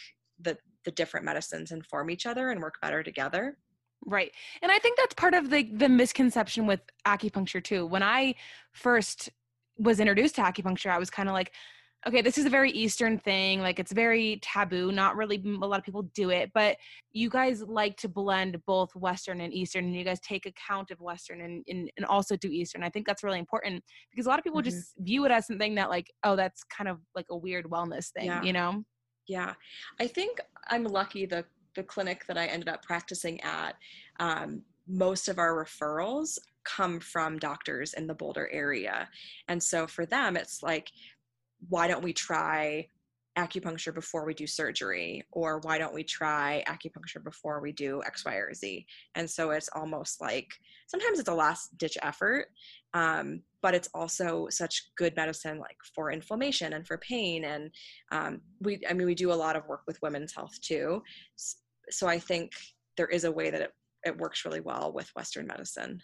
that 0.42 0.58
the 0.84 0.92
different 0.92 1.26
medicines 1.26 1.72
inform 1.72 2.10
each 2.10 2.26
other 2.26 2.50
and 2.50 2.62
work 2.62 2.82
better 2.82 3.04
together. 3.04 3.58
Right. 4.06 4.32
And 4.62 4.72
I 4.72 4.80
think 4.80 4.98
that's 4.98 5.16
part 5.16 5.34
of 5.34 5.50
the 5.50 5.64
the 5.74 5.90
misconception 5.90 6.68
with 6.68 6.82
acupuncture 7.08 7.64
too. 7.64 7.86
When 7.88 8.04
I 8.04 8.36
first 8.72 9.30
was 9.78 10.00
introduced 10.00 10.36
to 10.36 10.42
acupuncture, 10.42 10.92
I 10.92 11.00
was 11.00 11.10
kind 11.10 11.28
of 11.28 11.34
like, 11.34 11.52
okay, 12.08 12.22
this 12.22 12.38
is 12.38 12.46
a 12.46 12.50
very 12.50 12.70
eastern 12.72 13.18
thing, 13.18 13.62
like 13.62 13.80
it's 13.80 13.92
very 13.92 14.40
taboo, 14.44 14.92
not 14.92 15.16
really 15.16 15.42
a 15.44 15.66
lot 15.66 15.80
of 15.80 15.86
people 15.86 16.04
do 16.14 16.30
it, 16.30 16.52
but 16.54 16.78
you 17.14 17.30
guys 17.30 17.64
like 17.64 17.98
to 17.98 18.08
blend 18.08 18.64
both 18.66 18.96
western 18.96 19.42
and 19.42 19.52
eastern 19.54 19.86
and 19.86 19.96
you 19.96 20.04
guys 20.04 20.20
take 20.20 20.46
account 20.46 20.92
of 20.92 21.00
western 21.02 21.42
and 21.42 21.64
and, 21.68 21.92
and 21.98 22.06
also 22.06 22.36
do 22.38 22.50
eastern. 22.50 22.84
I 22.84 22.90
think 22.90 23.08
that's 23.08 23.24
really 23.24 23.40
important 23.40 23.84
because 24.12 24.28
a 24.28 24.30
lot 24.30 24.38
of 24.40 24.44
people 24.44 24.62
Mhm. 24.62 24.66
just 24.66 24.94
view 25.00 25.26
it 25.26 25.32
as 25.32 25.48
something 25.48 25.76
that 25.76 25.90
like, 25.90 26.12
oh, 26.24 26.36
that's 26.36 26.64
kind 26.66 26.88
of 26.90 27.00
like 27.16 27.26
a 27.32 27.38
weird 27.38 27.66
wellness 27.66 28.12
thing, 28.12 28.26
Yeah. 28.28 28.44
you 28.44 28.54
know? 28.54 28.84
Yeah, 29.28 29.56
I 30.00 30.08
think 30.08 30.40
I'm 30.68 30.84
lucky. 30.84 31.26
The 31.26 31.46
the 31.76 31.84
clinic 31.84 32.26
that 32.28 32.38
I 32.38 32.46
ended 32.46 32.70
up 32.70 32.84
practicing 32.84 33.42
at, 33.42 33.76
um, 34.22 34.64
most 34.88 35.28
of 35.28 35.38
our 35.40 35.54
referrals 35.66 36.38
come 36.64 37.02
from 37.02 37.38
doctors 37.38 37.94
in 37.94 38.08
the 38.08 38.14
Boulder 38.14 38.48
area, 38.50 39.10
and 39.50 39.62
so 39.62 39.86
for 39.86 40.06
them, 40.06 40.38
it's 40.38 40.64
like, 40.64 40.90
why 41.70 41.88
don't 41.88 42.04
we 42.04 42.14
try 42.14 42.88
acupuncture 43.38 43.94
before 43.94 44.26
we 44.26 44.34
do 44.34 44.48
surgery, 44.48 45.24
or 45.32 45.60
why 45.60 45.78
don't 45.78 45.94
we 45.94 46.04
try 46.04 46.64
acupuncture 46.68 47.22
before 47.24 47.60
we 47.60 47.72
do 47.74 48.02
X, 48.06 48.24
Y, 48.26 48.34
or 48.34 48.54
Z? 48.54 48.86
And 49.16 49.30
so 49.30 49.52
it's 49.52 49.70
almost 49.76 50.22
like 50.22 50.48
sometimes 50.88 51.20
it's 51.20 51.30
a 51.30 51.34
last 51.34 51.78
ditch 51.78 51.98
effort, 52.02 52.48
um, 52.94 53.42
but 53.62 53.76
it's 53.76 53.90
also 53.94 54.48
such 54.50 54.90
good 54.96 55.16
medicine 55.16 55.60
like 55.60 55.78
for 55.94 56.12
inflammation 56.12 56.74
and 56.74 56.88
for 56.88 56.98
pain 57.00 57.44
and 57.46 57.72
um, 58.12 58.42
we 58.62 58.80
i 58.90 58.94
mean 58.94 59.08
we 59.08 59.16
do 59.16 59.34
a 59.34 59.34
lot 59.34 59.56
of 59.56 59.68
work 59.68 59.82
with 59.88 60.02
women's 60.02 60.34
health 60.34 60.54
too. 60.62 61.02
So 61.90 62.08
i 62.08 62.20
think 62.20 62.52
there 62.96 63.08
is 63.08 63.26
a 63.26 63.32
way 63.32 63.50
that 63.50 63.62
it, 63.62 63.72
it 64.06 64.18
works 64.18 64.46
really 64.46 64.62
well 64.62 64.94
with 64.94 65.10
western 65.16 65.48
medicine 65.48 66.00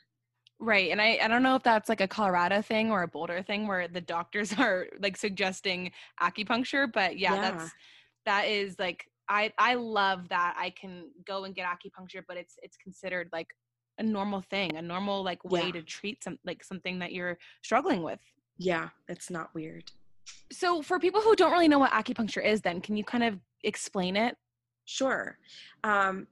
Right. 0.62 0.91
And 0.91 1.02
I, 1.02 1.17
I 1.21 1.28
don't 1.28 1.41
know 1.41 1.56
if 1.56 1.63
that's 1.63 1.89
like 1.89 2.02
a 2.02 2.08
Colorado 2.08 2.62
thing 2.62 2.91
or 2.91 3.02
a 3.02 3.08
Boulder 3.08 3.41
thing 3.41 3.67
where 3.67 3.88
the 3.88 4.00
doctors 4.02 4.54
are 4.60 4.88
like 5.00 5.17
suggesting 5.17 5.91
acupuncture, 6.21 6.91
but 6.91 7.17
yeah, 7.17 7.34
Yeah. 7.36 7.52
that's 7.52 7.71
that 8.26 8.47
is 8.47 8.78
like 8.78 9.06
I 9.28 9.52
I 9.58 9.74
love 9.74 10.30
that 10.30 10.56
I 10.58 10.69
can 10.69 11.10
go 11.26 11.45
and 11.45 11.56
get 11.56 11.65
acupuncture, 11.67 12.21
but 12.28 12.38
it's 12.38 12.56
it's 12.62 12.78
considered 12.78 13.30
like 13.34 13.47
a 13.97 14.04
normal 14.04 14.41
thing, 14.41 14.76
a 14.78 14.82
normal 14.82 15.24
like 15.24 15.43
way 15.43 15.65
Yeah. 15.65 15.71
to 15.71 15.82
treat 15.82 16.24
some 16.24 16.38
like 16.45 16.63
something 16.63 17.00
that 17.00 17.12
you're 17.12 17.38
struggling 17.63 18.04
with. 18.04 18.19
yeah 18.58 18.89
it's 19.08 19.30
not 19.32 19.54
weird 19.56 19.91
So 20.52 20.82
for 20.84 21.00
people 21.00 21.21
who 21.21 21.36
don't 21.36 21.52
really 21.52 21.67
know 21.67 21.80
what 21.80 21.91
acupuncture 21.91 22.45
is 22.45 22.62
then, 22.62 22.82
can 22.82 22.95
you 22.95 23.04
kind 23.04 23.24
of 23.24 23.39
explain 23.63 24.15
it? 24.15 24.36
Sure. 24.86 25.38
Um, 25.84 26.28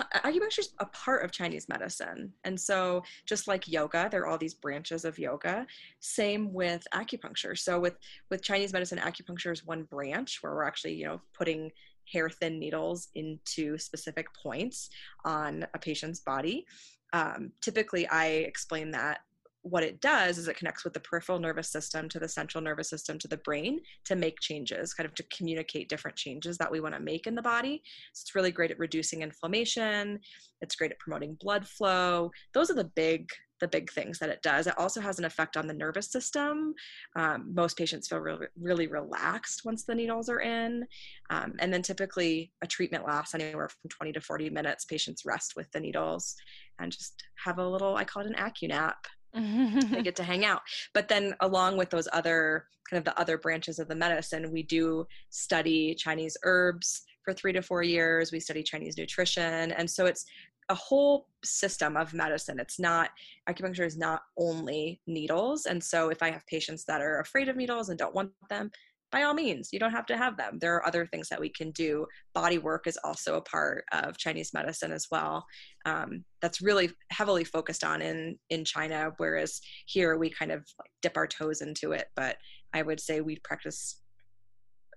acupuncture 0.00 0.60
is 0.60 0.74
a 0.78 0.86
part 0.86 1.24
of 1.24 1.32
Chinese 1.32 1.68
medicine. 1.68 2.32
And 2.44 2.58
so, 2.58 3.02
just 3.26 3.48
like 3.48 3.68
yoga, 3.68 4.08
there 4.10 4.22
are 4.22 4.26
all 4.26 4.38
these 4.38 4.54
branches 4.54 5.04
of 5.04 5.18
yoga. 5.18 5.66
Same 6.00 6.52
with 6.52 6.86
acupuncture. 6.94 7.58
So, 7.58 7.78
with, 7.80 7.96
with 8.30 8.42
Chinese 8.42 8.72
medicine, 8.72 8.98
acupuncture 8.98 9.52
is 9.52 9.66
one 9.66 9.84
branch 9.84 10.38
where 10.40 10.54
we're 10.54 10.64
actually, 10.64 10.94
you 10.94 11.06
know, 11.06 11.20
putting 11.36 11.70
hair 12.10 12.28
thin 12.28 12.58
needles 12.58 13.08
into 13.14 13.78
specific 13.78 14.26
points 14.34 14.90
on 15.24 15.66
a 15.74 15.78
patient's 15.78 16.20
body. 16.20 16.66
Um, 17.12 17.52
typically, 17.60 18.06
I 18.08 18.26
explain 18.26 18.90
that 18.92 19.20
what 19.62 19.84
it 19.84 20.00
does 20.00 20.38
is 20.38 20.48
it 20.48 20.56
connects 20.56 20.84
with 20.84 20.92
the 20.92 21.00
peripheral 21.00 21.38
nervous 21.38 21.70
system 21.70 22.08
to 22.08 22.18
the 22.18 22.28
central 22.28 22.62
nervous 22.62 22.90
system 22.90 23.18
to 23.18 23.28
the 23.28 23.36
brain 23.38 23.80
to 24.04 24.16
make 24.16 24.40
changes, 24.40 24.92
kind 24.92 25.06
of 25.06 25.14
to 25.14 25.24
communicate 25.34 25.88
different 25.88 26.16
changes 26.16 26.58
that 26.58 26.70
we 26.70 26.80
want 26.80 26.94
to 26.94 27.00
make 27.00 27.26
in 27.26 27.34
the 27.34 27.42
body. 27.42 27.80
So 28.12 28.22
it's 28.24 28.34
really 28.34 28.50
great 28.50 28.72
at 28.72 28.78
reducing 28.78 29.22
inflammation. 29.22 30.18
It's 30.60 30.74
great 30.74 30.90
at 30.90 30.98
promoting 30.98 31.36
blood 31.40 31.66
flow. 31.66 32.30
Those 32.54 32.70
are 32.70 32.74
the 32.74 32.90
big 32.96 33.28
the 33.60 33.68
big 33.68 33.92
things 33.92 34.18
that 34.18 34.28
it 34.28 34.42
does. 34.42 34.66
It 34.66 34.76
also 34.76 35.00
has 35.00 35.20
an 35.20 35.24
effect 35.24 35.56
on 35.56 35.68
the 35.68 35.72
nervous 35.72 36.10
system. 36.10 36.74
Um, 37.14 37.52
most 37.54 37.78
patients 37.78 38.08
feel 38.08 38.18
really, 38.18 38.48
really 38.60 38.88
relaxed 38.88 39.62
once 39.64 39.84
the 39.84 39.94
needles 39.94 40.28
are 40.28 40.40
in. 40.40 40.84
Um, 41.30 41.52
and 41.60 41.72
then 41.72 41.80
typically 41.80 42.50
a 42.60 42.66
treatment 42.66 43.06
lasts 43.06 43.36
anywhere 43.36 43.68
from 43.68 43.88
20 43.88 44.14
to 44.14 44.20
40 44.20 44.50
minutes. 44.50 44.84
Patients 44.84 45.22
rest 45.24 45.52
with 45.54 45.70
the 45.70 45.78
needles 45.78 46.34
and 46.80 46.90
just 46.90 47.22
have 47.44 47.58
a 47.58 47.66
little, 47.66 47.94
I 47.94 48.02
call 48.02 48.24
it 48.24 48.28
an 48.28 48.34
acu 48.34 48.68
nap 48.68 48.96
they 49.34 50.02
get 50.02 50.16
to 50.16 50.24
hang 50.24 50.44
out. 50.44 50.62
But 50.94 51.08
then 51.08 51.34
along 51.40 51.76
with 51.76 51.90
those 51.90 52.08
other 52.12 52.66
kind 52.88 52.98
of 52.98 53.04
the 53.04 53.18
other 53.18 53.38
branches 53.38 53.78
of 53.78 53.88
the 53.88 53.94
medicine 53.94 54.50
we 54.52 54.62
do 54.62 55.06
study 55.30 55.94
chinese 55.94 56.36
herbs 56.42 57.02
for 57.24 57.32
three 57.32 57.52
to 57.52 57.62
four 57.62 57.82
years. 57.82 58.32
We 58.32 58.40
study 58.40 58.62
chinese 58.62 58.98
nutrition. 58.98 59.72
And 59.72 59.88
so 59.88 60.06
it's 60.06 60.24
a 60.68 60.74
whole 60.74 61.28
system 61.44 61.96
of 61.96 62.14
medicine. 62.14 62.58
It's 62.60 62.78
not 62.78 63.10
acupuncture 63.48 63.86
is 63.86 63.98
not 63.98 64.22
only 64.36 65.00
needles. 65.06 65.66
And 65.66 65.82
so 65.82 66.08
if 66.10 66.22
i 66.22 66.30
have 66.30 66.46
patients 66.46 66.84
that 66.84 67.00
are 67.00 67.20
afraid 67.20 67.48
of 67.48 67.56
needles 67.56 67.88
and 67.88 67.98
don't 67.98 68.14
want 68.14 68.32
them 68.48 68.70
by 69.12 69.22
all 69.22 69.34
means 69.34 69.68
you 69.72 69.78
don't 69.78 69.92
have 69.92 70.06
to 70.06 70.16
have 70.16 70.36
them 70.36 70.58
there 70.60 70.74
are 70.74 70.86
other 70.86 71.06
things 71.06 71.28
that 71.28 71.40
we 71.40 71.48
can 71.48 71.70
do 71.72 72.06
body 72.34 72.58
work 72.58 72.86
is 72.86 72.98
also 73.04 73.36
a 73.36 73.42
part 73.42 73.84
of 73.92 74.16
chinese 74.16 74.52
medicine 74.52 74.90
as 74.90 75.06
well 75.10 75.44
um, 75.84 76.24
that's 76.40 76.60
really 76.60 76.90
heavily 77.10 77.44
focused 77.44 77.84
on 77.84 78.02
in 78.02 78.38
in 78.50 78.64
China, 78.64 79.12
whereas 79.16 79.60
here 79.86 80.16
we 80.16 80.30
kind 80.30 80.52
of 80.52 80.64
dip 81.00 81.16
our 81.16 81.26
toes 81.26 81.60
into 81.60 81.92
it. 81.92 82.06
But 82.14 82.36
I 82.72 82.82
would 82.82 83.00
say 83.00 83.20
we 83.20 83.38
practice 83.44 84.00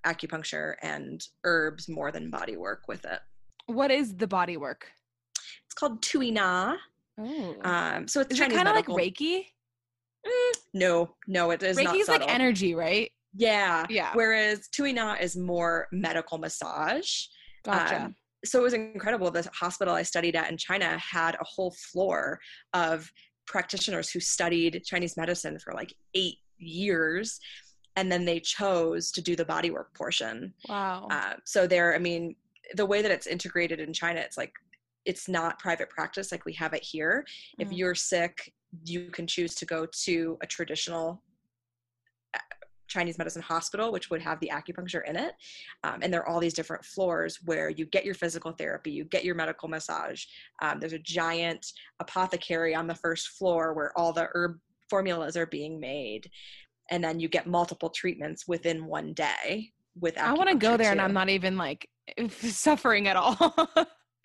acupuncture 0.06 0.76
and 0.82 1.22
herbs 1.44 1.90
more 1.90 2.12
than 2.12 2.30
body 2.30 2.58
work 2.58 2.84
with 2.88 3.06
it. 3.06 3.20
what 3.68 3.90
is 3.90 4.16
the 4.16 4.28
body 4.28 4.58
work? 4.58 4.88
It's 5.66 5.74
called 5.74 6.02
Tui 6.02 6.32
Na. 6.32 6.76
Oh. 7.20 7.56
Um, 7.64 8.08
so 8.08 8.22
it's 8.22 8.38
Chinese 8.38 8.56
kind 8.56 8.68
of 8.68 8.76
like 8.76 8.88
Reiki? 8.88 9.46
Mm, 10.26 10.54
no, 10.74 11.10
no, 11.28 11.52
it 11.52 11.64
is 11.64 11.78
not 11.78 11.96
Reiki's 11.96 12.08
like 12.08 12.28
energy, 12.28 12.76
right? 12.76 13.12
Yeah, 13.36 13.86
Yeah. 13.90 14.12
Whereas 14.14 14.68
Tui 14.70 14.94
Na 14.94 15.16
is 15.20 15.36
more 15.36 15.88
medical 15.92 16.38
massage. 16.38 17.26
Gotcha. 17.64 18.04
Um, 18.06 18.16
so 18.46 18.60
it 18.60 18.64
was 18.64 18.74
incredible. 18.74 19.32
The 19.32 19.50
hospital 19.54 19.94
I 19.94 20.04
studied 20.04 20.36
at 20.36 20.50
in 20.52 20.58
China 20.58 20.98
had 21.00 21.36
a 21.36 21.44
whole 21.44 21.72
floor 21.92 22.40
of 22.74 23.12
practitioners 23.48 24.10
who 24.10 24.20
studied 24.20 24.84
Chinese 24.86 25.18
medicine 25.18 25.58
for 25.60 25.74
like 25.74 25.94
eight 26.14 26.38
years. 26.58 27.40
And 27.98 28.12
then 28.12 28.26
they 28.26 28.40
chose 28.40 29.10
to 29.12 29.22
do 29.22 29.36
the 29.36 29.46
bodywork 29.46 29.94
portion. 29.96 30.54
wow. 30.68 31.08
Uh, 31.10 31.34
so 31.46 31.66
there, 31.66 31.96
I 31.96 32.00
mean, 32.00 32.36
the 32.76 32.86
way 32.86 33.02
that 33.02 33.12
it's 33.12 33.26
integrated 33.28 33.80
in 33.80 33.94
China, 33.94 34.20
it's 34.20 34.38
like, 34.38 34.52
it's 35.06 35.28
not 35.30 35.60
private 35.60 35.90
practice 35.90 36.32
like 36.32 36.46
we 36.46 36.54
have 36.54 36.74
it 36.74 36.84
here. 36.84 37.26
If 37.60 37.70
Mhm. 37.70 37.78
you're 37.78 37.96
sick, 37.96 38.54
you 38.84 39.10
can 39.12 39.28
choose 39.28 39.56
to 39.56 39.66
go 39.66 39.86
to 40.06 40.38
a 40.42 40.48
traditional 40.48 41.24
Chinese 42.88 43.18
medicine 43.18 43.42
hospital, 43.42 43.92
which 43.92 44.10
would 44.10 44.22
have 44.22 44.40
the 44.40 44.52
acupuncture 44.54 45.08
in 45.08 45.16
it. 45.16 45.34
Um, 45.84 46.00
and 46.02 46.14
there 46.14 46.22
are 46.22 46.28
all 46.28 46.40
these 46.40 46.54
different 46.54 46.84
floors 46.86 47.40
where 47.46 47.70
you 47.70 47.86
get 47.86 48.06
your 48.06 48.16
physical 48.16 48.52
therapy, 48.52 48.92
you 48.92 49.06
get 49.06 49.26
your 49.26 49.36
medical 49.36 49.68
massage. 49.68 50.26
Um, 50.62 50.80
there's 50.80 50.94
a 50.94 51.00
giant 51.00 51.66
apothecary 52.00 52.76
on 52.76 52.88
the 52.88 52.96
first 52.96 53.30
floor 53.30 53.74
where 53.74 53.92
all 53.98 54.14
the 54.14 54.30
herb 54.34 54.60
formulas 54.90 55.36
are 55.36 55.48
being 55.48 55.80
made. 55.80 56.30
And 56.92 57.04
then 57.04 57.20
you 57.20 57.28
get 57.28 57.48
multiple 57.48 57.90
treatments 57.90 58.48
within 58.48 58.86
one 58.86 59.14
day 59.14 59.72
with 60.00 60.18
I 60.18 60.34
want 60.34 60.50
to 60.50 60.56
go 60.56 60.78
there 60.78 60.92
and. 60.92 61.02
I'm 61.02 61.14
not 61.14 61.30
even 61.30 61.58
like 61.58 61.90
suffering 62.30 63.08
at 63.08 63.16
all. 63.16 63.38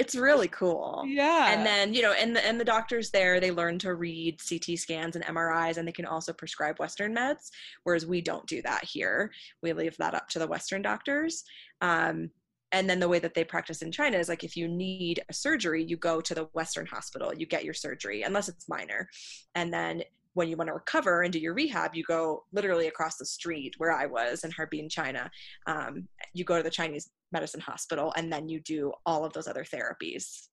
It's 0.01 0.15
really 0.15 0.49
cool. 0.49 1.05
yeah. 1.07 1.53
and 1.53 1.65
then 1.67 1.93
you 1.93 2.01
know 2.01 2.13
and 2.13 2.35
the, 2.35 2.45
and 2.47 2.59
the 2.59 2.65
doctors 2.65 3.11
there 3.11 3.39
they 3.39 3.51
learn 3.51 3.79
to 3.81 3.95
read 3.95 4.41
ct 4.41 4.79
scans 4.79 5.15
and 5.15 5.25
mris 5.27 5.77
and 5.77 5.87
they 5.87 5.93
can 5.93 6.07
also 6.07 6.33
prescribe 6.33 6.79
western 6.79 7.15
meds 7.15 7.51
whereas 7.85 8.07
we 8.07 8.23
don't 8.23 8.47
do 8.47 8.63
that 8.63 8.83
here 8.83 9.31
we 9.63 9.73
leave 9.75 9.97
that 9.99 10.15
up 10.15 10.27
to 10.29 10.39
the 10.39 10.47
western 10.47 10.81
doctors 10.81 11.45
um, 11.83 12.31
and 12.73 12.89
then 12.89 13.01
the 13.01 13.09
way 13.09 13.19
that 13.19 13.35
they 13.35 13.45
practice 13.45 13.83
in 13.83 13.93
china 13.93 14.17
is 14.17 14.29
like 14.29 14.43
if 14.43 14.57
you 14.57 14.67
need 14.69 15.23
a 15.29 15.35
surgery 15.35 15.85
you 15.85 15.97
go 15.99 16.21
to 16.21 16.35
the 16.35 16.49
western 16.55 16.87
hospital 16.87 17.35
you 17.35 17.45
get 17.45 17.65
your 17.65 17.75
surgery 17.75 18.23
unless 18.23 18.49
it's 18.49 18.69
minor 18.69 19.07
and 19.55 19.73
then 19.73 20.03
when 20.35 20.49
you 20.49 20.57
want 20.57 20.69
to 20.69 20.75
recover 20.75 21.23
and 21.23 21.33
do 21.33 21.39
your 21.39 21.55
rehab 21.55 21.95
you 21.95 22.05
go 22.05 22.45
literally 22.53 22.89
across 22.89 23.17
the 23.17 23.27
street 23.27 23.75
where 23.79 23.93
i 23.93 24.07
was 24.07 24.45
in 24.45 24.51
harbin 24.51 24.89
china 24.89 25.31
um, 25.67 26.07
you 26.35 26.45
go 26.45 26.57
to 26.57 26.63
the 26.63 26.71
chinese 26.71 27.11
medicine 27.33 27.61
hospital 27.61 28.13
and 28.17 28.33
then 28.33 28.49
you 28.49 28.61
do 28.61 28.93
all 29.07 29.25
of 29.25 29.33
those 29.33 29.49
other 29.49 29.65
therapies 29.65 30.49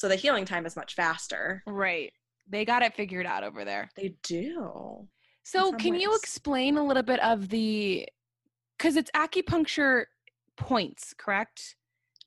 so 0.00 0.08
the 0.08 0.16
healing 0.16 0.46
time 0.46 0.64
is 0.64 0.76
much 0.76 0.94
faster. 0.94 1.62
right. 1.66 2.10
They 2.48 2.64
got 2.64 2.82
it 2.82 2.94
figured 2.94 3.26
out 3.26 3.44
over 3.44 3.66
there. 3.66 3.90
They 3.96 4.14
do. 4.22 5.06
So 5.42 5.72
can 5.72 5.94
you 5.94 6.16
explain 6.16 6.78
a 6.78 6.84
little 6.84 7.02
bit 7.02 7.22
of 7.22 7.50
the 7.50 8.08
cuz 8.78 8.96
it's 8.96 9.10
acupuncture 9.10 10.06
points, 10.56 11.14
correct? 11.18 11.76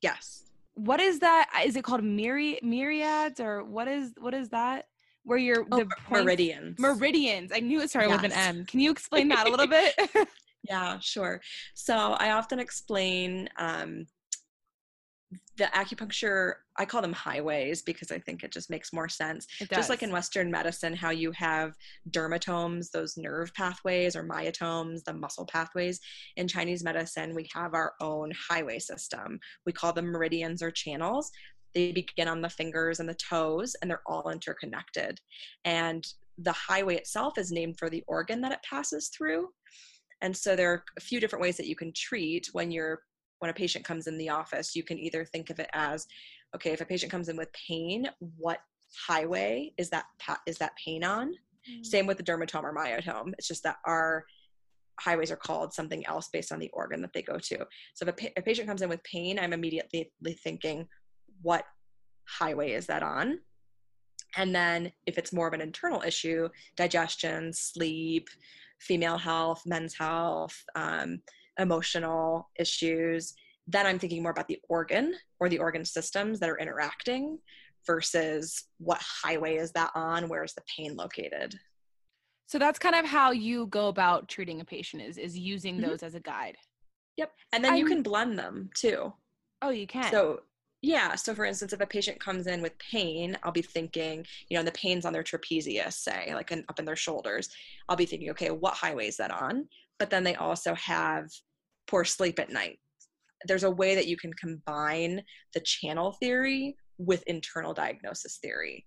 Yes. 0.02 0.52
what 0.76 1.00
is 1.00 1.18
that? 1.20 1.50
Is 1.66 1.76
it 1.76 1.84
called 1.84 2.02
myri- 2.02 2.62
myriads 2.62 3.40
or 3.40 3.64
what 3.64 3.88
is 3.88 4.14
what 4.20 4.36
is 4.36 4.50
that? 4.50 4.88
Where 5.24 5.38
you're 5.38 5.66
Oh, 5.72 5.80
the 5.80 5.86
points- 5.86 6.26
meridians. 6.26 6.80
meridians. 6.80 7.52
I 7.54 7.60
knew 7.60 7.80
it 7.82 7.90
started 7.90 8.12
with 8.12 8.24
an 8.24 8.32
M. 8.34 8.66
Can 8.66 8.80
you 8.80 8.92
explain 8.92 9.28
that 9.30 9.48
a 9.48 9.50
little 9.50 9.68
bit? 9.68 9.94
Yeah, 10.70 10.98
sure. 11.02 11.42
So 11.74 11.94
I 12.14 12.32
often 12.32 12.58
explain 12.58 13.50
um, 13.58 14.06
the 15.58 15.66
acupuncture, 15.66 16.54
I 16.78 16.86
call 16.86 17.02
them 17.02 17.12
highways 17.12 17.82
because 17.82 18.12
I 18.14 18.20
think 18.20 18.44
it 18.46 18.52
just 18.54 18.70
makes 18.70 18.94
more 18.94 19.10
sense. 19.10 19.46
Just 19.70 19.90
like 19.90 20.04
in 20.04 20.12
Western 20.14 20.50
medicine, 20.50 20.96
how 20.96 21.10
you 21.10 21.32
have 21.34 21.74
dermatomes, 22.12 22.92
those 22.92 23.18
nerve 23.18 23.54
pathways, 23.56 24.16
or 24.16 24.24
myotomes, 24.24 25.04
the 25.04 25.14
muscle 25.14 25.46
pathways. 25.46 26.00
In 26.38 26.48
Chinese 26.48 26.82
medicine, 26.82 27.36
we 27.36 27.50
have 27.54 27.74
our 27.74 27.92
own 28.00 28.32
highway 28.50 28.80
system. 28.80 29.40
We 29.66 29.74
call 29.74 29.92
them 29.92 30.06
meridians 30.12 30.64
or 30.64 30.72
channels. 30.72 31.30
They 31.74 31.92
begin 31.92 32.28
on 32.28 32.42
the 32.42 32.50
fingers 32.50 33.00
and 33.00 33.10
the 33.10 33.16
toes, 33.16 33.76
and 33.82 33.90
they're 33.90 34.02
all 34.06 34.30
interconnected. 34.30 35.20
And 35.66 36.06
the 36.38 36.52
highway 36.52 36.96
itself 36.96 37.38
is 37.38 37.52
named 37.52 37.78
for 37.78 37.90
the 37.90 38.04
organ 38.08 38.42
that 38.42 38.52
it 38.52 38.60
passes 38.68 39.10
through. 39.10 39.50
And 40.22 40.36
so 40.36 40.56
there 40.56 40.72
are 40.72 40.84
a 40.98 41.02
few 41.02 41.20
different 41.20 41.42
ways 41.42 41.58
that 41.58 41.68
you 41.68 41.76
can 41.76 41.92
treat 41.94 42.50
when 42.54 42.72
you're 42.72 43.02
when 43.40 43.50
a 43.50 43.54
patient 43.54 43.84
comes 43.84 44.08
in 44.08 44.18
the 44.18 44.30
office. 44.30 44.76
You 44.76 44.84
can 44.84 44.98
either 44.98 45.26
think 45.26 45.50
of 45.50 45.60
it 45.60 45.70
as, 45.74 46.08
okay, 46.56 46.72
if 46.72 46.80
a 46.80 46.86
patient 46.86 47.12
comes 47.12 47.28
in 47.28 47.36
with 47.36 47.50
pain, 47.68 48.08
what 48.38 48.60
highway 49.06 49.74
is 49.78 49.90
that 49.90 50.06
is 50.48 50.58
that 50.60 50.72
pain 50.84 51.04
on? 51.04 51.34
Mm. 51.70 51.86
Same 51.86 52.08
with 52.08 52.18
the 52.18 52.24
dermatome 52.24 52.64
or 52.64 52.74
myotome. 52.74 53.34
It's 53.38 53.48
just 53.48 53.64
that 53.64 53.78
our 53.86 54.24
highways 55.00 55.32
are 55.32 55.36
called 55.36 55.74
something 55.74 56.06
else 56.06 56.30
based 56.32 56.52
on 56.52 56.60
the 56.60 56.70
organ 56.72 57.02
that 57.02 57.12
they 57.14 57.22
go 57.22 57.38
to. 57.38 57.58
So 57.96 58.06
if 58.06 58.08
a, 58.08 58.14
pa- 58.14 58.34
a 58.38 58.42
patient 58.42 58.68
comes 58.68 58.82
in 58.82 58.90
with 58.90 59.04
pain, 59.04 59.40
I'm 59.40 59.54
immediately 59.54 60.10
thinking, 60.44 60.88
what 61.44 61.66
highway 62.28 62.72
is 62.72 62.88
that 62.88 63.04
on? 63.04 63.40
And 64.36 64.54
then 64.56 64.92
if 65.06 65.18
it's 65.20 65.32
more 65.34 65.48
of 65.48 65.54
an 65.54 65.62
internal 65.62 66.02
issue, 66.02 66.50
digestion, 66.76 67.54
sleep, 67.54 68.28
female 68.80 69.18
health, 69.18 69.62
men's 69.66 69.94
health, 69.94 70.56
um, 70.76 71.22
emotional 71.60 72.50
issues, 72.58 73.36
then 73.68 73.86
I'm 73.86 74.00
thinking 74.00 74.24
more 74.24 74.32
about 74.32 74.48
the 74.48 74.60
organ 74.70 75.14
or 75.40 75.50
the 75.50 75.60
organ 75.60 75.86
systems 75.86 76.40
that 76.40 76.50
are 76.50 76.58
interacting 76.58 77.38
versus 77.86 78.66
what 78.80 79.02
highway 79.02 79.58
is 79.58 79.72
that 79.74 79.92
on? 79.94 80.28
Where 80.30 80.44
is 80.44 80.54
the 80.54 80.64
pain 80.76 80.96
located? 80.96 81.54
So 82.48 82.58
that's 82.60 82.80
kind 82.80 82.96
of 82.96 83.06
how 83.06 83.32
you 83.32 83.68
go 83.68 83.88
about 83.88 84.28
treating 84.30 84.62
a 84.62 84.66
patient 84.66 85.04
is 85.04 85.18
is 85.18 85.38
using 85.38 85.78
Mhm. 85.78 85.86
those 85.86 86.04
as 86.04 86.16
a 86.16 86.20
guide. 86.20 86.58
Yep. 87.18 87.32
And 87.52 87.64
then 87.64 87.76
you 87.78 87.86
I'm- 87.86 87.94
can 87.94 88.04
blend 88.04 88.38
them 88.40 88.70
too. 88.76 89.14
Oh, 89.62 89.70
you 89.70 89.86
can. 89.88 90.12
So, 90.12 90.42
yeah. 90.84 91.16
So, 91.16 91.34
for 91.34 91.46
instance, 91.46 91.72
if 91.74 91.80
a 91.80 91.88
patient 91.88 92.20
comes 92.20 92.46
in 92.46 92.62
with 92.62 92.78
pain, 92.78 93.38
I'll 93.42 93.54
be 93.54 93.62
thinking, 93.62 94.26
you 94.50 94.58
know, 94.58 94.64
the 94.64 94.72
pain's 94.74 95.06
on 95.06 95.14
their 95.14 95.24
trapezius, 95.24 95.94
say, 95.94 96.32
like 96.36 96.52
in, 96.52 96.64
up 96.70 96.78
in 96.78 96.86
their 96.86 96.98
shoulders. 96.98 97.50
I'll 97.88 97.96
be 97.96 98.06
thinking, 98.06 98.30
okay, 98.32 98.52
what 98.52 98.74
highway 98.76 99.08
is 99.08 99.18
that 99.18 99.32
on? 99.32 99.68
But 99.98 100.10
then 100.10 100.24
they 100.26 100.36
also 100.36 100.76
have 100.76 101.30
poor 101.88 102.04
sleep 102.04 102.38
at 102.38 102.52
night. 102.52 102.80
There's 103.46 103.64
a 103.64 103.72
way 103.72 103.96
that 103.96 104.08
you 104.08 104.18
can 104.18 104.34
combine 104.34 105.24
the 105.54 105.62
channel 105.62 106.18
theory 106.20 106.76
with 106.98 107.24
internal 107.28 107.74
diagnosis 107.74 108.38
theory. 108.42 108.86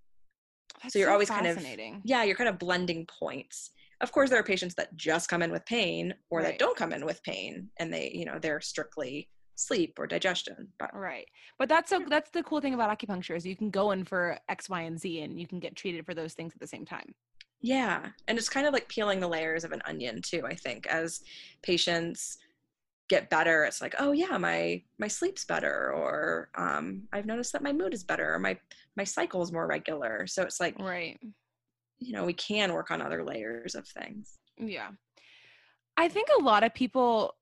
That's 0.83 0.93
so 0.93 0.99
you're 0.99 1.11
always 1.11 1.31
kind 1.31 1.47
of- 1.47 1.55
fascinating. 1.57 2.03
Yeah, 2.05 2.25
you're 2.25 2.37
kind 2.37 2.49
of 2.51 2.59
blending 2.59 3.07
points. 3.07 3.71
Of 4.03 4.13
course, 4.13 4.29
there 4.29 4.39
are 4.39 4.43
patients 4.45 4.75
that 4.75 4.95
just 4.97 5.31
come 5.31 5.41
in 5.43 5.51
with 5.51 5.65
pain 5.65 6.13
or 6.29 6.41
Right. 6.41 6.49
that 6.49 6.59
don't 6.59 6.77
come 6.77 6.93
in 6.93 7.07
with 7.07 7.23
pain 7.23 7.71
and 7.79 7.91
they, 7.93 8.11
you 8.15 8.27
know, 8.27 8.39
they're 8.39 8.61
strictly 8.61 9.31
sleep 9.57 9.99
or 9.99 10.07
digestion. 10.07 10.69
But 10.79 10.95
Right. 10.95 11.27
But 11.59 11.69
that's 11.69 11.91
so 11.91 12.05
that's 12.09 12.31
the 12.31 12.43
cool 12.43 12.61
thing 12.61 12.75
about 12.75 12.97
acupuncture 12.97 13.37
is 13.37 13.45
you 13.45 13.57
can 13.57 13.71
go 13.71 13.91
in 13.91 14.05
for 14.05 14.39
X, 14.49 14.69
Y, 14.69 14.83
and 14.83 14.99
Z 15.01 15.21
and 15.23 15.41
you 15.41 15.47
can 15.47 15.59
get 15.59 15.75
treated 15.75 16.07
for 16.07 16.15
those 16.15 16.35
things 16.35 16.53
at 16.55 16.61
the 16.61 16.67
same 16.67 16.85
time. 16.85 17.15
Yeah, 17.63 18.07
and 18.29 18.37
it's 18.39 18.51
kind 18.51 18.67
of 18.67 18.75
like 18.75 18.87
peeling 18.89 19.19
the 19.19 19.29
layers 19.29 19.65
of 19.65 19.73
an 19.73 19.83
onion 19.87 20.21
too. 20.23 20.43
I 20.47 20.55
think 20.55 20.87
as 20.87 21.23
patients 21.63 22.39
get 23.09 23.31
better, 23.31 23.65
it's 23.65 23.81
like, 23.81 23.95
oh 23.99 24.13
yeah, 24.13 24.37
my 24.37 24.83
my 24.99 25.09
sleep's 25.09 25.45
better, 25.45 25.93
or 25.93 26.51
um, 26.55 27.09
I've 27.13 27.27
noticed 27.27 27.53
that 27.55 27.63
my 27.63 27.73
mood 27.73 27.95
is 27.95 28.05
better, 28.05 28.35
or 28.35 28.39
my 28.39 28.59
my 28.97 29.05
cycle 29.05 29.43
is 29.43 29.53
more 29.53 29.67
regular. 29.67 30.27
So 30.27 30.43
it's 30.43 30.61
like, 30.61 30.79
Right. 30.79 31.19
you 31.99 32.13
know, 32.13 32.25
we 32.25 32.35
can 32.35 32.73
work 32.75 32.91
on 32.91 33.01
other 33.01 33.25
layers 33.25 33.75
of 33.75 33.89
things. 33.89 34.39
Yeah. 34.59 34.91
I 35.97 36.09
think 36.09 36.29
a 36.39 36.43
lot 36.43 36.63
of 36.63 36.75
people 36.75 37.35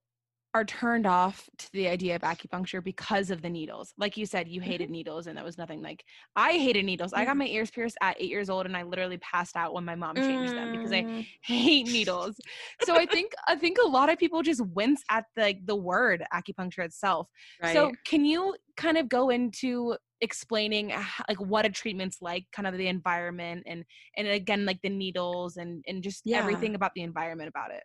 are 0.54 0.64
turned 0.64 1.04
off 1.04 1.50
to 1.58 1.70
the 1.72 1.88
idea 1.88 2.14
of 2.14 2.22
acupuncture 2.22 2.82
because 2.82 3.30
of 3.30 3.42
the 3.42 3.50
needles. 3.50 3.92
Like 3.98 4.16
you 4.16 4.24
said, 4.24 4.48
you 4.48 4.60
hated 4.60 4.88
needles 4.88 5.26
and 5.26 5.36
that 5.36 5.44
was 5.44 5.58
nothing 5.58 5.82
like 5.82 6.04
I 6.36 6.52
hated 6.52 6.84
needles. 6.84 7.12
I 7.12 7.24
got 7.24 7.36
my 7.36 7.46
ears 7.46 7.72
pierced 7.72 7.98
at 8.00 8.20
8 8.20 8.30
years 8.30 8.48
old 8.48 8.64
and 8.64 8.76
I 8.76 8.84
literally 8.84 9.18
passed 9.18 9.56
out 9.56 9.74
when 9.74 9.84
my 9.84 9.96
mom 9.96 10.20
changed 10.20 10.54
them 10.54 10.70
because 10.70 10.92
I 10.92 11.06
Mm, 11.06 11.26
hate 11.42 11.86
needles. 11.88 12.40
So 12.78 12.96
I 12.96 13.06
think 13.06 13.32
I 13.48 13.56
think 13.56 13.78
a 13.84 13.88
lot 13.88 14.10
of 14.10 14.18
people 14.18 14.42
just 14.42 14.64
wince 14.64 15.02
at 15.10 15.24
the 15.34 15.56
the 15.64 15.76
word 15.76 16.24
acupuncture 16.32 16.84
itself. 16.84 17.28
right. 17.58 17.90
So 17.90 17.96
can 18.06 18.24
you 18.24 18.56
kind 18.76 18.96
of 18.96 19.08
go 19.08 19.30
into 19.30 19.96
explaining 20.20 20.92
like 21.28 21.40
what 21.40 21.66
a 21.66 21.70
treatment's 21.70 22.22
like, 22.22 22.46
kind 22.52 22.66
of 22.68 22.74
the 22.78 22.86
environment 22.86 23.64
and 23.66 23.84
and 24.16 24.28
again 24.28 24.64
like 24.66 24.80
the 24.82 24.88
needles 24.88 25.56
and 25.56 25.84
and 25.86 26.02
just 26.02 26.24
Yeah. 26.24 26.34
everything 26.34 26.74
about 26.74 26.92
the 26.94 27.02
environment 27.02 27.48
about 27.48 27.70
it. 27.72 27.82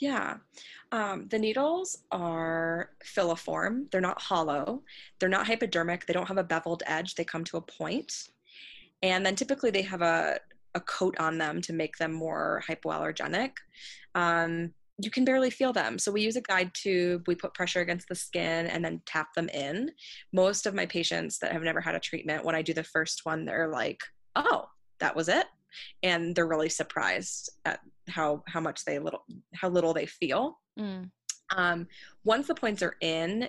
Yeah. 0.00 0.38
Um, 0.92 1.28
the 1.28 1.38
needles 1.38 1.98
are 2.10 2.90
filiform. 3.04 3.90
They're 3.90 4.00
not 4.00 4.20
hollow. 4.20 4.82
They're 5.18 5.28
not 5.28 5.46
hypodermic. 5.46 6.06
They 6.06 6.14
don't 6.14 6.26
have 6.26 6.38
a 6.38 6.44
beveled 6.44 6.82
edge. 6.86 7.14
They 7.14 7.24
come 7.24 7.44
to 7.44 7.58
a 7.58 7.60
point. 7.60 8.28
And 9.02 9.24
then 9.24 9.36
typically 9.36 9.70
they 9.70 9.82
have 9.82 10.02
a, 10.02 10.40
a 10.74 10.80
coat 10.80 11.16
on 11.18 11.38
them 11.38 11.60
to 11.62 11.72
make 11.72 11.96
them 11.98 12.12
more 12.12 12.62
hypoallergenic. 12.68 13.52
Um, 14.14 14.72
you 15.02 15.10
can 15.10 15.24
barely 15.24 15.50
feel 15.50 15.72
them. 15.72 15.98
So 15.98 16.12
we 16.12 16.22
use 16.22 16.36
a 16.36 16.42
guide 16.42 16.72
tube. 16.74 17.24
We 17.26 17.34
put 17.34 17.54
pressure 17.54 17.80
against 17.80 18.08
the 18.08 18.14
skin 18.14 18.66
and 18.66 18.84
then 18.84 19.00
tap 19.06 19.32
them 19.34 19.48
in. 19.50 19.92
Most 20.32 20.66
of 20.66 20.74
my 20.74 20.86
patients 20.86 21.38
that 21.38 21.52
have 21.52 21.62
never 21.62 21.80
had 21.80 21.94
a 21.94 22.00
treatment, 22.00 22.44
when 22.44 22.54
I 22.54 22.62
do 22.62 22.74
the 22.74 22.84
first 22.84 23.24
one, 23.24 23.44
they're 23.44 23.68
like, 23.68 24.00
oh, 24.36 24.68
that 24.98 25.16
was 25.16 25.28
it. 25.28 25.46
And 26.02 26.34
they're 26.34 26.48
really 26.48 26.68
surprised 26.68 27.50
at 27.64 27.80
how 28.10 28.42
how 28.46 28.60
much 28.60 28.84
they 28.84 28.98
little 28.98 29.24
how 29.54 29.68
little 29.68 29.94
they 29.94 30.06
feel. 30.06 30.58
Um, 31.56 31.86
once 32.24 32.46
the 32.46 32.54
points 32.54 32.82
are 32.82 32.96
in, 33.00 33.48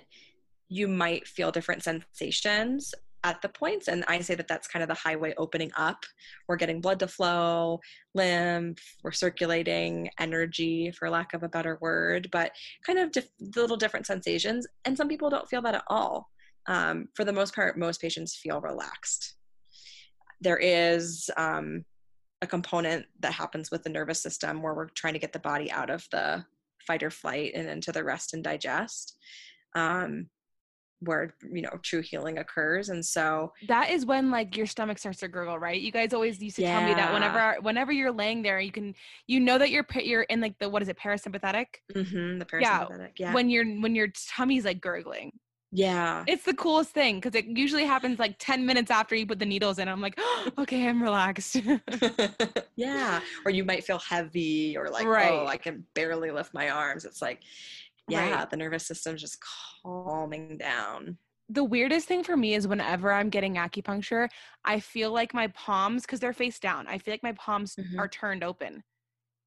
you 0.69 0.87
might 0.87 1.27
feel 1.27 1.51
different 1.51 1.83
sensations 1.83 2.93
at 3.23 3.39
the 3.41 3.49
points, 3.49 3.87
and 3.87 4.03
I 4.07 4.19
say 4.21 4.33
that 4.33 4.47
that's 4.47 4.67
kind 4.67 4.81
of 4.81 4.89
the 4.89 4.95
highway 4.95 5.33
opening 5.37 5.71
up. 5.77 6.03
We're 6.47 6.55
getting 6.55 6.81
blood 6.81 6.99
to 6.99 7.07
flow, 7.07 7.79
lymph, 8.15 8.79
we're 9.03 9.11
circulating 9.11 10.09
energy, 10.19 10.91
for 10.97 11.07
lack 11.09 11.33
of 11.33 11.43
a 11.43 11.49
better 11.49 11.77
word, 11.81 12.29
but 12.31 12.51
kind 12.83 12.97
of 12.97 13.11
little 13.55 13.77
different 13.77 14.07
sensations. 14.07 14.65
And 14.85 14.97
some 14.97 15.07
people 15.07 15.29
don't 15.29 15.47
feel 15.47 15.61
that 15.61 15.75
at 15.75 15.83
all. 15.87 16.29
Um, 16.67 17.09
for 17.15 17.23
the 17.23 17.33
most 17.33 17.53
part, 17.53 17.77
most 17.77 18.01
patients 18.01 18.35
feel 18.35 18.59
relaxed. 18.61 19.35
There 20.41 20.57
is 20.57 21.29
um, 21.37 21.85
a 22.41 22.47
component 22.47 23.05
that 23.19 23.33
happens 23.33 23.69
with 23.71 23.83
the 23.83 23.89
nervous 23.89 24.21
system 24.21 24.61
where 24.61 24.73
we're 24.73 24.89
trying 24.89 25.13
to 25.13 25.19
get 25.19 25.33
the 25.33 25.39
body 25.39 25.71
out 25.71 25.89
of 25.89 26.07
the 26.11 26.43
fight 26.85 27.03
or 27.03 27.11
flight 27.11 27.51
and 27.53 27.69
into 27.69 27.91
the 27.91 28.03
rest 28.03 28.33
and 28.33 28.43
digest 28.43 29.17
um, 29.75 30.27
where 31.01 31.33
you 31.51 31.61
know 31.61 31.69
true 31.83 32.01
healing 32.01 32.37
occurs 32.37 32.89
and 32.89 33.03
so 33.03 33.51
That 33.67 33.89
is 33.89 34.05
when 34.05 34.29
like 34.31 34.55
your 34.55 34.65
stomach 34.67 34.99
starts 34.99 35.19
to 35.19 35.27
gurgle, 35.27 35.57
right? 35.57 35.79
You 35.79 35.91
guys 35.91 36.13
always 36.13 36.41
used 36.41 36.55
to 36.57 36.61
tell 36.63 36.81
me 36.81 36.93
that 36.93 37.11
Yeah. 37.11 37.13
whenever 37.13 37.61
whenever 37.61 37.91
you're 37.91 38.11
laying 38.11 38.41
there, 38.43 38.59
you 38.59 38.71
can 38.71 38.93
you 39.27 39.39
know 39.39 39.57
that 39.57 39.71
you're 39.71 39.85
you're 39.95 40.23
in 40.23 40.41
like 40.41 40.57
the 40.59 40.69
what 40.69 40.81
is 40.81 40.89
it 40.89 40.97
parasympathetic 40.99 41.65
mm-hmm, 41.95 42.37
the 42.39 42.45
Yeah, 42.59 42.85
parasympathetic 42.85 43.11
yeah 43.17 43.33
when 43.33 43.49
you're 43.49 43.65
when 43.65 43.95
your 43.95 44.09
tummy's 44.35 44.65
like 44.65 44.81
gurgling. 44.81 45.31
Yeah 45.71 46.27
It's 46.27 46.45
the 46.45 46.53
coolest 46.53 46.91
thing 46.91 47.15
because 47.17 47.35
it 47.35 47.45
usually 47.45 47.85
happens 47.85 48.19
like 48.19 48.35
10 48.39 48.65
minutes 48.65 48.91
after 48.91 49.15
you 49.15 49.25
put 49.25 49.39
the 49.39 49.45
needles 49.45 49.79
in. 49.79 49.87
I'm 49.87 50.01
like, 50.01 50.19
okay, 50.57 50.87
I'm 50.87 51.01
relaxed. 51.01 51.57
yeah 52.75 53.21
or 53.45 53.51
you 53.51 53.63
might 53.65 53.83
feel 53.83 53.99
heavy 53.99 54.77
or 54.77 54.89
like 54.89 55.09
Right. 55.09 55.17
oh 55.17 55.45
i 55.45 55.57
can 55.57 55.85
barely 55.93 56.31
lift 56.31 56.53
my 56.53 56.69
arms 56.69 57.05
it's 57.05 57.21
like 57.21 57.43
yeah 58.07 58.45
Right. 58.45 58.45
the 58.45 58.57
nervous 58.57 58.85
system's 58.87 59.21
just 59.21 59.39
calming 59.83 60.57
down 60.57 61.17
the 61.49 61.63
weirdest 61.63 62.07
thing 62.07 62.23
for 62.23 62.37
me 62.37 62.53
is 62.53 62.67
whenever 62.67 63.11
I'm 63.11 63.29
getting 63.29 63.55
acupuncture, 63.55 64.29
I 64.63 64.79
feel 64.79 65.11
like 65.11 65.33
my 65.33 65.47
palms, 65.47 66.03
because 66.03 66.19
they're 66.21 66.33
face 66.33 66.59
down, 66.59 66.87
I 66.87 66.97
feel 66.97 67.13
like 67.13 67.23
my 67.23 67.33
palms 67.33 67.77
Mhm. 67.77 67.97
are 67.97 68.07
turned 68.07 68.43
open. 68.43 68.83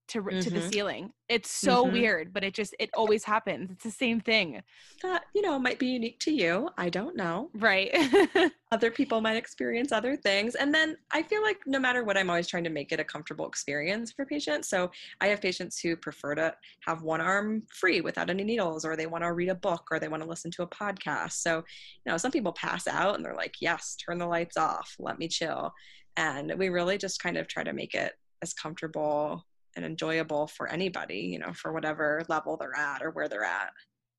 To 0.09 0.21
r 0.25 0.35
to 0.41 0.51
the 0.51 0.61
Mhm. 0.61 0.63
ceiling. 0.63 1.13
It's 1.29 1.51
so 1.51 1.85
Mhm. 1.85 1.93
weird, 1.93 2.33
but 2.33 2.45
it 2.45 2.55
just 2.55 2.75
it 2.79 2.91
always 2.95 3.25
happens. 3.25 3.71
It's 3.71 3.85
the 3.85 3.91
same 3.91 4.21
thing, 4.21 4.63
That, 5.03 5.25
you 5.35 5.43
know, 5.43 5.59
might 5.59 5.79
be 5.79 5.89
unique 5.89 6.19
to 6.21 6.33
you. 6.33 6.71
I 6.79 6.89
don't 6.89 7.17
know. 7.17 7.51
right? 7.55 7.91
Other 8.73 8.91
people 8.91 9.21
might 9.21 9.37
experience 9.37 9.93
other 9.93 10.17
things. 10.17 10.57
And 10.57 10.75
then 10.75 10.97
I 11.13 11.23
feel 11.23 11.43
like 11.43 11.59
no 11.67 11.79
matter 11.79 12.03
what, 12.03 12.17
I'm 12.17 12.29
always 12.29 12.49
trying 12.49 12.65
to 12.65 12.71
make 12.71 12.91
it 12.91 12.99
a 12.99 13.05
comfortable 13.05 13.47
experience 13.47 14.11
for 14.13 14.27
patients. 14.27 14.69
So 14.69 14.91
I 15.21 15.29
have 15.29 15.41
patients 15.41 15.79
who 15.79 15.97
prefer 15.97 16.35
to 16.37 16.57
have 16.81 17.03
one 17.03 17.21
arm 17.21 17.63
free 17.73 18.01
without 18.01 18.31
any 18.31 18.43
needles, 18.45 18.85
or 18.85 18.97
they 18.97 19.07
want 19.07 19.23
to 19.23 19.33
read 19.33 19.49
a 19.49 19.55
book, 19.55 19.87
or 19.93 20.01
they 20.01 20.09
want 20.09 20.23
to 20.25 20.29
listen 20.29 20.51
to 20.53 20.63
a 20.63 20.69
podcast. 20.69 21.33
So, 21.35 21.59
you 21.59 22.11
know, 22.11 22.17
some 22.17 22.33
people 22.33 22.53
pass 22.53 22.89
out 22.89 23.15
and 23.15 23.25
they're 23.25 23.37
like, 23.37 23.55
yes, 23.61 23.95
turn 23.97 24.19
the 24.19 24.27
lights 24.27 24.57
off, 24.57 24.97
let 24.99 25.19
me 25.19 25.29
chill. 25.29 25.73
And 26.17 26.55
we 26.59 26.69
really 26.69 26.99
just 26.99 27.23
kind 27.23 27.37
of 27.37 27.47
try 27.47 27.63
to 27.63 27.73
make 27.73 27.95
it 27.95 28.13
as 28.43 28.55
comfortable 28.55 29.45
and 29.77 29.85
enjoyable 29.85 30.47
for 30.47 30.69
anybody, 30.69 31.19
you 31.19 31.39
know, 31.39 31.53
for 31.53 31.73
whatever 31.73 32.23
level 32.29 32.57
they're 32.57 32.77
at 32.77 33.03
or 33.03 33.11
where 33.11 33.29
they're 33.29 33.45
at. 33.45 33.71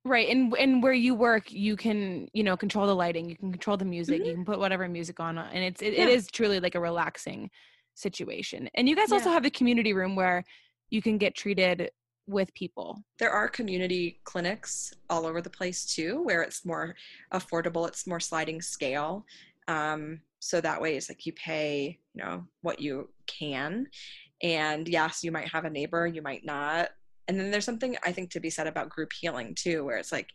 Right, 0.03 0.29
and 0.29 0.53
and 0.59 0.83
where 0.83 0.93
you 0.93 1.15
work, 1.15 1.51
you 1.51 1.75
can 1.75 2.27
you 2.33 2.43
know 2.43 2.55
control 2.55 2.85
the 2.85 2.95
lighting, 2.95 3.27
you 3.29 3.35
can 3.35 3.51
control 3.51 3.75
the 3.77 3.85
music, 3.85 4.21
Mhm. 4.21 4.25
you 4.27 4.33
can 4.35 4.45
put 4.45 4.59
whatever 4.59 4.87
music 4.87 5.19
on, 5.19 5.37
and 5.37 5.63
it's 5.63 5.81
it, 5.81 5.93
Yeah. 5.93 6.03
it 6.03 6.09
is 6.09 6.27
truly 6.27 6.59
like 6.59 6.75
a 6.75 6.79
relaxing 6.79 7.49
situation. 7.95 8.69
And 8.75 8.87
you 8.87 8.95
guys 8.95 9.11
also 9.11 9.29
have 9.31 9.45
a 9.45 9.49
community 9.49 9.93
room 9.93 10.15
where 10.15 10.43
you 10.89 11.01
can 11.01 11.17
get 11.17 11.33
treated 11.35 11.89
with 12.27 12.51
people. 12.55 13.03
there 13.19 13.29
are 13.31 13.47
community 13.47 14.19
clinics 14.23 14.91
all 15.11 15.27
over 15.27 15.41
the 15.43 15.49
place 15.49 15.85
too 15.85 16.23
where 16.23 16.41
it's 16.41 16.65
more 16.65 16.95
affordable 17.31 17.87
it's 17.87 18.07
more 18.07 18.19
sliding 18.19 18.59
scale 18.59 19.23
um, 19.67 20.19
so 20.39 20.59
that 20.59 20.81
way 20.81 20.95
it's 20.97 21.07
like 21.07 21.23
you 21.27 21.33
pay 21.33 21.99
you 22.15 22.23
know 22.23 22.43
what 22.61 22.79
you 22.81 23.07
can 23.27 23.87
and 24.43 24.87
yes 24.87 25.23
you 25.23 25.31
might 25.31 25.49
have 25.49 25.65
a 25.65 25.69
neighbor 25.69 26.05
you 26.05 26.21
might 26.21 26.45
not 26.45 26.89
and 27.27 27.39
then 27.39 27.51
there's 27.51 27.65
something 27.65 27.95
i 28.03 28.11
think 28.11 28.29
to 28.31 28.39
be 28.39 28.49
said 28.49 28.67
about 28.67 28.89
group 28.89 29.11
healing 29.13 29.55
too 29.55 29.83
where 29.85 29.97
it's 29.97 30.11
like 30.11 30.29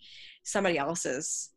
somebody 0.44 0.78
else 0.78 1.06
is 1.06 1.50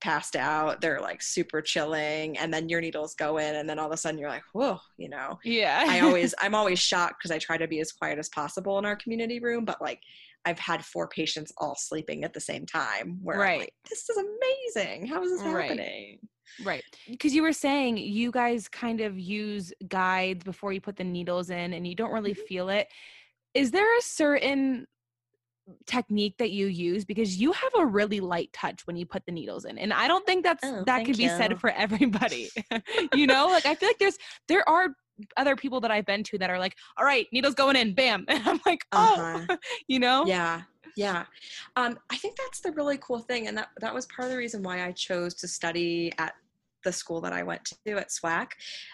passed 0.00 0.36
out 0.36 0.80
they're 0.80 1.00
like 1.00 1.20
super 1.20 1.60
chilling 1.60 2.38
and 2.38 2.54
then 2.54 2.68
your 2.68 2.80
needles 2.80 3.14
go 3.16 3.38
in 3.38 3.56
and 3.56 3.68
then 3.68 3.80
all 3.80 3.86
of 3.86 3.92
a 3.92 3.96
sudden 3.96 4.18
you're 4.18 4.28
like 4.30 4.44
whoa 4.52 4.78
you 4.96 5.08
know 5.08 5.38
Yeah, 5.42 5.84
I 5.88 6.00
always 6.00 6.34
I'm 6.40 6.54
always 6.54 6.78
shocked 6.78 7.16
because 7.18 7.32
I 7.32 7.38
try 7.38 7.56
to 7.56 7.66
be 7.66 7.80
as 7.80 7.90
quiet 7.92 8.18
as 8.18 8.28
possible 8.28 8.78
in 8.78 8.84
our 8.84 8.96
community 8.96 9.40
room, 9.40 9.64
but 9.64 9.82
like 9.82 10.00
I've 10.44 10.58
had 10.58 10.84
four 10.84 11.08
patients 11.08 11.52
all 11.58 11.74
sleeping 11.76 12.22
at 12.24 12.32
the 12.32 12.40
same 12.40 12.64
time. 12.64 13.18
Where 13.22 13.38
I'm 13.40 13.40
Right. 13.40 13.58
like, 13.58 13.74
this 13.90 14.08
is 14.08 14.16
amazing. 14.16 15.06
How 15.06 15.22
is 15.22 15.30
this 15.30 15.42
happening? 15.42 16.18
right. 16.20 16.27
Because 17.10 17.34
you 17.34 17.42
were 17.42 17.52
saying 17.52 17.96
you 17.98 18.30
guys 18.30 18.68
kind 18.68 19.00
of 19.00 19.18
use 19.18 19.72
guides 19.88 20.44
before 20.44 20.72
you 20.72 20.80
put 20.80 20.96
the 20.96 21.04
needles 21.04 21.50
in, 21.50 21.72
and 21.72 21.86
you 21.86 21.94
don't 21.94 22.12
really 22.12 22.34
Mhm. 22.34 22.46
feel 22.48 22.68
it. 22.68 22.88
Is 23.54 23.70
there 23.70 23.98
a 23.98 24.02
certain 24.02 24.86
technique 25.86 26.34
that 26.38 26.50
you 26.50 26.66
use 26.66 27.04
because 27.04 27.36
you 27.36 27.52
have 27.52 27.72
a 27.78 27.84
really 27.86 28.20
light 28.20 28.50
touch 28.52 28.86
when 28.86 28.96
you 28.96 29.04
put 29.04 29.24
the 29.26 29.32
needles 29.32 29.64
in 29.66 29.76
and 29.78 29.92
i 29.92 30.08
don't 30.08 30.24
think 30.26 30.42
that's 30.42 30.64
Oh, 30.64 30.82
that 30.84 31.04
could 31.04 31.16
be 31.18 31.24
you. 31.24 31.28
said 31.28 31.58
for 31.60 31.70
everybody 31.76 32.50
you 33.12 33.26
know 33.26 33.48
like 33.48 33.66
i 33.66 33.74
feel 33.74 33.88
like 33.88 33.98
there's 33.98 34.16
there 34.48 34.66
are 34.68 34.88
other 35.36 35.56
people 35.56 35.80
that 35.80 35.90
i've 35.90 36.06
been 36.06 36.22
to 36.22 36.38
that 36.38 36.48
are 36.48 36.58
like 36.58 36.74
all 36.96 37.04
right 37.04 37.26
needles 37.32 37.54
going 37.54 37.76
in 37.76 37.94
bam 37.94 38.24
and 38.28 38.42
i'm 38.48 38.60
like 38.64 38.80
oh 38.92 39.20
Uh-huh. 39.20 39.56
you 39.88 39.98
know 39.98 40.24
Yeah. 40.26 40.62
Yeah. 40.98 41.26
Um, 41.76 41.96
I 42.10 42.16
think 42.16 42.36
that's 42.36 42.58
the 42.58 42.72
really 42.72 42.98
cool 42.98 43.20
thing. 43.20 43.46
And 43.46 43.56
that, 43.56 43.68
that 43.80 43.94
was 43.94 44.06
part 44.06 44.26
of 44.26 44.32
the 44.32 44.36
reason 44.36 44.64
why 44.64 44.84
I 44.84 44.90
chose 44.90 45.32
to 45.34 45.46
study 45.46 46.12
at 46.18 46.34
the 46.82 46.90
school 46.90 47.20
that 47.20 47.32
I 47.32 47.44
went 47.44 47.64
to 47.86 47.96
at 47.98 48.08
SWAC. 48.08 48.48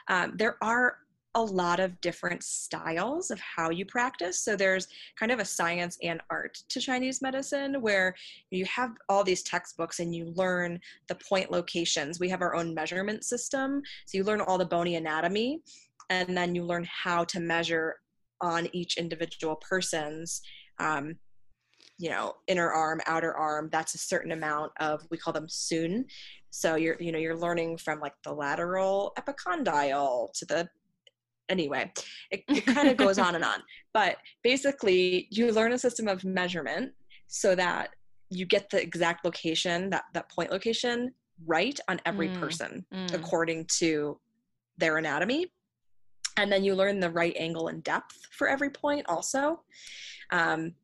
Um, 0.09 0.35
there 0.37 0.59
are 0.62 0.99
a 1.35 1.43
lot 1.43 1.81
of 1.81 1.99
different 2.03 2.43
styles 2.43 3.31
of 3.31 3.40
how 3.40 3.71
you 3.71 3.87
practice. 3.87 4.38
So 4.38 4.55
there's 4.55 4.87
kind 5.19 5.33
of 5.33 5.38
a 5.38 5.47
science 5.47 5.97
and 6.03 6.21
art 6.29 6.59
to 6.69 6.79
Chinese 6.79 7.23
medicine 7.23 7.81
where 7.81 8.14
you 8.51 8.67
have 8.67 8.90
all 9.09 9.25
these 9.25 9.43
textbooks 9.43 9.99
and 9.99 10.14
you 10.14 10.27
learn 10.37 10.79
the 11.09 11.14
point 11.14 11.51
locations. 11.51 12.21
We 12.21 12.29
have 12.29 12.43
our 12.43 12.55
own 12.55 12.75
measurement 12.75 13.25
system. 13.25 13.81
So 14.05 14.19
you 14.19 14.25
learn 14.25 14.43
all 14.43 14.59
the 14.59 14.67
bony 14.67 14.97
anatomy 14.97 15.62
and 16.11 16.37
then 16.37 16.55
you 16.55 16.64
learn 16.64 16.87
how 16.87 17.25
to 17.25 17.40
measure 17.40 17.97
on 18.43 18.69
each 18.75 18.99
individual 18.99 19.57
person's 19.57 20.43
um, 20.79 21.17
you 21.98 22.11
know 22.11 22.35
inner 22.48 22.70
arm 22.70 23.00
outer 23.07 23.35
arm 23.35 23.68
that's 23.70 23.94
a 23.94 23.98
certain 23.98 24.33
amount 24.33 24.72
of 24.80 25.07
we 25.11 25.16
call 25.16 25.33
them 25.33 25.46
cun. 25.70 26.04
So 26.50 26.76
you're 26.76 26.96
you 27.00 27.12
know 27.12 27.18
you're 27.18 27.37
learning 27.37 27.78
from 27.78 28.00
like 28.00 28.14
the 28.24 28.33
lateral 28.33 29.12
epicondyle 29.18 30.33
to 30.35 30.44
the 30.44 30.68
anyway 31.48 31.92
it, 32.30 32.42
it 32.48 32.64
kind 32.66 32.88
of 32.88 32.96
goes 33.04 33.18
on 33.18 33.35
and 33.35 33.44
on. 33.44 33.62
But 33.92 34.16
basically 34.42 35.28
you 35.30 35.52
learn 35.52 35.72
a 35.72 35.78
system 35.78 36.09
of 36.09 36.24
measurement 36.24 36.92
so 37.26 37.54
that 37.54 37.90
you 38.30 38.46
get 38.46 38.70
the 38.70 38.80
exact 38.83 39.24
location 39.24 39.90
that 39.90 40.04
that 40.14 40.28
point 40.30 40.50
location 40.50 41.12
right 41.46 41.78
on 41.88 42.00
every 42.07 42.28
Mm, 42.28 42.40
person 42.40 42.87
Mm. 42.92 43.14
according 43.14 43.66
to 43.78 44.18
their 44.78 44.96
anatomy. 44.98 45.52
And 46.37 46.50
then 46.50 46.64
you 46.64 46.74
learn 46.74 46.98
the 46.98 47.11
right 47.11 47.35
angle 47.38 47.68
and 47.68 47.83
depth 47.85 48.26
for 48.33 48.48
every 48.48 48.70
point 48.70 49.07
also. 49.09 49.61
Um, 50.30 50.74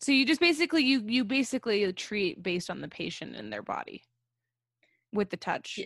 so 0.00 0.12
you 0.12 0.24
just 0.24 0.40
basically 0.40 0.82
you 0.82 1.02
you 1.06 1.24
basically 1.24 1.84
uh, 1.84 1.92
treat 1.94 2.42
based 2.42 2.70
on 2.70 2.80
the 2.80 2.88
patient 2.88 3.34
and 3.34 3.52
their 3.52 3.62
body 3.62 4.02
with 5.12 5.30
the 5.30 5.36
touch. 5.36 5.80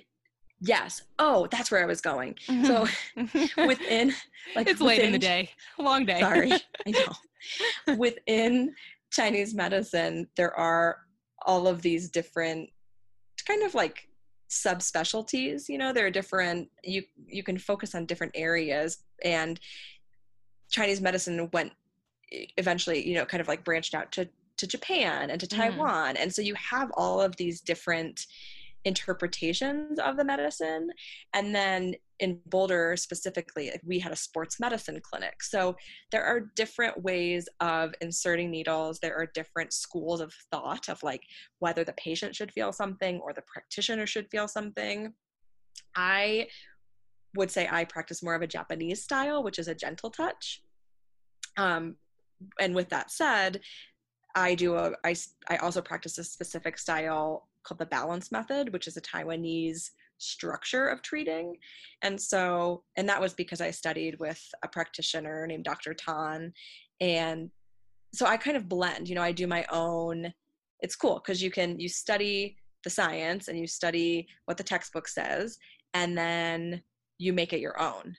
Yes. 0.61 1.03
Oh 1.18 1.48
that's 1.51 1.70
where 1.70 1.83
i 1.83 1.87
was 1.87 2.01
going. 2.01 2.37
So 2.46 2.87
mm-hmm. 3.16 3.66
within 3.66 4.14
like 4.55 4.68
it's 4.68 4.81
late 4.81 5.01
in 5.01 5.12
the 5.12 5.18
day. 5.18 5.51
Long 5.79 6.05
day. 6.05 6.20
Sorry. 6.20 6.53
I 6.87 6.90
know. 6.90 7.96
Within 7.96 8.75
chinese 9.11 9.55
medicine 9.55 10.27
there 10.37 10.57
are 10.57 10.96
all 11.44 11.68
of 11.68 11.83
these 11.83 12.09
different 12.09 12.70
kind 13.46 13.62
of 13.62 13.75
like 13.75 14.09
subspecialties 14.51 15.68
you 15.68 15.77
know? 15.79 15.92
There 15.92 16.07
are 16.07 16.11
different 16.11 16.68
you 16.85 17.03
you 17.27 17.42
can 17.42 17.59
focus 17.59 17.94
on 17.94 18.07
different 18.07 18.33
areas 18.35 18.98
and 19.25 19.59
chinese 20.70 21.01
medicine 21.01 21.48
went 21.53 21.72
eventually 22.57 23.07
you 23.07 23.14
know 23.14 23.25
kind 23.25 23.40
of 23.40 23.49
like 23.49 23.64
branched 23.64 23.95
out 23.95 24.11
to 24.12 24.29
to 24.57 24.66
japan 24.66 25.31
and 25.31 25.40
to 25.40 25.47
Mhm. 25.47 25.57
taiwan. 25.57 26.16
And 26.16 26.33
so 26.33 26.42
you 26.42 26.55
have 26.55 26.90
all 26.95 27.21
of 27.21 27.35
these 27.37 27.61
different 27.61 28.27
interpretations 28.85 29.99
of 29.99 30.16
the 30.16 30.25
medicine. 30.25 30.90
And 31.35 31.55
then 31.55 31.95
in 32.18 32.40
boulder 32.47 32.97
specifically 32.97 33.71
like, 33.71 33.81
we 33.85 33.99
had 33.99 34.12
a 34.12 34.16
sports 34.16 34.59
medicine 34.61 35.01
clinic. 35.01 35.42
So 35.42 35.77
there 36.11 36.25
are 36.25 36.51
different 36.57 37.03
ways 37.03 37.49
of 37.61 37.95
inserting 38.01 38.51
needles. 38.51 38.99
There 38.99 39.16
are 39.16 39.27
different 39.35 39.73
schools 39.73 40.21
of 40.21 40.33
thought 40.51 40.88
of 40.88 41.03
like 41.03 41.23
whether 41.61 41.85
the 41.85 41.95
patient 41.95 42.35
should 42.37 42.53
feel 42.53 42.73
something 42.73 43.21
or 43.21 43.33
the 43.33 43.42
practitioner 43.42 44.07
should 44.07 44.29
feel 44.31 44.49
something. 44.49 45.14
I 45.97 46.49
would 47.35 47.51
say 47.51 47.66
i 47.71 47.83
practice 47.85 48.23
more 48.23 48.35
of 48.35 48.42
a 48.42 48.47
japanese 48.47 49.03
style 49.03 49.42
which 49.42 49.59
is 49.59 49.66
a 49.68 49.75
gentle 49.75 50.11
touch. 50.11 50.62
Um, 51.57 51.97
and 52.61 52.74
with 52.74 52.88
that 52.88 53.11
said 53.11 53.61
i 54.35 54.55
do 54.55 54.74
a 54.76 54.92
I 55.05 55.14
I 55.48 55.57
also 55.57 55.83
practice 55.83 56.18
a 56.18 56.24
specific 56.24 56.78
style 56.78 57.48
called 57.64 57.78
the 57.78 57.87
balance 57.87 58.33
method 58.33 58.72
which 58.72 58.87
is 58.87 58.96
a 58.96 59.00
taiwanese 59.00 59.90
structure 60.22 60.87
of 60.87 61.02
treating. 61.02 61.57
And 62.02 62.20
so 62.20 62.85
and 62.96 63.09
that 63.09 63.20
was 63.20 63.35
because 63.35 63.61
i 63.61 63.70
studied 63.70 64.18
with 64.18 64.40
a 64.62 64.68
practitioner 64.68 65.46
named 65.46 65.64
dr 65.64 65.92
tan. 65.94 66.52
And 67.00 67.50
so 68.14 68.26
i 68.26 68.37
kind 68.37 68.57
of 68.57 68.68
blend 68.68 69.09
you 69.09 69.14
know 69.14 69.22
i 69.22 69.33
do 69.33 69.46
my 69.46 69.64
own 69.70 70.33
it's 70.81 70.96
cool 70.96 71.14
because 71.14 71.42
you 71.42 71.50
can 71.50 71.78
you 71.78 71.88
study 71.88 72.57
the 72.85 72.90
science 72.90 73.48
and 73.48 73.59
you 73.59 73.66
study 73.66 74.26
what 74.46 74.57
the 74.57 74.64
textbook 74.64 75.09
says 75.09 75.59
and 75.94 76.16
then 76.16 76.83
you 77.18 77.33
make 77.33 77.52
it 77.52 77.61
your 77.61 77.81
own 77.81 78.14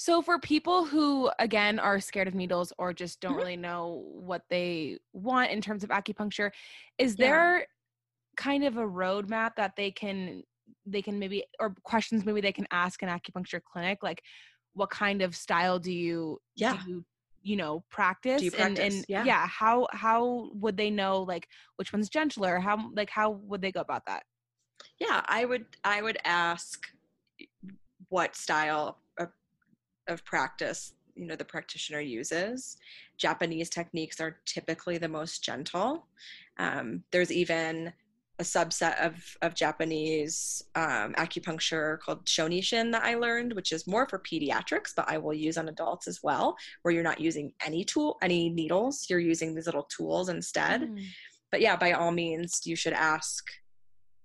So 0.00 0.22
for 0.22 0.38
people 0.38 0.84
who 0.84 1.28
again 1.40 1.80
are 1.80 1.98
scared 1.98 2.28
of 2.28 2.34
needles 2.36 2.72
or 2.78 2.92
just 2.92 3.20
don't 3.20 3.32
Mhm. 3.32 3.36
really 3.36 3.56
know 3.56 4.04
what 4.12 4.42
they 4.48 4.98
want 5.12 5.50
in 5.50 5.60
terms 5.60 5.82
of 5.82 5.90
acupuncture, 5.90 6.52
is 6.98 7.16
Yeah. 7.16 7.26
there 7.26 7.66
kind 8.36 8.62
of 8.62 8.76
a 8.76 8.86
roadmap 8.86 9.56
that 9.56 9.74
they 9.74 9.90
can 9.90 10.44
they 10.86 11.02
can 11.02 11.18
maybe 11.18 11.42
or 11.58 11.74
questions 11.82 12.24
maybe 12.24 12.40
they 12.40 12.52
can 12.52 12.68
ask 12.70 13.02
an 13.02 13.08
acupuncture 13.08 13.60
clinic 13.60 13.98
like 14.04 14.22
what 14.74 14.88
kind 14.88 15.20
of 15.20 15.34
style 15.34 15.80
do 15.80 15.90
you 15.90 16.38
Yeah. 16.54 16.78
do 16.84 16.92
you, 16.92 17.04
you 17.42 17.56
know 17.56 17.82
practice, 17.90 18.40
you 18.40 18.52
and 18.56 18.76
practice? 18.76 18.94
and 19.08 19.26
Yeah. 19.26 19.48
how 19.48 19.88
how 19.90 20.50
would 20.54 20.76
they 20.76 20.90
know 20.90 21.22
like 21.22 21.48
which 21.74 21.92
one's 21.92 22.08
gentler 22.08 22.60
how 22.60 22.88
like 22.94 23.10
how 23.10 23.30
would 23.30 23.60
they 23.62 23.72
go 23.72 23.80
about 23.80 24.06
that 24.06 24.22
yeah 25.00 25.22
i 25.26 25.44
would 25.44 25.66
i 25.82 26.00
would 26.00 26.18
ask 26.24 26.86
what 28.10 28.36
style 28.36 29.00
of, 30.08 30.24
practice 30.24 30.94
you 31.14 31.26
know 31.26 31.36
the 31.36 31.44
practitioner 31.44 32.00
uses 32.00 32.76
japanese 33.16 33.68
techniques 33.68 34.20
are 34.20 34.38
typically 34.46 34.98
the 34.98 35.08
most 35.08 35.42
gentle 35.44 36.06
um, 36.58 37.02
there's 37.12 37.32
even 37.32 37.92
a 38.38 38.44
subset 38.44 39.04
of 39.04 39.36
of 39.42 39.54
Japanese 39.54 40.62
um, 40.76 41.12
acupuncture 41.14 41.98
called 41.98 42.24
Shonishin 42.24 42.92
that 42.92 43.02
I 43.02 43.16
learned, 43.16 43.52
which 43.54 43.72
is 43.72 43.86
more 43.86 44.06
for 44.08 44.20
pediatrics, 44.20 44.92
but 44.94 45.08
I 45.08 45.18
will 45.18 45.34
use 45.34 45.58
on 45.58 45.68
adults 45.68 46.06
as 46.06 46.20
well, 46.22 46.56
where 46.82 46.94
you're 46.94 47.02
not 47.02 47.20
using 47.20 47.52
any 47.64 47.84
tool, 47.84 48.16
any 48.22 48.48
needles, 48.48 49.06
you're 49.10 49.18
using 49.18 49.54
these 49.54 49.66
little 49.66 49.84
tools 49.84 50.28
instead. 50.28 50.82
Mm. 50.82 51.04
But 51.50 51.60
yeah, 51.60 51.76
by 51.76 51.92
all 51.92 52.12
means, 52.12 52.62
you 52.64 52.76
should 52.76 52.92
ask, 52.92 53.44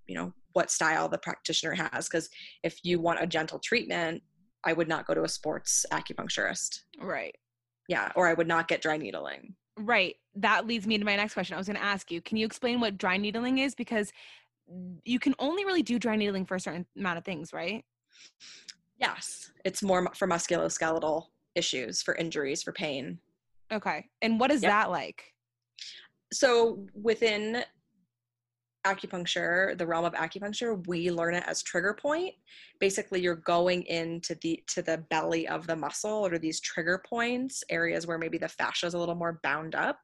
you 0.05 0.15
know, 0.15 0.33
what 0.51 0.69
style 0.69 1.09
the 1.09 1.17
practitioner 1.17 1.73
has, 1.73 2.07
because 2.07 2.29
if 2.61 2.79
you 2.83 2.99
want 2.99 3.21
a 3.21 3.27
gentle 3.27 3.59
treatment, 3.59 4.21
I 4.65 4.73
would 4.73 4.87
not 4.87 5.05
go 5.05 5.13
to 5.13 5.23
a 5.23 5.29
sports 5.29 5.85
acupuncturist. 5.91 6.81
Right. 6.99 7.35
Yeah, 7.87 8.11
or 8.15 8.27
I 8.27 8.33
would 8.33 8.47
not 8.47 8.67
get 8.67 8.81
dry 8.81 8.97
needling. 8.97 9.55
Right. 9.77 10.15
That 10.35 10.67
leads 10.67 10.87
me 10.87 10.97
to 10.97 11.05
my 11.05 11.15
next 11.15 11.33
question. 11.33 11.55
I 11.55 11.57
was 11.57 11.67
going 11.67 11.77
to 11.77 11.83
ask 11.83 12.11
you, 12.11 12.21
can 12.21 12.37
you 12.37 12.45
explain 12.45 12.79
what 12.79 12.97
dry 12.97 13.17
needling 13.17 13.57
is? 13.57 13.75
Because 13.75 14.11
you 15.03 15.19
can 15.19 15.35
only 15.39 15.65
really 15.65 15.83
do 15.83 15.99
dry 15.99 16.15
needling 16.15 16.45
for 16.45 16.55
a 16.55 16.59
certain 16.59 16.85
amount 16.97 17.17
of 17.17 17.25
things, 17.25 17.51
right? 17.51 17.83
Yes, 18.97 19.51
it's 19.65 19.83
more 19.83 20.07
for 20.15 20.27
musculoskeletal 20.27 21.25
issues, 21.55 22.01
for 22.01 22.15
injuries, 22.15 22.63
for 22.63 22.71
pain. 22.71 23.19
Okay. 23.71 24.07
And 24.21 24.39
what 24.39 24.51
is 24.51 24.61
Yep. 24.61 24.71
that 24.71 24.89
like? 24.91 25.33
So 26.31 26.87
within 26.93 27.63
acupuncture, 28.85 29.77
the 29.77 29.87
realm 29.87 30.05
of 30.05 30.13
acupuncture, 30.13 30.85
we 30.87 31.09
learn 31.09 31.35
it 31.35 31.43
as 31.47 31.63
trigger 31.63 31.93
point. 31.93 32.33
Basically, 32.79 33.21
you're 33.21 33.35
going 33.35 33.83
into 33.83 34.35
the 34.41 34.61
to 34.67 34.81
the 34.81 34.97
belly 35.09 35.47
of 35.47 35.67
the 35.67 35.75
muscle 35.75 36.25
or 36.25 36.37
these 36.37 36.59
trigger 36.59 37.01
points, 37.07 37.63
areas 37.69 38.05
where 38.05 38.17
maybe 38.17 38.37
the 38.37 38.47
fascia 38.47 38.85
is 38.85 38.93
a 38.93 38.99
little 38.99 39.15
more 39.15 39.39
bound 39.43 39.75
up, 39.75 39.99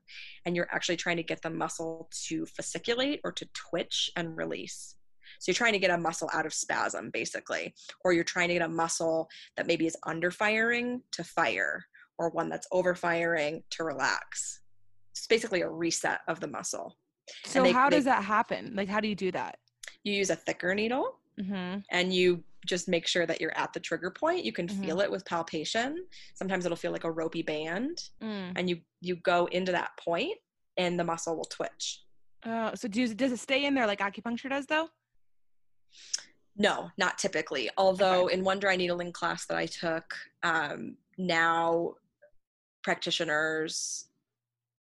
and 0.45 0.55
you're 0.55 0.69
actually 0.71 0.97
trying 0.97 1.17
to 1.17 1.23
get 1.23 1.41
the 1.41 1.49
muscle 1.49 2.09
to 2.27 2.45
fasciculate 2.45 3.19
or 3.23 3.31
to 3.33 3.47
twitch 3.53 4.11
and 4.15 4.37
release. 4.37 4.95
So 5.39 5.51
you're 5.51 5.55
trying 5.55 5.73
to 5.73 5.79
get 5.79 5.91
a 5.91 5.97
muscle 5.97 6.29
out 6.33 6.45
of 6.45 6.53
spasm, 6.53 7.11
basically, 7.11 7.73
or 8.03 8.13
you're 8.13 8.23
trying 8.23 8.47
to 8.49 8.55
get 8.55 8.63
a 8.63 8.69
muscle 8.69 9.29
that 9.57 9.67
maybe 9.67 9.85
is 9.85 9.97
under 10.05 10.31
firing 10.31 11.01
to 11.11 11.23
fire, 11.23 11.85
or 12.17 12.29
one 12.31 12.49
that's 12.49 12.67
over 12.71 12.95
firing 12.95 13.63
to 13.71 13.83
relax. 13.83 14.61
It's 15.11 15.27
basically 15.27 15.61
a 15.61 15.69
reset 15.69 16.21
of 16.27 16.39
the 16.39 16.47
muscle. 16.47 16.97
So 17.45 17.63
they- 17.63 17.71
how 17.71 17.89
they- 17.89 17.97
does 17.97 18.05
that 18.05 18.23
happen? 18.23 18.73
Like 18.75 18.87
how 18.89 18.99
do 18.99 19.07
you 19.07 19.15
do 19.15 19.31
that? 19.31 19.59
You 20.03 20.13
use 20.13 20.29
a 20.29 20.35
thicker 20.35 20.73
needle 20.75 21.17
Mm-hmm. 21.39 21.79
and 21.91 22.13
you 22.13 22.43
just 22.65 22.89
make 22.89 23.07
sure 23.07 23.25
that 23.25 23.39
you're 23.39 23.57
at 23.57 23.71
the 23.71 23.79
trigger 23.79 24.11
point. 24.11 24.43
You 24.43 24.51
can 24.51 24.67
Mhm. 24.67 24.83
feel 24.85 24.99
it 24.99 25.09
with 25.09 25.23
palpation. 25.25 26.05
Sometimes 26.33 26.65
it'll 26.65 26.75
feel 26.75 26.91
like 26.91 27.05
a 27.05 27.11
ropey 27.11 27.41
band, 27.41 28.09
Mm. 28.21 28.53
and 28.57 28.69
you 28.69 28.81
you 29.01 29.15
go 29.15 29.45
into 29.45 29.71
that 29.71 29.95
point, 29.97 30.37
and 30.75 30.99
the 30.99 31.03
muscle 31.05 31.37
will 31.37 31.45
twitch. 31.45 32.03
Uh, 32.43 32.75
so 32.75 32.87
does, 32.89 33.13
does 33.13 33.31
it 33.31 33.39
stay 33.39 33.63
in 33.65 33.73
there 33.73 33.87
like 33.87 33.99
acupuncture 33.99 34.49
does 34.49 34.65
though? 34.65 34.89
No, 36.57 36.91
not 36.97 37.17
typically. 37.17 37.69
Although 37.77 38.27
in 38.27 38.43
one 38.43 38.59
dry 38.59 38.75
needling 38.75 39.13
class 39.13 39.45
that 39.45 39.57
I 39.57 39.65
took, 39.65 40.13
um, 40.43 40.97
now 41.17 41.95
practitioners 42.83 44.09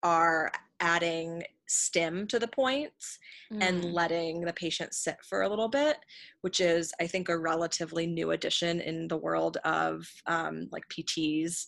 are 0.02 0.50
adding 0.80 1.42
stim 1.66 2.26
to 2.26 2.38
the 2.38 2.48
points 2.48 3.18
and 3.60 3.84
Mm. 3.84 3.92
letting 3.92 4.40
the 4.40 4.52
patient 4.52 4.94
sit 4.94 5.16
for 5.22 5.42
a 5.42 5.48
little 5.48 5.68
bit, 5.68 5.98
which 6.40 6.60
is, 6.60 6.92
I 7.00 7.06
think, 7.06 7.28
a 7.28 7.38
relatively 7.38 8.06
new 8.06 8.32
addition 8.32 8.80
in 8.80 9.06
the 9.06 9.16
world 9.16 9.58
of 9.58 10.10
um, 10.26 10.68
like 10.72 10.88
PTs, 10.88 11.66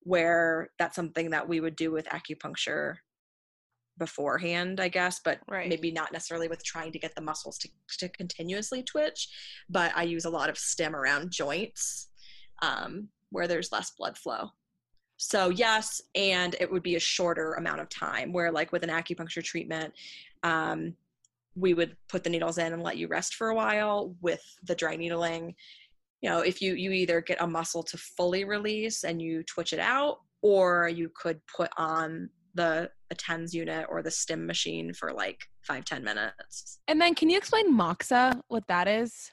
where 0.00 0.70
that's 0.78 0.96
something 0.96 1.30
that 1.30 1.48
we 1.48 1.60
would 1.60 1.76
do 1.76 1.92
with 1.92 2.06
acupuncture 2.06 2.96
beforehand, 3.96 4.80
I 4.80 4.88
guess, 4.88 5.20
but 5.24 5.40
Right. 5.48 5.68
maybe 5.68 5.92
not 5.92 6.12
necessarily 6.12 6.48
with 6.48 6.64
trying 6.64 6.90
to 6.92 6.98
get 6.98 7.14
the 7.14 7.20
muscles 7.20 7.58
to, 7.58 7.68
to 7.98 8.08
continuously 8.08 8.82
twitch. 8.82 9.28
But 9.68 9.92
I 9.96 10.02
use 10.02 10.24
a 10.24 10.30
lot 10.30 10.48
of 10.50 10.58
stim 10.58 10.96
around 10.96 11.30
joints 11.30 12.08
um, 12.60 13.08
where 13.30 13.46
there's 13.46 13.70
less 13.70 13.92
blood 13.92 14.18
flow. 14.18 14.50
So 15.26 15.48
yes, 15.48 16.02
and 16.14 16.54
it 16.60 16.70
would 16.70 16.82
be 16.82 16.96
a 16.96 17.00
shorter 17.00 17.54
amount 17.54 17.80
of 17.80 17.88
time. 17.88 18.32
Where 18.32 18.52
like 18.52 18.72
with 18.72 18.82
an 18.82 18.90
acupuncture 18.90 19.42
treatment, 19.42 19.94
um, 20.42 20.94
we 21.56 21.72
would 21.72 21.96
put 22.08 22.24
the 22.24 22.30
needles 22.30 22.58
in 22.58 22.72
and 22.72 22.82
let 22.82 22.98
you 22.98 23.08
rest 23.08 23.34
for 23.36 23.48
a 23.48 23.54
while. 23.54 24.14
With 24.20 24.42
the 24.64 24.74
dry 24.74 24.96
needling, 24.96 25.54
you 26.20 26.28
know, 26.28 26.40
if 26.40 26.60
you 26.60 26.74
you 26.74 26.90
either 26.92 27.20
get 27.20 27.40
a 27.40 27.46
muscle 27.46 27.82
to 27.84 27.96
fully 27.96 28.44
release 28.44 29.04
and 29.04 29.20
you 29.22 29.42
twitch 29.44 29.72
it 29.72 29.78
out, 29.78 30.18
or 30.42 30.88
you 30.88 31.10
could 31.14 31.40
put 31.46 31.70
on 31.78 32.28
the 32.54 32.90
a 33.10 33.14
TENS 33.14 33.54
unit 33.54 33.86
or 33.88 34.02
the 34.02 34.10
stim 34.10 34.46
machine 34.46 34.92
for 34.92 35.12
like 35.12 35.40
five 35.62 35.84
ten 35.84 36.04
minutes. 36.04 36.80
And 36.86 37.00
then 37.00 37.14
can 37.14 37.30
you 37.30 37.38
explain 37.38 37.74
moxa, 37.74 38.40
what 38.48 38.66
that 38.68 38.88
is? 38.88 39.30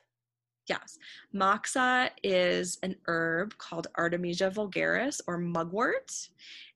Yes. 0.72 0.98
Moxa 1.36 2.10
is 2.24 2.80
an 2.82 2.96
herb 3.06 3.58
called 3.58 3.88
Artemisia 3.98 4.50
vulgaris 4.50 5.20
or 5.28 5.38
mugwort. 5.38 6.14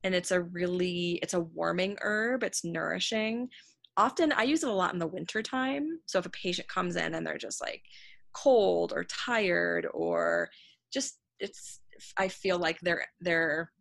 And 0.03 0.13
it's 0.13 0.31
a 0.31 0.41
really, 0.41 1.13
it's 1.23 1.33
a 1.33 1.39
warming 1.39 1.95
herb. 2.01 2.43
It's 2.43 2.65
nourishing. 2.65 3.47
Often 3.95 4.33
I 4.33 4.43
use 4.43 4.63
it 4.63 4.69
a 4.69 4.73
lot 4.73 4.91
in 4.91 4.99
the 4.99 5.07
winter 5.07 5.41
time. 5.41 6.01
So 6.07 6.19
if 6.19 6.25
a 6.25 6.29
patient 6.31 6.67
comes 6.67 6.97
in 6.97 7.15
and 7.15 7.25
they're 7.25 7.37
just 7.37 7.61
like 7.61 7.83
cold 8.33 8.91
or 8.93 9.05
tired 9.05 9.87
or 9.93 10.49
just 10.91 11.19
it's 11.39 11.79
I 12.17 12.27
feel 12.27 12.59
like 12.59 12.81
they're 12.81 13.07
they're 13.21 13.71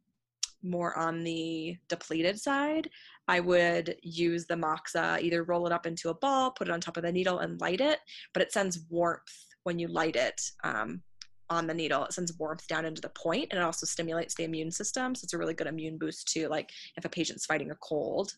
more 0.63 0.97
on 0.97 1.25
the 1.25 1.77
depleted 1.89 2.39
side, 2.39 2.89
I 3.27 3.41
would 3.41 3.97
use 4.01 4.47
the 4.47 4.55
moxa, 4.55 5.19
either 5.21 5.43
roll 5.43 5.67
it 5.67 5.73
up 5.73 5.87
into 5.87 6.11
a 6.11 6.15
ball, 6.15 6.53
put 6.53 6.69
it 6.69 6.71
on 6.71 6.81
top 6.81 6.97
of 6.97 7.03
the 7.03 7.11
needle 7.11 7.41
and 7.41 7.61
light 7.61 7.81
it, 7.81 7.99
but 8.33 8.43
it 8.43 8.53
sends 8.53 8.87
warmth 8.89 9.54
when 9.65 9.79
you 9.79 9.89
light 9.89 10.17
it 10.17 10.41
um, 10.63 11.03
on 11.51 11.67
the 11.67 11.75
needle. 11.75 12.05
It 12.05 12.13
sends 12.13 12.39
warmth 12.39 12.67
down 12.69 12.85
into 12.85 13.01
the 13.01 13.09
point 13.11 13.49
and 13.51 13.59
it 13.61 13.63
also 13.65 13.87
stimulates 13.87 14.35
the 14.35 14.45
immune 14.45 14.71
system. 14.71 15.15
So 15.15 15.25
it's 15.25 15.35
a 15.35 15.39
really 15.39 15.55
good 15.55 15.67
immune 15.67 15.99
boost 15.99 16.29
too, 16.29 16.49
like 16.49 16.71
if 16.97 17.05
a 17.05 17.09
patient's 17.09 17.45
fighting 17.47 17.71
a 17.71 17.75
cold. 17.77 18.33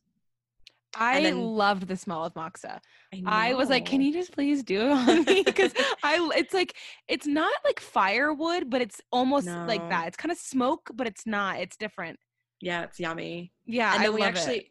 I 0.99 1.21
then- 1.23 1.41
loved 1.43 1.89
the 1.89 1.97
smell 1.97 2.25
of 2.25 2.33
moxa. 2.35 2.81
I 3.27 3.53
was 3.55 3.69
like, 3.69 3.85
can 3.85 4.01
you 4.01 4.13
just 4.13 4.33
please 4.33 4.63
do 4.63 4.81
it 4.81 4.91
on 4.93 5.25
me? 5.25 5.43
Because 5.45 5.73
I, 6.03 6.31
it's 6.37 6.55
like, 6.55 6.75
it's 7.07 7.27
not 7.27 7.53
like 7.65 7.81
firewood, 7.81 8.71
but 8.71 8.81
it's 8.81 9.01
almost 9.13 9.47
like 9.47 9.87
that. 9.91 10.09
It's 10.09 10.17
kind 10.17 10.33
of 10.33 10.39
smoke, 10.39 10.91
but 10.95 11.07
it's 11.07 11.27
not. 11.27 11.59
It's 11.61 11.77
different. 11.77 12.19
Yeah, 12.63 12.85
it's 12.85 12.99
yummy. 12.99 13.53
Yeah, 13.67 13.93
and 13.93 14.01
I 14.01 14.05
then 14.07 14.15
we 14.15 14.21
love 14.23 14.29
actually 14.31 14.59
it. 14.59 14.67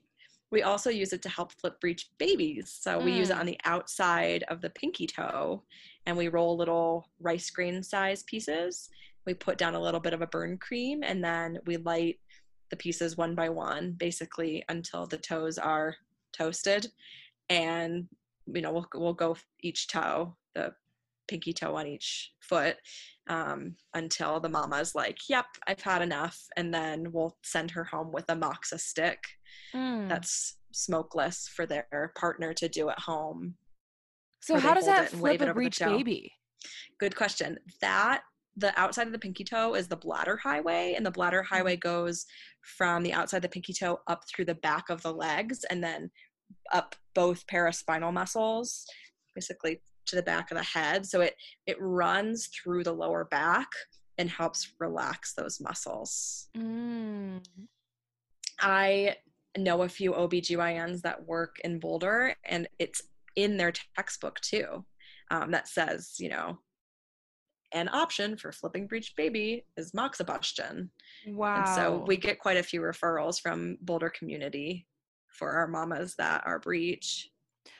we 0.51 0.63
also 0.63 0.89
use 0.89 1.13
it 1.13 1.21
to 1.23 1.29
help 1.29 1.51
flip 1.53 1.79
breech 1.79 2.09
babies 2.17 2.75
so 2.79 2.97
we 2.99 3.11
use 3.11 3.29
it 3.29 3.35
Mm. 3.35 3.39
on 3.41 3.45
the 3.45 3.59
outside 3.65 4.43
of 4.47 4.61
the 4.61 4.69
pinky 4.71 5.05
toe 5.05 5.63
and 6.05 6.15
we 6.17 6.27
roll 6.27 6.57
little 6.57 7.09
rice 7.19 7.49
grain 7.49 7.81
size 7.83 8.23
pieces 8.23 8.89
we 9.25 9.33
put 9.33 9.57
down 9.57 9.75
a 9.75 9.81
little 9.81 9.99
bit 9.99 10.13
of 10.13 10.21
a 10.21 10.27
burn 10.27 10.57
cream 10.57 11.01
and 11.03 11.23
then 11.23 11.57
we 11.65 11.77
light 11.77 12.19
the 12.69 12.75
pieces 12.75 13.17
one 13.17 13.35
by 13.35 13.49
one 13.49 13.93
basically 13.97 14.63
until 14.69 15.05
the 15.05 15.17
toes 15.17 15.57
are 15.57 15.95
toasted 16.33 16.87
and 17.49 18.07
you 18.53 18.61
know 18.61 18.71
we'll, 18.71 18.87
we'll 18.95 19.13
go 19.13 19.35
each 19.61 19.87
toe 19.87 20.35
the 20.53 20.73
pinky 21.27 21.53
toe 21.53 21.75
on 21.75 21.87
each 21.87 22.33
foot 22.39 22.75
um, 23.27 23.75
until 23.95 24.39
the 24.39 24.49
mama's 24.49 24.93
like 24.93 25.17
yep 25.27 25.45
i've 25.67 25.81
had 25.81 26.01
enough 26.01 26.39
and 26.55 26.71
then 26.71 27.11
we'll 27.11 27.35
send 27.43 27.71
her 27.71 27.83
home 27.83 28.11
with 28.11 28.25
a 28.29 28.35
moxa 28.35 28.77
stick 28.79 29.19
Mm. 29.73 30.07
that's 30.07 30.57
smokeless 30.71 31.47
for 31.53 31.65
their 31.65 32.11
partner 32.17 32.53
to 32.53 32.69
do 32.69 32.89
at 32.89 32.99
home. 32.99 33.55
So 34.41 34.57
how 34.57 34.73
does 34.73 34.85
that 34.85 35.07
it 35.07 35.13
and 35.13 35.21
wave 35.21 35.39
flip 35.39 35.49
a 35.49 35.53
breech 35.53 35.79
baby? 35.79 36.31
Good 36.99 37.15
question. 37.15 37.57
That 37.81 38.21
the 38.57 38.77
outside 38.79 39.07
of 39.07 39.13
the 39.13 39.19
pinky 39.19 39.43
toe 39.43 39.75
is 39.75 39.87
the 39.87 39.97
bladder 39.97 40.37
highway, 40.37 40.93
and 40.95 41.05
the 41.05 41.11
bladder 41.11 41.41
Mm-hmm. 41.41 41.55
highway 41.55 41.75
goes 41.77 42.25
from 42.77 43.03
the 43.03 43.13
outside 43.13 43.37
of 43.37 43.43
the 43.43 43.49
pinky 43.49 43.73
toe 43.73 43.99
up 44.07 44.23
through 44.27 44.45
the 44.45 44.55
back 44.55 44.89
of 44.89 45.01
the 45.01 45.13
legs 45.13 45.65
and 45.69 45.83
then 45.83 46.09
up 46.73 46.95
both 47.13 47.45
paraspinal 47.47 48.13
muscles, 48.13 48.85
basically 49.33 49.81
to 50.05 50.15
the 50.15 50.23
back 50.23 50.51
of 50.51 50.57
the 50.57 50.63
head. 50.63 51.05
So 51.05 51.21
it 51.21 51.35
it 51.65 51.77
runs 51.79 52.47
through 52.47 52.83
the 52.83 52.93
lower 52.93 53.25
back 53.25 53.67
and 54.17 54.29
helps 54.29 54.73
relax 54.79 55.33
those 55.33 55.59
muscles. 55.59 56.47
Mm. 56.57 57.43
I 58.59 59.17
know 59.57 59.81
a 59.81 59.89
few 59.89 60.13
OBGYNs 60.13 61.01
that 61.01 61.25
work 61.25 61.57
in 61.63 61.79
Boulder, 61.79 62.35
and 62.45 62.67
it's 62.79 63.01
in 63.35 63.57
their 63.57 63.73
textbook 63.95 64.39
too 64.41 64.85
um, 65.31 65.51
that 65.51 65.67
says, 65.67 66.15
you 66.19 66.29
know, 66.29 66.59
an 67.73 67.89
option 67.89 68.37
for 68.37 68.51
flipping 68.51 68.87
breech 68.87 69.13
baby 69.17 69.65
is 69.75 69.91
moxibustion. 69.91 70.89
Wow. 71.27 71.57
And 71.57 71.67
so 71.67 72.03
we 72.07 72.15
get 72.17 72.39
quite 72.39 72.57
a 72.57 72.63
few 72.63 72.81
referrals 72.81 73.41
from 73.41 73.77
Boulder 73.81 74.09
community 74.09 74.87
for 75.29 75.51
our 75.51 75.67
mamas 75.67 76.15
that 76.17 76.43
are 76.45 76.59
breech. 76.59 77.29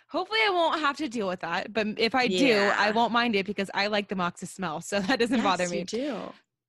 Hopefully, 0.10 0.40
I 0.46 0.52
won't 0.52 0.80
have 0.82 0.98
to 0.98 1.08
deal 1.08 1.28
with 1.28 1.40
that. 1.42 1.74
But 1.74 1.88
if 1.98 2.14
I 2.14 2.28
do, 2.28 2.72
I 2.76 2.92
won't 2.92 3.12
mind 3.12 3.36
it 3.36 3.46
because 3.46 3.72
I 3.74 3.88
like 3.88 4.08
the 4.08 4.16
moxa 4.16 4.46
smell, 4.46 4.82
so 4.82 5.00
that 5.02 5.20
doesn't 5.20 5.42
bother 5.42 5.64
Yes, 5.64 5.72
me. 5.72 5.80
You 5.80 5.86
do. 5.86 6.18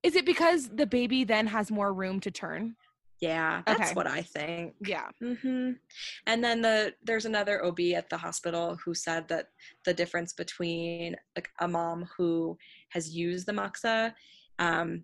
Is 0.03 0.15
it 0.15 0.25
because 0.25 0.69
the 0.69 0.85
baby 0.85 1.23
then 1.23 1.47
has 1.47 1.69
more 1.69 1.93
room 1.93 2.19
to 2.21 2.31
turn? 2.31 2.75
Yeah, 3.19 3.63
that's 3.65 3.81
Okay. 3.81 3.93
what 3.93 4.05
I 4.07 4.21
think. 4.21 4.75
Yeah. 4.85 5.09
Mm-hmm. 5.23 5.71
And 6.27 6.43
then 6.43 6.61
the 6.61 6.93
there's 7.03 7.25
another 7.25 7.65
OB 7.65 7.79
at 7.95 8.09
the 8.09 8.17
hospital 8.17 8.77
who 8.83 8.93
said 8.93 9.27
that 9.29 9.47
the 9.85 9.93
difference 9.93 10.33
between 10.33 11.15
like 11.35 11.49
a 11.59 11.67
mom 11.67 12.07
who 12.15 12.57
has 12.89 13.15
used 13.15 13.47
the 13.47 13.53
moxa 13.53 14.13
um, 14.59 15.03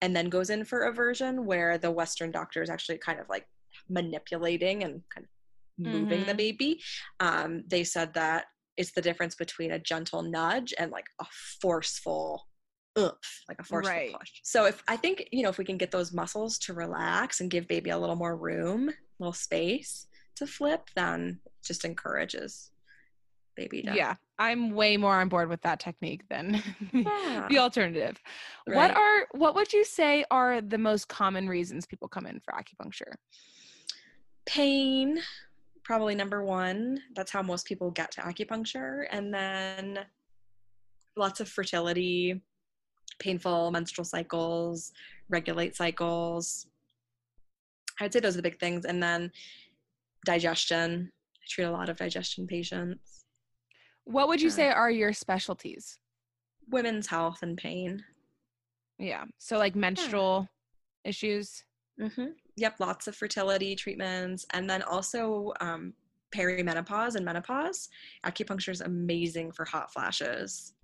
and 0.00 0.16
then 0.16 0.30
goes 0.30 0.48
in 0.50 0.64
for 0.64 0.84
a 0.84 0.92
version 0.92 1.44
where 1.44 1.76
the 1.76 1.90
Western 1.90 2.30
doctor 2.30 2.62
is 2.62 2.70
actually 2.70 2.98
kind 2.98 3.20
of 3.20 3.28
like 3.28 3.46
manipulating 3.90 4.82
and 4.84 5.02
kind 5.14 5.26
of 5.26 5.92
moving 5.92 6.24
the 6.26 6.32
Mhm. 6.32 6.36
baby. 6.38 6.82
Um, 7.20 7.64
they 7.66 7.84
said 7.84 8.14
that 8.14 8.46
it's 8.76 8.92
the 8.92 9.02
difference 9.02 9.34
between 9.34 9.72
a 9.72 9.78
gentle 9.78 10.22
nudge 10.22 10.72
and 10.78 10.90
like 10.90 11.06
a 11.20 11.26
forceful 11.60 12.46
oomph, 12.98 13.42
like 13.48 13.58
a 13.58 13.64
forceful 13.64 13.94
Right. 13.94 14.12
push. 14.12 14.30
So 14.42 14.66
if 14.66 14.82
I 14.88 14.96
think 14.96 15.28
you 15.32 15.42
know 15.42 15.48
if 15.48 15.58
we 15.58 15.64
can 15.64 15.76
get 15.78 15.90
those 15.90 16.12
muscles 16.12 16.58
to 16.60 16.74
relax 16.74 17.40
and 17.40 17.50
give 17.50 17.68
baby 17.68 17.90
a 17.90 17.98
little 17.98 18.16
more 18.16 18.36
room, 18.36 18.88
a 18.88 18.94
little 19.18 19.32
space 19.32 20.06
to 20.36 20.46
flip, 20.46 20.88
then 20.96 21.40
just 21.64 21.84
encourages 21.84 22.70
baby 23.56 23.82
to 23.82 23.94
Yeah. 23.94 24.14
I'm 24.38 24.70
way 24.70 24.96
more 24.96 25.20
on 25.20 25.28
board 25.28 25.50
with 25.50 25.60
that 25.62 25.80
technique 25.80 26.22
than 26.30 26.62
Yeah. 26.94 27.46
the 27.50 27.58
alternative. 27.58 28.16
What 28.64 28.96
are 28.96 29.26
what 29.32 29.54
would 29.54 29.72
you 29.72 29.84
say 29.84 30.24
are 30.30 30.62
the 30.62 30.78
most 30.78 31.08
common 31.08 31.46
reasons 31.48 31.86
people 31.86 32.08
come 32.08 32.26
in 32.26 32.40
for 32.40 32.54
acupuncture? 32.54 33.12
pain 34.46 35.20
probably 35.84 36.14
number 36.14 36.42
one 36.42 36.98
that's 37.14 37.30
how 37.30 37.42
most 37.42 37.66
people 37.66 37.90
get 37.90 38.10
to 38.10 38.20
acupuncture 38.22 39.04
and 39.10 39.32
then 39.32 39.98
lots 41.16 41.40
of 41.40 41.48
fertility 41.48 42.40
painful 43.20 43.70
menstrual 43.70 44.04
cycles 44.04 44.92
regulate 45.28 45.76
cycles 45.76 46.66
i'd 48.00 48.12
say 48.12 48.18
those 48.20 48.34
are 48.34 48.38
the 48.38 48.42
big 48.50 48.58
things 48.58 48.84
and 48.84 49.00
then 49.02 49.30
digestion 50.26 51.10
i 51.36 51.44
treat 51.48 51.64
a 51.64 51.70
lot 51.70 51.88
of 51.88 51.96
digestion 51.96 52.46
patients 52.46 53.20
What 54.04 54.26
would 54.28 54.40
you 54.42 54.48
Yeah. 54.48 54.54
say 54.54 54.68
are 54.70 54.90
your 54.90 55.12
specialties? 55.12 55.98
women's 56.68 57.06
health 57.06 57.38
and 57.42 57.56
pain 57.56 58.02
Yeah. 58.98 59.24
So 59.38 59.56
like 59.58 59.74
menstrual 59.76 60.48
issues. 61.04 61.64
hmm 61.98 62.32
Yep, 62.56 62.74
lots 62.80 63.06
of 63.08 63.16
fertility 63.16 63.74
treatments, 63.74 64.44
and 64.52 64.68
then 64.68 64.82
also 64.82 65.52
um, 65.60 65.94
perimenopause 66.34 67.14
and 67.16 67.24
menopause. 67.24 67.88
Acupuncture 68.26 68.68
is 68.70 68.82
amazing 68.82 69.52
for 69.52 69.64
hot 69.64 69.90
flashes, 69.92 70.74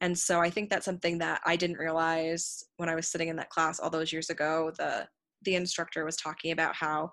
and 0.00 0.18
so 0.18 0.40
I 0.40 0.50
think 0.50 0.70
that's 0.70 0.84
something 0.84 1.18
that 1.18 1.40
I 1.44 1.56
didn't 1.56 1.78
realize 1.78 2.64
when 2.76 2.88
I 2.88 2.94
was 2.94 3.08
sitting 3.08 3.28
in 3.28 3.36
that 3.36 3.50
class 3.50 3.78
all 3.78 3.90
those 3.90 4.12
years 4.12 4.30
ago. 4.30 4.72
The 4.78 5.06
the 5.42 5.54
instructor 5.54 6.04
was 6.04 6.16
talking 6.16 6.52
about 6.52 6.74
how 6.74 7.10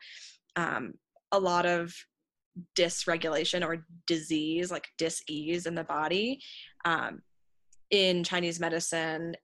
um, 0.56 0.94
a 1.32 1.40
lot 1.40 1.66
of 1.66 1.94
dysregulation 2.78 3.66
or 3.66 3.86
disease, 4.06 4.72
like 4.72 4.88
dis-ease 4.98 5.66
in 5.66 5.76
the 5.76 5.84
body, 5.84 6.40
um, 6.86 7.22
in 7.92 8.24
Chinese 8.24 8.60
medicine, 8.60 9.36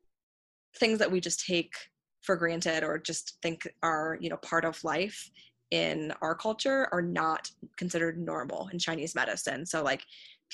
things 0.77 0.99
that 0.99 1.11
we 1.11 1.21
just 1.21 1.45
take 1.45 1.73
for 2.21 2.35
granted 2.35 2.83
or 2.83 2.97
just 2.97 3.37
think 3.41 3.67
are 3.83 4.17
you 4.21 4.29
know 4.29 4.37
part 4.37 4.63
of 4.63 4.81
life 4.83 5.29
in 5.71 6.13
our 6.21 6.35
culture 6.35 6.87
are 6.91 7.01
not 7.01 7.49
considered 7.77 8.17
normal 8.17 8.69
in 8.71 8.79
Chinese 8.79 9.15
medicine. 9.15 9.65
So 9.65 9.83
like 9.83 10.03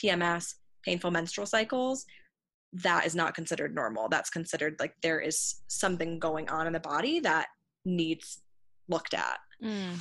PMS, 0.02 0.56
painful 0.84 1.12
menstrual 1.12 1.46
cycles, 1.46 2.06
that 2.74 3.06
is 3.06 3.16
not 3.16 3.34
considered 3.34 3.74
normal. 3.74 4.10
That's 4.10 4.30
considered 4.30 4.76
like 4.80 4.94
there 5.02 5.20
is 5.20 5.62
something 5.68 6.20
going 6.20 6.50
on 6.50 6.68
in 6.68 6.74
the 6.74 6.80
body 6.80 7.20
that 7.22 7.48
needs 7.86 8.42
looked 8.88 9.14
at. 9.14 9.40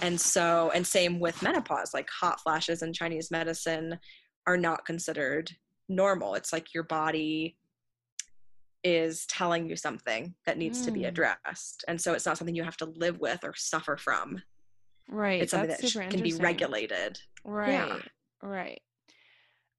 And 0.03 0.21
so, 0.21 0.71
and 0.73 0.87
same 0.87 1.19
with 1.19 1.43
menopause, 1.43 1.93
like 1.93 2.09
hot 2.11 2.41
flashes 2.41 2.83
in 2.83 2.93
Chinese 2.93 3.31
medicine 3.31 3.99
are 4.47 4.57
not 4.57 4.87
considered 4.87 5.51
normal. 5.89 6.35
It's 6.35 6.53
like 6.53 6.73
your 6.73 6.85
body 6.85 7.57
is 8.85 9.27
telling 9.27 9.69
you 9.69 9.75
something 9.75 10.35
that 10.47 10.59
needs 10.59 10.83
to 10.85 10.93
be 10.93 11.01
Mm. 11.01 11.09
addressed. 11.09 11.85
And 11.89 12.01
so 12.01 12.13
it's 12.15 12.25
not 12.25 12.39
something 12.39 12.55
you 12.55 12.63
have 12.63 12.77
to 12.77 12.85
live 12.85 13.19
with 13.19 13.43
or 13.43 13.53
suffer 13.57 13.97
from. 13.97 14.41
Right. 15.09 15.43
It's 15.43 15.51
something 15.51 15.71
that's 15.71 15.93
that 15.95 16.11
can 16.11 16.23
be 16.23 16.35
regulated. 16.35 17.21
Right. 17.45 18.01
Right. 18.41 18.81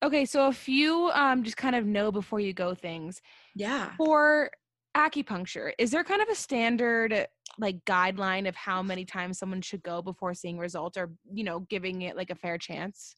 Okay, 0.02 0.26
so 0.26 0.48
a 0.48 0.54
few 0.54 1.10
um 1.14 1.44
just 1.44 1.58
kind 1.58 1.76
of 1.76 1.86
know 1.86 2.12
before 2.12 2.40
you 2.40 2.54
go 2.54 2.74
things. 2.74 3.22
Yeah. 3.56 3.92
For 3.98 4.50
acupuncture, 4.96 5.72
is 5.78 5.92
there 5.92 6.04
kind 6.04 6.22
of 6.22 6.30
a 6.30 6.36
standard 6.36 7.28
like 7.58 7.84
guideline 7.86 8.48
of 8.48 8.56
how 8.56 8.82
many 8.82 9.04
times 9.06 9.38
someone 9.38 9.62
should 9.62 9.84
go 9.84 10.02
before 10.02 10.34
seeing 10.34 10.58
results 10.58 10.98
or, 10.98 11.12
you 11.34 11.44
know, 11.44 11.60
giving 11.62 12.04
it 12.04 12.16
like 12.16 12.30
a 12.30 12.36
fair 12.36 12.58
chance? 12.58 13.16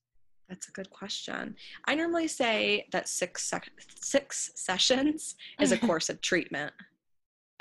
That's 0.49 0.67
a 0.67 0.71
good 0.71 0.89
question. 0.89 1.55
I 1.85 1.95
normally 1.95 2.27
say 2.27 2.87
that 2.91 3.07
six 3.07 3.43
sec- 3.43 3.71
six 4.01 4.51
sessions 4.55 5.35
is 5.59 5.71
a 5.71 5.77
course 5.87 6.09
of 6.09 6.19
treatment. 6.21 6.73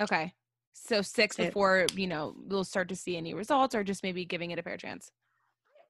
Okay. 0.00 0.32
So 0.72 1.02
6 1.02 1.38
It- 1.38 1.46
before, 1.48 1.86
you 1.94 2.06
know, 2.06 2.34
we'll 2.48 2.64
start 2.64 2.88
to 2.88 2.96
see 2.96 3.16
any 3.16 3.34
results 3.34 3.74
or 3.74 3.84
just 3.84 4.02
maybe 4.02 4.24
giving 4.24 4.50
it 4.50 4.58
a 4.58 4.62
fair 4.62 4.76
chance. 4.78 5.12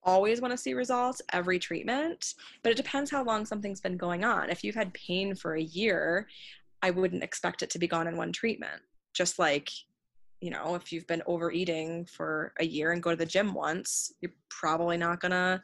Always 0.03 0.41
want 0.41 0.53
to 0.53 0.59
see 0.59 0.75
results 0.75 1.21
every 1.33 1.59
treatment, 1.59 2.35
but 2.63 2.73
it 2.73 2.77
depends 2.77 3.11
how 3.11 3.23
long 3.23 3.45
something's 3.45 3.81
been 3.81 3.97
going 3.97 4.25
on. 4.25 4.51
If 4.51 4.65
you've 4.65 4.75
had 4.75 4.93
pain 4.95 5.35
for 5.35 5.55
a 5.55 5.63
year, 5.63 6.27
I 6.83 6.91
wouldn't 6.91 7.23
expect 7.23 7.63
it 7.63 7.71
to 7.71 7.79
be 7.79 7.87
gone 7.87 8.07
in 8.07 8.17
one 8.17 8.33
treatment. 8.33 8.83
Just 9.13 9.39
like, 9.39 9.71
you 10.41 10.51
know, 10.51 10.75
if 10.75 10.93
you've 10.93 11.07
been 11.07 11.23
overeating 11.27 12.07
for 12.07 12.53
a 12.61 12.65
year 12.65 12.93
and 12.93 13.03
go 13.03 13.11
to 13.11 13.17
the 13.17 13.27
gym 13.27 13.53
once, 13.53 14.13
you're 14.21 14.33
probably 14.49 14.97
not 14.97 15.21
gonna 15.21 15.63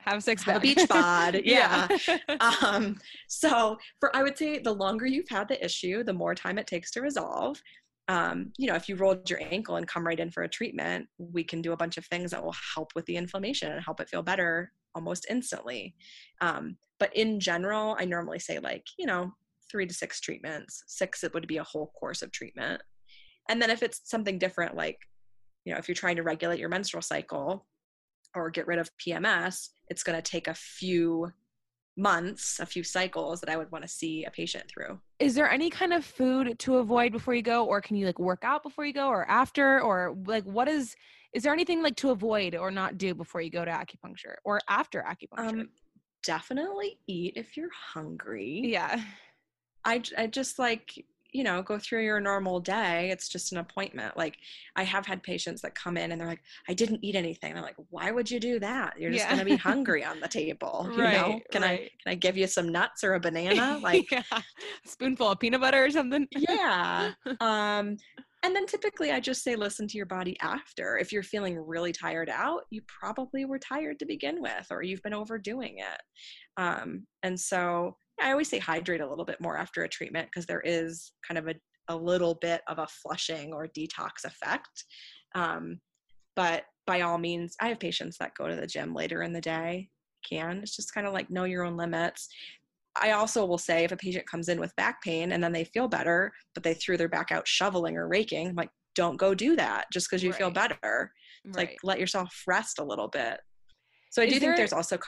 Have 0.00 0.18
a 0.18 0.20
six 0.20 0.42
Have 0.44 0.56
a 0.56 0.60
beach 0.60 0.86
bod, 0.88 1.40
yeah. 1.44 1.88
yeah. 2.06 2.18
um 2.62 2.98
so 3.28 3.78
for 3.98 4.14
i 4.16 4.22
would 4.22 4.36
say 4.36 4.58
the 4.58 4.72
longer 4.72 5.06
you've 5.06 5.28
had 5.28 5.48
the 5.48 5.62
issue 5.64 6.02
the 6.02 6.12
more 6.12 6.34
time 6.34 6.58
it 6.58 6.66
takes 6.66 6.90
to 6.92 7.00
resolve 7.00 7.62
um, 8.10 8.52
you 8.58 8.66
know 8.66 8.74
if 8.74 8.88
you 8.88 8.96
rolled 8.96 9.30
your 9.30 9.40
ankle 9.42 9.76
and 9.76 9.86
come 9.86 10.06
right 10.06 10.20
in 10.20 10.30
for 10.30 10.42
a 10.42 10.48
treatment 10.48 11.06
we 11.18 11.44
can 11.44 11.62
do 11.62 11.72
a 11.72 11.76
bunch 11.76 11.96
of 11.96 12.04
things 12.06 12.32
that 12.32 12.42
will 12.42 12.56
help 12.74 12.90
with 12.94 13.06
the 13.06 13.16
inflammation 13.16 13.70
and 13.70 13.84
help 13.84 14.00
it 14.00 14.08
feel 14.08 14.22
better 14.22 14.72
almost 14.94 15.26
instantly. 15.30 15.94
Um, 16.40 16.76
but 16.98 17.14
in 17.16 17.40
general 17.40 17.96
i 17.98 18.04
normally 18.04 18.40
say 18.40 18.58
like 18.58 18.84
you 18.98 19.06
know 19.06 19.32
three 19.70 19.86
to 19.86 19.94
six 19.94 20.20
treatments. 20.20 20.82
Six 20.88 21.22
it 21.22 21.32
would 21.32 21.46
be 21.46 21.58
a 21.58 21.64
whole 21.64 21.92
course 21.98 22.22
of 22.22 22.32
treatment. 22.32 22.82
And 23.48 23.62
then 23.62 23.70
if 23.70 23.82
it's 23.82 24.00
something 24.04 24.38
different 24.38 24.74
like 24.74 24.98
you 25.64 25.72
know 25.72 25.78
if 25.78 25.88
you're 25.88 25.94
trying 25.94 26.16
to 26.16 26.22
regulate 26.22 26.58
your 26.58 26.68
menstrual 26.68 27.02
cycle 27.02 27.66
or 28.34 28.50
get 28.50 28.66
rid 28.66 28.78
of 28.78 28.90
pms 28.96 29.70
it's 29.88 30.02
going 30.02 30.16
to 30.16 30.22
take 30.22 30.48
a 30.48 30.54
few 30.54 31.30
months, 31.96 32.60
a 32.60 32.66
few 32.66 32.82
cycles 32.82 33.40
that 33.40 33.50
I 33.50 33.56
would 33.56 33.70
want 33.72 33.82
to 33.82 33.88
see 33.88 34.24
a 34.24 34.30
patient 34.30 34.64
through. 34.68 35.00
is 35.18 35.34
there 35.34 35.50
any 35.50 35.68
kind 35.70 35.92
of 35.92 36.04
food 36.04 36.58
to 36.60 36.76
avoid 36.76 37.12
before 37.12 37.34
you 37.34 37.42
go 37.42 37.64
or 37.66 37.80
can 37.80 37.96
you 37.96 38.06
like 38.06 38.18
work 38.18 38.42
out 38.42 38.62
before 38.62 38.86
you 38.86 38.92
go 38.92 39.08
or 39.08 39.28
after 39.28 39.80
or 39.82 40.16
like 40.26 40.44
what 40.44 40.68
is 40.68 40.94
is 41.34 41.42
there 41.42 41.52
anything 41.52 41.82
like 41.82 41.96
to 41.96 42.10
avoid 42.10 42.54
or 42.54 42.70
not 42.70 42.96
do 42.98 43.14
before 43.14 43.40
you 43.40 43.50
go 43.50 43.64
to 43.64 43.70
acupuncture 43.70 44.34
or 44.44 44.60
after 44.68 45.04
acupuncture 45.06 45.60
Um, 45.60 45.68
definitely 46.24 46.98
eat 47.06 47.34
if 47.36 47.56
you're 47.56 47.70
hungry. 47.94 48.62
yeah 48.64 49.00
I 49.84 50.02
I 50.16 50.26
just 50.26 50.58
like, 50.58 50.92
you 51.32 51.42
know, 51.44 51.62
go 51.62 51.78
through 51.78 52.04
your 52.04 52.20
normal 52.20 52.60
day. 52.60 53.10
It's 53.10 53.28
just 53.28 53.52
an 53.52 53.58
appointment. 53.58 54.16
Like, 54.16 54.38
I 54.76 54.82
have 54.82 55.06
had 55.06 55.22
patients 55.22 55.62
that 55.62 55.74
come 55.74 55.96
in 55.96 56.12
and 56.12 56.20
they're 56.20 56.28
like, 56.28 56.42
I 56.68 56.74
didn't 56.74 57.00
eat 57.02 57.14
anything. 57.16 57.50
And 57.50 57.58
I'm 57.58 57.64
like, 57.64 57.76
why 57.90 58.10
would 58.10 58.30
you 58.30 58.40
do 58.40 58.58
that? 58.60 58.98
You're 58.98 59.10
just 59.10 59.24
Yeah. 59.24 59.34
going 59.36 59.38
to 59.40 59.44
be 59.44 59.56
hungry 59.56 60.04
on 60.04 60.20
the 60.20 60.28
table. 60.28 60.90
You 60.96 61.02
know, 61.02 61.08
Right, 61.08 61.42
can 61.50 61.64
I, 61.64 61.76
can 61.76 61.88
I 62.08 62.14
give 62.14 62.36
you 62.36 62.46
some 62.46 62.68
nuts 62.68 63.04
or 63.04 63.14
a 63.14 63.20
banana? 63.20 63.78
Like, 63.82 64.10
yeah. 64.10 64.22
spoonful 64.86 65.30
of 65.30 65.38
peanut 65.38 65.60
butter 65.60 65.84
or 65.84 65.90
something 65.90 66.26
yeah 66.32 67.12
um 67.40 67.96
and 68.42 68.54
then 68.56 68.66
typically 68.66 69.10
i 69.12 69.20
just 69.20 69.42
say 69.42 69.56
listen 69.56 69.86
to 69.88 69.96
your 69.96 70.06
body 70.06 70.36
after 70.40 70.96
if 70.98 71.12
you're 71.12 71.22
feeling 71.22 71.58
really 71.58 71.92
tired 71.92 72.28
out 72.28 72.62
you 72.70 72.80
probably 72.86 73.44
were 73.44 73.58
tired 73.58 73.98
to 73.98 74.06
begin 74.06 74.40
with 74.40 74.66
or 74.70 74.82
you've 74.82 75.02
been 75.02 75.14
overdoing 75.14 75.78
it 75.78 76.00
um 76.56 77.06
and 77.22 77.38
so 77.38 77.96
i 78.20 78.30
always 78.30 78.48
say 78.48 78.58
hydrate 78.58 79.00
a 79.00 79.08
little 79.08 79.24
bit 79.24 79.40
more 79.40 79.56
after 79.56 79.82
a 79.82 79.88
treatment 79.88 80.28
because 80.28 80.46
there 80.46 80.62
is 80.64 81.12
kind 81.26 81.38
of 81.38 81.48
a, 81.48 81.54
a 81.88 81.96
little 81.96 82.34
bit 82.40 82.60
of 82.68 82.78
a 82.78 82.86
flushing 82.86 83.52
or 83.52 83.68
detox 83.68 84.24
effect. 84.24 84.84
Um 85.34 85.80
but 86.36 86.64
by 86.86 87.00
all 87.02 87.18
means 87.18 87.56
i 87.60 87.68
have 87.68 87.80
patients 87.80 88.16
that 88.18 88.34
go 88.36 88.48
to 88.48 88.56
the 88.56 88.66
gym 88.66 88.94
later 88.94 89.22
in 89.22 89.32
the 89.32 89.40
day 89.40 89.88
can. 90.28 90.58
It's 90.58 90.76
just 90.76 90.92
kind 90.94 91.06
of 91.06 91.12
like 91.12 91.30
know 91.30 91.44
your 91.44 91.64
own 91.64 91.76
limits. 91.76 92.28
I 93.00 93.12
also 93.12 93.46
will 93.46 93.58
say 93.58 93.84
if 93.84 93.92
a 93.92 93.96
patient 93.96 94.28
comes 94.28 94.48
in 94.48 94.60
with 94.60 94.74
back 94.76 95.02
pain 95.02 95.32
and 95.32 95.42
then 95.42 95.52
they 95.52 95.64
feel 95.64 95.88
better, 95.88 96.32
but 96.54 96.62
they 96.62 96.74
threw 96.74 96.96
their 96.96 97.08
back 97.08 97.32
out 97.32 97.48
shoveling 97.48 97.96
or 97.96 98.06
raking, 98.08 98.48
I'm 98.48 98.54
like, 98.54 98.70
don't 98.94 99.16
go 99.16 99.34
do 99.34 99.56
that 99.56 99.86
just 99.92 100.10
because 100.10 100.22
you 100.22 100.32
feel 100.32 100.50
better. 100.50 100.76
Right 101.46 101.56
like 101.56 101.78
let 101.82 101.98
yourself 101.98 102.42
rest 102.46 102.78
a 102.80 102.84
little 102.84 103.08
bit. 103.08 103.40
So 104.10 104.20
I 104.20 104.26
Is 104.26 104.34
do 104.34 104.40
there- 104.40 104.48
think 104.50 104.56
there's 104.58 104.72
also 104.74 104.98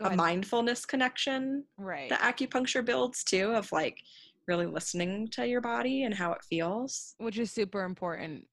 a 0.00 0.14
mindfulness 0.14 0.84
connection 0.84 1.64
right 1.78 2.08
the 2.10 2.16
acupuncture 2.16 2.84
builds 2.84 3.24
too 3.24 3.52
of 3.52 3.70
like 3.72 3.98
really 4.46 4.66
listening 4.66 5.26
to 5.28 5.46
your 5.46 5.60
body 5.60 6.04
and 6.04 6.14
how 6.14 6.32
it 6.32 6.38
feels. 6.48 7.14
which 7.18 7.38
is 7.38 7.50
super 7.50 7.82
important 7.84 8.44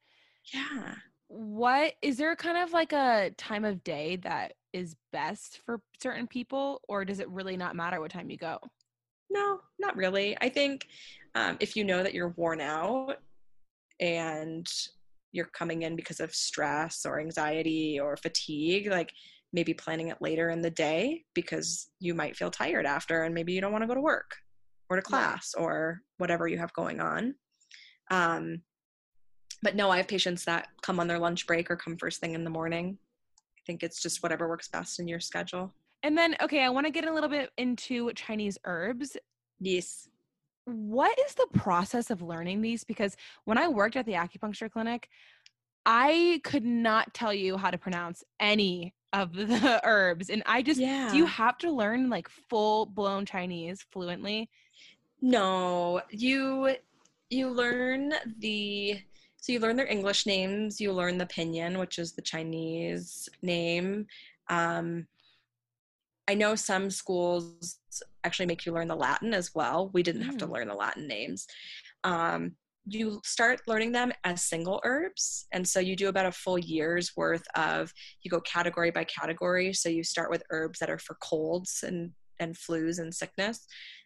Yeah. 0.53 0.95
what 1.27 1.93
is 2.01 2.17
there 2.17 2.35
kind 2.35 2.57
of 2.57 2.71
like 2.71 2.93
a 2.93 3.31
time 3.37 3.65
of 3.65 3.83
day 3.83 4.17
that 4.17 4.53
is 4.73 4.95
best 5.11 5.59
for 5.65 5.81
certain 6.01 6.25
people, 6.27 6.81
or 6.87 7.05
does 7.05 7.19
it 7.19 7.29
really 7.29 7.55
not 7.55 7.75
matter 7.75 8.01
what 8.01 8.09
time 8.11 8.31
you 8.31 8.37
go? 8.37 8.57
No, 9.29 9.59
not 9.79 9.95
really. 9.95 10.35
I 10.41 10.49
think 10.49 10.87
um, 11.35 11.57
if 11.59 11.75
you 11.75 11.83
know 11.83 12.01
that 12.01 12.13
you're 12.15 12.33
worn 12.37 12.59
out 12.59 13.17
and 13.99 14.67
you're 15.31 15.45
coming 15.45 15.83
in 15.83 15.95
because 15.95 16.19
of 16.19 16.33
stress 16.33 17.05
or 17.05 17.19
anxiety 17.19 17.99
or 17.99 18.17
fatigue, 18.17 18.89
like 18.89 19.11
maybe 19.53 19.73
planning 19.73 20.07
it 20.07 20.17
later 20.19 20.49
in 20.49 20.61
the 20.61 20.69
day 20.69 21.23
because 21.33 21.89
you 21.99 22.15
might 22.15 22.35
feel 22.35 22.51
tired 22.51 22.85
after 22.85 23.23
and 23.23 23.33
maybe 23.33 23.53
you 23.53 23.61
don't 23.61 23.71
want 23.71 23.83
to 23.83 23.87
go 23.87 23.93
to 23.93 24.01
work 24.01 24.35
or 24.89 24.97
to 24.97 25.01
class 25.01 25.53
right. 25.55 25.63
or 25.63 26.01
whatever 26.17 26.47
you 26.47 26.57
have 26.57 26.73
going 26.73 26.99
on. 26.99 27.35
Um, 28.11 28.63
but 29.61 29.75
no, 29.75 29.89
I 29.89 29.97
have 29.97 30.07
patients 30.07 30.43
that 30.45 30.67
come 30.81 30.99
on 30.99 31.07
their 31.07 31.19
lunch 31.19 31.47
break 31.47 31.71
or 31.71 31.75
come 31.75 31.95
first 31.97 32.19
thing 32.19 32.33
in 32.33 32.43
the 32.43 32.49
morning. 32.49 32.97
I 33.57 33.61
think 33.65 33.83
it's 33.83 34.01
just 34.01 34.21
whatever 34.23 34.49
works 34.49 34.67
best 34.67 34.99
in 34.99 35.07
your 35.07 35.19
schedule. 35.19 35.73
And 36.01 36.17
then, 36.17 36.35
okay, 36.41 36.63
I 36.63 36.69
want 36.69 36.85
to 36.85 36.91
get 36.91 37.07
a 37.07 37.13
little 37.13 37.29
bit 37.29 37.51
into 37.57 38.11
Chinese 38.13 38.57
herbs. 38.65 39.15
Yes. 39.61 40.09
What 40.65 41.17
is 41.27 41.33
the 41.35 41.47
process 41.53 42.09
of 42.09 42.21
learning 42.21 42.61
these? 42.61 42.83
Because 42.83 43.15
when 43.45 43.57
I 43.57 43.69
worked 43.69 43.95
at 43.95 44.05
the 44.05 44.13
acupuncture 44.13 44.69
clinic, 44.69 45.07
I 45.85 46.41
could 46.43 46.65
not 46.65 47.13
tell 47.13 47.33
you 47.33 47.57
how 47.57 47.71
to 47.71 47.77
pronounce 47.77 48.23
any 48.39 48.93
of 49.13 49.33
the 49.33 49.79
herbs. 49.85 50.29
And 50.29 50.43
I 50.45 50.61
just, 50.61 50.79
yeah. 50.79 51.09
do 51.11 51.17
you 51.17 51.25
have 51.25 51.57
to 51.59 51.71
learn 51.71 52.09
like 52.09 52.27
full 52.27 52.85
blown 52.87 53.25
Chinese 53.25 53.85
fluently? 53.91 54.49
No, 55.21 56.01
you 56.09 56.75
you 57.29 57.49
learn 57.49 58.13
the 58.39 58.99
so 59.37 59.51
you 59.51 59.59
learn 59.59 59.75
their 59.75 59.87
English 59.87 60.25
names, 60.25 60.79
you 60.79 60.93
learn 60.93 61.17
the 61.17 61.25
pinyin, 61.25 61.77
which 61.77 61.99
is 61.99 62.13
the 62.13 62.21
Chinese 62.21 63.27
name. 63.41 64.07
Um, 64.49 65.05
I 66.29 66.33
know 66.33 66.55
some 66.55 66.89
schools 66.89 67.79
actually 68.23 68.45
make 68.45 68.65
you 68.65 68.71
learn 68.71 68.87
the 68.87 68.95
Latin 68.95 69.33
as 69.33 69.53
well. 69.53 69.89
We 69.91 70.03
didn't 70.03 70.21
mm. 70.21 70.27
have 70.27 70.37
to 70.37 70.47
mm. 70.47 70.53
learn 70.53 70.69
the 70.69 70.73
Latin 70.73 71.07
names. 71.07 71.47
Um, 72.05 72.53
you 72.85 73.21
start 73.23 73.61
learning 73.67 73.91
them 73.91 74.11
as 74.23 74.43
single 74.43 74.81
herbs. 74.83 75.47
And 75.51 75.67
so 75.67 75.79
you 75.79 75.95
do 75.95 76.09
about 76.09 76.25
a 76.25 76.31
full 76.31 76.57
year's 76.57 77.15
worth 77.15 77.45
of, 77.55 77.93
you 78.23 78.29
go 78.29 78.41
category 78.41 78.91
by 78.91 79.05
category. 79.05 79.73
So 79.73 79.89
you 79.89 80.03
start 80.03 80.29
with 80.29 80.43
herbs 80.49 80.79
that 80.79 80.89
are 80.89 80.97
for 80.97 81.17
colds 81.21 81.83
and, 81.85 82.11
and 82.39 82.55
flus 82.55 82.99
and 82.99 83.13
sickness. 83.13 83.65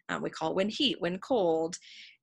Um, 0.10 0.22
we 0.22 0.30
call 0.30 0.52
it 0.52 0.56
wind 0.56 0.72
heat, 0.72 1.02
wind 1.02 1.22
cold. 1.22 1.76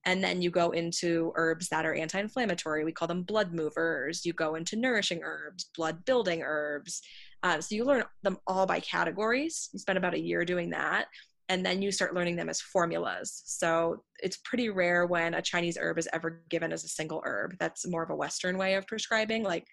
And 0.07 0.23
then 0.23 0.43
you 0.43 0.51
go 0.51 0.71
into 0.71 1.33
herbs 1.35 1.69
that 1.71 1.87
are 1.87 1.95
anti 1.95 2.21
inflammatory. 2.21 2.85
We 2.85 2.93
call 2.93 3.09
them 3.09 3.23
blood 3.23 3.53
movers. 3.53 4.25
You 4.25 4.35
go 4.35 4.55
into 4.55 4.77
nourishing 4.77 5.23
herbs, 5.23 5.71
blood 5.77 6.05
building 6.05 6.43
herbs. 6.43 7.01
Um, 7.43 7.63
so 7.63 7.75
you 7.75 7.85
learn 7.85 8.05
them 8.23 8.39
all 8.47 8.67
by 8.67 8.81
categories. 8.81 9.71
You 9.73 9.79
spend 9.79 9.99
about 9.99 10.15
a 10.15 10.21
year 10.21 10.45
doing 10.45 10.71
that. 10.71 11.07
And 11.49 11.65
then 11.65 11.83
you 11.83 11.93
start 11.93 12.15
learning 12.15 12.37
them 12.37 12.49
as 12.49 12.61
formulas. 12.61 13.43
So 13.45 14.03
it's 14.21 14.39
pretty 14.39 14.71
rare 14.71 15.07
when 15.07 15.35
a 15.35 15.43
Chinese 15.43 15.77
herb 15.79 15.99
is 15.99 16.09
ever 16.13 16.43
given 16.49 16.73
as 16.73 16.85
a 16.85 16.89
single 16.89 17.23
herb. 17.25 17.57
That's 17.61 17.87
more 17.87 18.03
of 18.03 18.11
a 18.11 18.17
Western 18.17 18.57
way 18.57 18.75
of 18.75 18.87
prescribing. 18.87 19.43
Like 19.43 19.67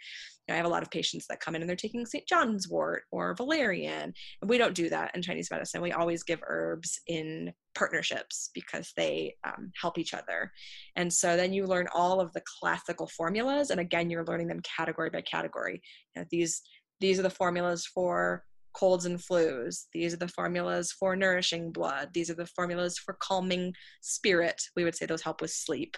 I 0.50 0.56
have 0.56 0.66
a 0.66 0.70
lot 0.70 0.84
of 0.84 0.92
patients 0.92 1.28
that 1.28 1.40
come 1.40 1.56
in 1.56 1.62
and 1.62 1.70
they're 1.70 1.76
taking 1.76 2.06
St. 2.06 2.28
John's 2.28 2.68
wort 2.68 3.04
or 3.12 3.36
valerian. 3.36 4.14
And 4.42 4.50
we 4.50 4.58
don't 4.58 4.76
do 4.76 4.90
that 4.90 5.16
in 5.16 5.22
Chinese 5.22 5.50
medicine. 5.50 5.82
We 5.82 5.94
always 5.94 6.24
give 6.24 6.42
herbs 6.46 7.00
in 7.08 7.54
partnerships 7.74 8.50
because 8.54 8.92
they 8.98 9.36
um, 9.46 9.72
help 9.80 9.98
each 9.98 10.14
other. 10.14 10.52
And 10.96 11.12
so 11.12 11.38
then 11.38 11.54
you 11.54 11.66
learn 11.66 11.88
all 11.94 12.20
of 12.20 12.34
the 12.34 12.44
classical 12.60 13.08
formulas. 13.08 13.70
And 13.70 13.80
again, 13.80 14.10
you're 14.10 14.26
learning 14.26 14.48
them 14.48 14.62
category 14.62 15.10
by 15.10 15.22
category. 15.22 15.82
You 16.16 16.22
know, 16.22 16.28
these, 16.30 16.62
these 17.00 17.20
are 17.20 17.24
the 17.24 17.30
formulas 17.30 17.86
for 17.86 18.44
colds 18.74 19.06
and 19.06 19.20
flus. 19.20 19.86
These 19.94 20.14
are 20.14 20.18
the 20.18 20.28
formulas 20.28 20.92
for 20.92 21.16
nourishing 21.16 21.72
blood. 21.72 22.10
These 22.14 22.30
are 22.30 22.36
the 22.36 22.46
formulas 22.46 22.98
for 22.98 23.18
calming 23.20 23.74
spirit. 24.02 24.62
We 24.76 24.84
would 24.84 24.96
say 24.96 25.06
those 25.06 25.22
help 25.22 25.42
with 25.42 25.52
sleep. 25.52 25.98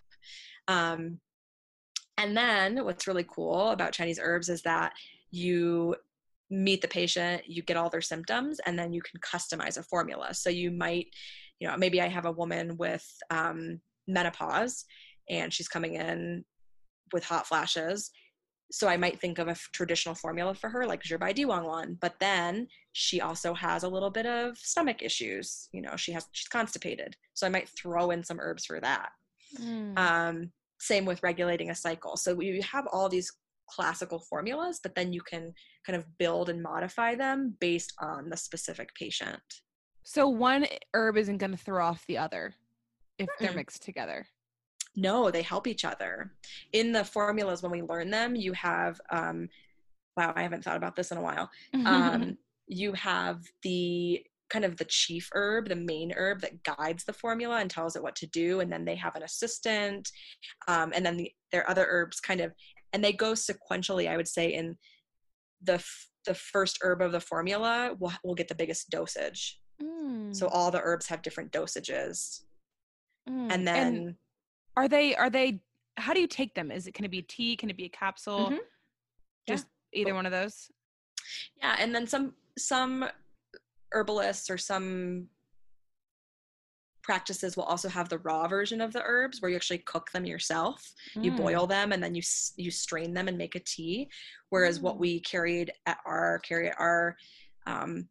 Um, 0.68 1.20
and 2.18 2.38
then 2.38 2.84
what's 2.86 3.08
really 3.08 3.26
cool 3.28 3.70
about 3.70 3.94
Chinese 3.94 4.20
herbs 4.22 4.50
is 4.50 4.62
that 4.64 4.94
you 5.32 5.96
meet 6.50 6.82
the 6.82 6.88
patient, 6.88 7.44
you 7.48 7.64
get 7.64 7.78
all 7.78 7.90
their 7.90 8.02
symptoms, 8.02 8.60
and 8.66 8.78
then 8.78 8.94
you 8.94 9.02
can 9.02 9.20
customize 9.20 9.78
a 9.78 9.84
formula. 9.84 10.34
So 10.34 10.50
you 10.50 10.72
might, 10.72 11.08
you 11.60 11.68
know, 11.68 11.76
maybe 11.78 12.02
I 12.02 12.08
have 12.08 12.26
a 12.26 12.32
woman 12.32 12.78
with 12.78 13.06
um, 13.32 13.80
menopause 14.08 14.86
and 15.30 15.52
she's 15.52 15.68
coming 15.68 15.96
in 15.96 16.44
with 17.12 17.24
hot 17.24 17.48
flashes. 17.48 18.12
So 18.74 18.88
I 18.88 18.98
might 18.98 19.22
think 19.22 19.38
of 19.38 19.48
a 19.48 19.56
traditional 19.72 20.16
formula 20.16 20.56
for 20.56 20.68
her, 20.68 20.88
like 20.88 21.04
Zhi 21.04 21.20
Bai 21.20 21.32
Di 21.32 21.44
Huang 21.44 21.66
Wan, 21.66 21.96
but 22.02 22.16
then 22.20 22.68
she 22.94 23.22
also 23.22 23.54
has 23.54 23.84
a 23.84 23.88
little 23.88 24.10
bit 24.10 24.26
of 24.26 24.58
stomach 24.58 25.04
issues. 25.04 25.70
You 25.72 25.84
know, 25.84 25.96
she 25.96 26.12
has 26.12 26.26
she's 26.32 26.48
constipated, 26.48 27.16
so 27.36 27.46
I 27.46 27.52
might 27.52 27.70
throw 27.70 28.10
in 28.10 28.24
some 28.24 28.40
herbs 28.40 28.66
for 28.66 28.80
that. 28.80 29.10
Mm. 29.62 30.00
Um, 30.00 30.52
same 30.80 31.06
with 31.06 31.22
regulating 31.22 31.70
a 31.70 31.76
cycle. 31.76 32.18
So 32.18 32.42
you 32.42 32.64
have 32.64 32.88
all 32.92 33.10
these 33.10 33.32
classical 33.70 34.18
formulas, 34.28 34.80
but 34.82 34.96
then 34.96 35.14
you 35.14 35.22
can 35.22 35.54
kind 35.86 35.96
of 35.96 36.06
build 36.18 36.50
and 36.50 36.60
modify 36.60 37.14
them 37.14 37.56
based 37.60 37.94
on 38.00 38.28
the 38.32 38.38
specific 38.38 38.90
patient. 38.96 39.40
So 40.02 40.28
one 40.28 40.66
herb 40.96 41.18
isn't 41.18 41.38
going 41.38 41.52
to 41.52 41.58
throw 41.58 41.86
off 41.86 42.08
the 42.08 42.18
other 42.18 42.56
if 43.20 43.28
mm 43.28 43.40
they're 43.40 43.54
mixed 43.54 43.84
together. 43.84 44.26
No, 44.96 45.32
they 45.32 45.42
help 45.42 45.68
each 45.68 45.86
other. 45.86 46.32
In 46.72 46.92
the 46.92 47.04
formulas, 47.04 47.64
when 47.64 47.72
we 47.72 47.82
learn 47.82 48.10
them, 48.12 48.36
you 48.36 48.54
have, 48.54 49.02
um, 49.10 49.50
wow, 50.16 50.34
I 50.36 50.44
haven't 50.44 50.64
thought 50.64 50.78
about 50.78 50.96
this 50.96 51.12
in 51.12 51.18
a 51.18 51.22
while. 51.22 51.50
Um, 51.86 52.38
you 52.68 52.94
have 52.94 53.44
the 53.64 54.26
kind 54.50 54.64
of 54.64 54.78
the 54.78 54.86
chief 54.86 55.30
herb, 55.34 55.68
the 55.68 55.76
main 55.76 56.14
herb 56.16 56.42
that 56.42 56.64
guides 56.64 57.04
the 57.04 57.14
formula 57.14 57.58
and 57.58 57.70
tells 57.70 57.96
it 57.96 58.04
what 58.04 58.16
to 58.16 58.28
do. 58.28 58.60
And 58.60 58.72
then 58.72 58.86
they 58.86 58.96
have 58.96 59.16
an 59.16 59.24
assistant. 59.24 60.12
Um, 60.68 60.94
and 60.96 61.06
then 61.06 61.18
the, 61.18 61.32
their 61.52 61.70
other 61.70 61.86
herbs 61.90 62.20
kind 62.20 62.40
of, 62.40 62.54
and 62.94 63.04
they 63.04 63.12
go 63.12 63.34
sequentially, 63.34 64.08
I 64.08 64.16
would 64.16 64.28
say, 64.28 64.54
in 64.54 64.78
the, 65.64 65.84
the 66.26 66.36
first 66.36 66.80
herb 66.84 67.02
of 67.02 67.12
the 67.12 67.20
formula 67.20 67.96
will, 68.00 68.14
will 68.24 68.36
get 68.36 68.48
the 68.48 68.56
biggest 68.56 68.92
dosage. 68.92 69.60
Mm. 69.82 70.36
So 70.36 70.48
all 70.48 70.70
the 70.70 70.82
herbs 70.82 71.08
have 71.08 71.24
different 71.24 71.52
dosages. 71.52 72.42
Mm. 73.28 73.48
And 73.52 73.68
then. 73.68 73.96
And 73.96 74.16
are 74.76 74.88
they, 74.88 75.16
are 75.16 75.30
they, 75.30 75.62
how 75.98 76.14
do 76.14 76.20
you 76.20 76.28
take 76.28 76.56
them? 76.56 76.72
Is 76.72 76.88
it, 76.88 76.94
can 76.94 77.06
it 77.06 77.12
be 77.12 77.22
tea? 77.22 77.56
Can 77.56 77.70
it 77.70 77.78
be 77.78 77.86
a 77.86 77.90
capsule? 77.90 78.48
Mm-hmm. 78.48 78.56
Just 79.48 79.68
yeah. 79.92 80.02
either 80.02 80.16
one 80.16 80.26
of 80.26 80.32
those? 80.32 80.72
Yeah. 81.62 81.76
And 81.80 81.94
then 81.94 82.08
some, 82.08 82.34
some 82.58 83.06
herbalists 83.92 84.50
or 84.50 84.58
some 84.58 85.28
practices 87.04 87.56
will 87.56 87.66
also 87.66 87.90
have 87.90 88.10
the 88.10 88.18
raw 88.20 88.48
version 88.48 88.82
of 88.82 88.94
the 88.94 89.04
herbs 89.04 89.42
where 89.42 89.50
you 89.50 89.58
actually 89.58 89.78
cook 89.80 90.10
them 90.12 90.26
yourself 90.26 90.94
mm. 91.16 91.24
you 91.24 91.32
boil 91.32 91.68
them 91.68 91.92
and 91.92 92.02
then 92.02 92.16
you 92.16 92.22
you 92.56 92.72
strain 92.72 93.14
them 93.14 93.28
and 93.28 93.38
make 93.38 93.56
a 93.56 93.60
tea 93.60 94.10
whereas 94.50 94.80
mm. 94.80 94.84
what 94.84 94.98
we 94.98 95.20
carried 95.20 95.72
at 95.86 95.98
our 96.06 96.40
carry 96.40 96.70
at 96.70 96.80
our 96.80 97.16
um, 97.68 98.08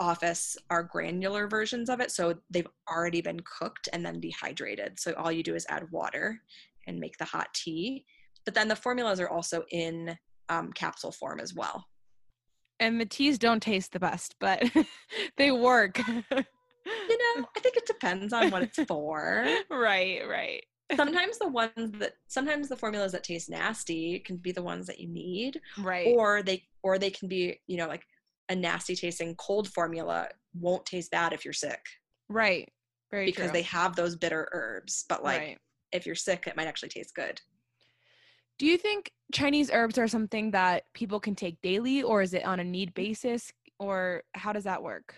office 0.00 0.56
are 0.70 0.82
granular 0.82 1.48
versions 1.48 1.90
of 1.90 2.00
it 2.00 2.10
so 2.10 2.34
they've 2.50 2.68
already 2.90 3.20
been 3.20 3.40
cooked 3.40 3.88
and 3.92 4.04
then 4.04 4.20
dehydrated 4.20 4.98
so 4.98 5.12
all 5.14 5.32
you 5.32 5.42
do 5.42 5.54
is 5.54 5.66
add 5.68 5.90
water 5.90 6.40
and 6.86 6.98
make 6.98 7.16
the 7.18 7.24
hot 7.24 7.48
tea 7.54 8.04
but 8.44 8.54
then 8.54 8.68
the 8.68 8.76
formulas 8.76 9.20
are 9.20 9.28
also 9.28 9.64
in 9.70 10.16
um, 10.48 10.72
capsule 10.72 11.12
form 11.12 11.40
as 11.40 11.54
well 11.54 11.84
and 12.80 13.00
the 13.00 13.06
teas 13.06 13.38
don't 13.38 13.62
taste 13.62 13.92
the 13.92 14.00
best, 14.00 14.36
but 14.38 14.62
they 15.36 15.50
work. 15.50 15.98
you 15.98 16.24
know, 16.30 17.46
I 17.56 17.60
think 17.60 17.76
it 17.76 17.86
depends 17.86 18.32
on 18.32 18.50
what 18.50 18.62
it's 18.62 18.78
for. 18.84 19.46
right, 19.70 20.20
right. 20.28 20.64
sometimes 20.96 21.38
the 21.38 21.48
ones 21.48 21.92
that 21.98 22.14
sometimes 22.28 22.68
the 22.68 22.76
formulas 22.76 23.12
that 23.12 23.24
taste 23.24 23.50
nasty 23.50 24.20
can 24.20 24.36
be 24.36 24.52
the 24.52 24.62
ones 24.62 24.86
that 24.86 25.00
you 25.00 25.08
need. 25.08 25.60
Right. 25.78 26.14
Or 26.16 26.42
they 26.42 26.64
or 26.82 26.98
they 26.98 27.10
can 27.10 27.28
be, 27.28 27.60
you 27.66 27.76
know, 27.76 27.88
like 27.88 28.06
a 28.48 28.56
nasty 28.56 28.96
tasting 28.96 29.34
cold 29.36 29.68
formula 29.68 30.28
won't 30.54 30.86
taste 30.86 31.10
bad 31.10 31.32
if 31.32 31.44
you're 31.44 31.52
sick. 31.52 31.84
Right. 32.28 32.68
Very 33.10 33.26
because 33.26 33.46
true. 33.46 33.52
they 33.52 33.62
have 33.62 33.96
those 33.96 34.16
bitter 34.16 34.48
herbs. 34.52 35.04
But 35.08 35.24
like 35.24 35.40
right. 35.40 35.58
if 35.92 36.06
you're 36.06 36.14
sick, 36.14 36.46
it 36.46 36.56
might 36.56 36.66
actually 36.66 36.90
taste 36.90 37.14
good. 37.14 37.40
Do 38.58 38.66
you 38.66 38.76
think 38.76 39.12
Chinese 39.32 39.70
herbs 39.72 39.98
are 39.98 40.08
something 40.08 40.50
that 40.50 40.84
people 40.92 41.20
can 41.20 41.34
take 41.34 41.60
daily, 41.62 42.02
or 42.02 42.22
is 42.22 42.34
it 42.34 42.44
on 42.44 42.58
a 42.58 42.64
need 42.64 42.92
basis, 42.94 43.52
or 43.78 44.24
how 44.34 44.52
does 44.52 44.64
that 44.64 44.82
work? 44.82 45.14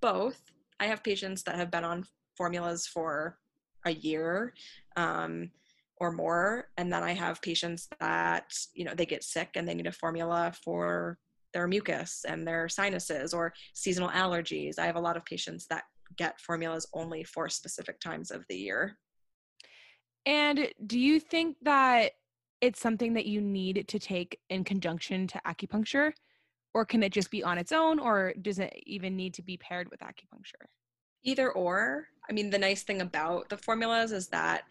Both. 0.00 0.50
I 0.80 0.86
have 0.86 1.04
patients 1.04 1.44
that 1.44 1.54
have 1.54 1.70
been 1.70 1.84
on 1.84 2.04
formulas 2.36 2.86
for 2.86 3.38
a 3.86 3.92
year 3.92 4.54
um, 4.96 5.50
or 5.98 6.10
more, 6.10 6.68
and 6.76 6.92
then 6.92 7.04
I 7.04 7.12
have 7.12 7.40
patients 7.42 7.88
that 8.00 8.52
you 8.74 8.84
know 8.84 8.94
they 8.94 9.06
get 9.06 9.22
sick 9.22 9.50
and 9.54 9.68
they 9.68 9.74
need 9.74 9.86
a 9.86 9.92
formula 9.92 10.52
for 10.64 11.18
their 11.54 11.66
mucus 11.66 12.26
and 12.28 12.46
their 12.46 12.68
sinuses 12.68 13.32
or 13.32 13.54
seasonal 13.72 14.10
allergies. 14.10 14.78
I 14.78 14.84
have 14.84 14.96
a 14.96 15.00
lot 15.00 15.16
of 15.16 15.24
patients 15.24 15.66
that 15.68 15.84
get 16.16 16.40
formulas 16.40 16.86
only 16.92 17.24
for 17.24 17.48
specific 17.48 18.00
times 18.00 18.30
of 18.30 18.44
the 18.48 18.56
year. 18.56 18.98
And 20.26 20.68
do 20.86 20.98
you 20.98 21.18
think 21.20 21.56
that 21.62 22.12
it's 22.60 22.80
something 22.80 23.14
that 23.14 23.26
you 23.26 23.40
need 23.40 23.86
to 23.88 23.98
take 23.98 24.38
in 24.50 24.64
conjunction 24.64 25.26
to 25.28 25.40
acupuncture? 25.46 26.12
Or 26.74 26.84
can 26.84 27.02
it 27.02 27.12
just 27.12 27.30
be 27.30 27.44
on 27.44 27.56
its 27.56 27.70
own, 27.70 28.00
or 28.00 28.34
does 28.42 28.58
it 28.58 28.74
even 28.84 29.16
need 29.16 29.34
to 29.34 29.42
be 29.42 29.56
paired 29.56 29.88
with 29.90 30.00
acupuncture? 30.00 30.66
Either 31.22 31.52
or. 31.52 32.08
I 32.28 32.32
mean, 32.32 32.50
the 32.50 32.58
nice 32.58 32.82
thing 32.82 33.00
about 33.00 33.48
the 33.48 33.56
formulas 33.56 34.10
is 34.10 34.26
that 34.28 34.64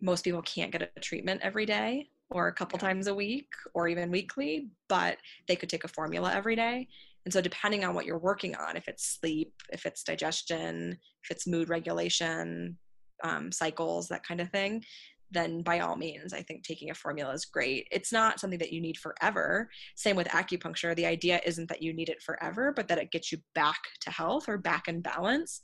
most 0.00 0.24
people 0.24 0.42
can't 0.42 0.70
get 0.70 0.82
a 0.82 1.00
treatment 1.00 1.40
every 1.42 1.64
day 1.64 2.10
or 2.30 2.48
a 2.48 2.52
couple 2.52 2.78
times 2.78 3.06
a 3.06 3.14
week 3.14 3.48
or 3.74 3.88
even 3.88 4.10
weekly, 4.10 4.68
but 4.88 5.18
they 5.46 5.56
could 5.56 5.68
take 5.68 5.84
a 5.84 5.88
formula 5.88 6.32
every 6.34 6.56
day. 6.56 6.88
And 7.24 7.32
so, 7.32 7.40
depending 7.40 7.84
on 7.84 7.94
what 7.94 8.06
you're 8.06 8.18
working 8.18 8.54
on, 8.54 8.76
if 8.76 8.88
it's 8.88 9.18
sleep, 9.20 9.52
if 9.70 9.86
it's 9.86 10.02
digestion, 10.02 10.98
if 11.24 11.30
it's 11.30 11.46
mood 11.46 11.68
regulation, 11.68 12.78
um, 13.24 13.52
cycles, 13.52 14.08
that 14.08 14.26
kind 14.26 14.40
of 14.40 14.50
thing, 14.50 14.82
then 15.30 15.62
by 15.62 15.80
all 15.80 15.96
means, 15.96 16.32
I 16.32 16.42
think 16.42 16.64
taking 16.64 16.90
a 16.90 16.94
formula 16.94 17.32
is 17.32 17.44
great. 17.44 17.86
It's 17.90 18.12
not 18.12 18.40
something 18.40 18.58
that 18.60 18.72
you 18.72 18.80
need 18.80 18.96
forever. 18.96 19.68
Same 19.94 20.16
with 20.16 20.28
acupuncture. 20.28 20.96
The 20.96 21.06
idea 21.06 21.40
isn't 21.44 21.68
that 21.68 21.82
you 21.82 21.92
need 21.92 22.08
it 22.08 22.22
forever, 22.22 22.72
but 22.74 22.88
that 22.88 22.98
it 22.98 23.10
gets 23.10 23.30
you 23.30 23.38
back 23.54 23.80
to 24.02 24.10
health 24.10 24.48
or 24.48 24.56
back 24.56 24.88
in 24.88 25.02
balance. 25.02 25.60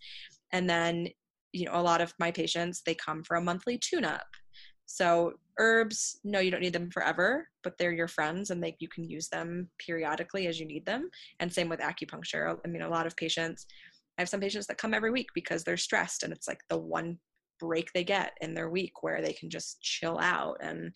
And 0.53 0.69
then, 0.69 1.09
you 1.53 1.65
know, 1.65 1.73
a 1.75 1.83
lot 1.83 2.01
of 2.01 2.12
my 2.19 2.31
patients, 2.31 2.83
they 2.85 2.95
come 2.95 3.23
for 3.23 3.37
a 3.37 3.41
monthly 3.41 3.79
tune 3.79 4.05
up. 4.05 4.27
So 4.87 5.35
herbs, 5.59 6.18
no, 6.24 6.41
you 6.41 6.51
don't 6.51 6.61
need 6.61 6.72
them 6.72 6.91
forever, 6.91 7.49
but 7.62 7.78
they're 7.78 7.93
your 7.93 8.09
friends 8.09 8.51
and 8.51 8.64
you 8.78 8.89
can 8.89 9.05
use 9.05 9.28
them 9.28 9.68
periodically 9.78 10.47
as 10.47 10.59
you 10.59 10.66
need 10.66 10.85
them. 10.85 11.09
And 11.41 11.53
same 11.53 11.68
with 11.68 11.80
acupuncture. 11.80 12.59
I 12.64 12.68
mean, 12.68 12.82
a 12.82 12.89
lot 12.89 13.07
of 13.07 13.16
patients, 13.16 13.66
I 14.18 14.22
have 14.22 14.28
some 14.28 14.41
patients 14.41 14.66
that 14.66 14.78
come 14.78 14.95
every 14.95 15.11
week 15.11 15.28
because 15.35 15.64
they're 15.64 15.76
stressed 15.76 16.22
and 16.22 16.32
it's 16.32 16.49
like 16.49 16.61
the 16.68 16.78
one 16.78 17.18
break 17.61 17.93
they 17.93 18.05
get 18.05 18.32
in 18.41 18.55
their 18.55 18.70
week 18.70 19.03
where 19.03 19.22
they 19.22 19.32
can 19.32 19.49
just 19.49 19.80
chill 19.80 20.18
out 20.18 20.57
and 20.61 20.95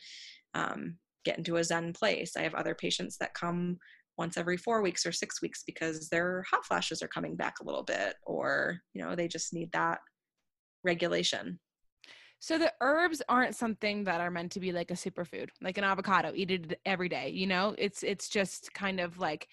um, 0.55 0.97
get 1.25 1.39
into 1.39 1.57
a 1.57 1.65
zen 1.65 1.93
place. 1.93 2.37
I 2.37 2.43
have 2.43 2.55
other 2.55 2.75
patients 2.75 3.17
that 3.19 3.35
come 3.35 3.79
once 4.17 4.37
every 4.37 4.57
four 4.57 4.83
weeks 4.83 5.07
or 5.07 5.13
six 5.13 5.41
weeks 5.41 5.63
because 5.65 6.09
their 6.09 6.45
hot 6.51 6.67
flashes 6.67 7.03
are 7.03 7.09
coming 7.09 7.37
back 7.37 7.61
a 7.61 7.65
little 7.65 7.85
bit 7.85 8.17
or 8.27 8.81
you 8.93 9.03
know 9.03 9.15
they 9.15 9.29
just 9.29 9.55
need 9.55 9.71
that 9.73 10.01
regulation 10.83 11.59
So 12.41 12.59
the 12.59 12.73
herbs 12.81 13.21
aren't 13.29 13.57
something 13.57 14.05
that 14.05 14.21
are 14.21 14.31
meant 14.31 14.53
to 14.53 14.61
be 14.61 14.73
like 14.73 14.91
a 14.91 14.95
superfood, 14.95 15.49
like 15.61 15.77
an 15.79 15.85
avocado. 15.85 16.33
Eat 16.35 16.51
it 16.51 16.81
every 16.87 17.09
day. 17.09 17.31
You 17.31 17.47
know, 17.47 17.75
it's 17.79 18.03
it's 18.03 18.29
just 18.29 18.73
kind 18.75 19.01
of 19.01 19.19
like 19.19 19.49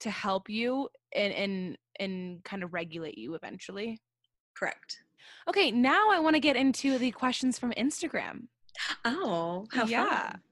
to 0.00 0.10
help 0.10 0.48
you 0.48 0.88
and 1.14 1.32
and 1.32 1.78
and 1.98 2.44
kind 2.44 2.62
of 2.62 2.74
regulate 2.74 3.16
you 3.18 3.34
eventually. 3.34 4.00
correct 4.56 4.98
Okay, 5.48 5.70
now 5.70 6.10
I 6.10 6.20
want 6.20 6.34
to 6.34 6.40
get 6.40 6.56
into 6.56 6.98
the 6.98 7.10
questions 7.10 7.58
from 7.58 7.72
Instagram. 7.72 8.48
oh 9.04 9.66
how 9.70 9.86
Yeah. 9.86 10.04
fun. 10.30 10.42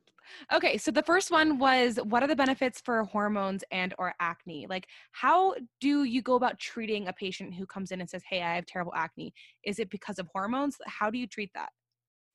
Okay, 0.52 0.76
so 0.76 0.90
the 0.90 1.02
first 1.02 1.30
one 1.30 1.58
was 1.58 1.96
what 2.04 2.22
are 2.22 2.26
the 2.26 2.36
benefits 2.36 2.80
for 2.80 3.04
hormones 3.04 3.64
and 3.70 3.94
or 3.98 4.14
acne? 4.20 4.66
Like 4.68 4.86
how 5.12 5.54
do 5.80 6.04
you 6.04 6.22
go 6.22 6.34
about 6.34 6.58
treating 6.58 7.08
a 7.08 7.12
patient 7.12 7.54
who 7.54 7.66
comes 7.66 7.90
in 7.92 8.00
and 8.00 8.08
says, 8.08 8.22
"Hey, 8.28 8.42
I 8.42 8.56
have 8.56 8.66
terrible 8.66 8.94
acne." 8.94 9.32
Is 9.64 9.78
it 9.78 9.90
because 9.90 10.18
of 10.18 10.28
hormones? 10.32 10.76
How 10.86 11.10
do 11.10 11.18
you 11.18 11.26
treat 11.26 11.50
that? 11.54 11.70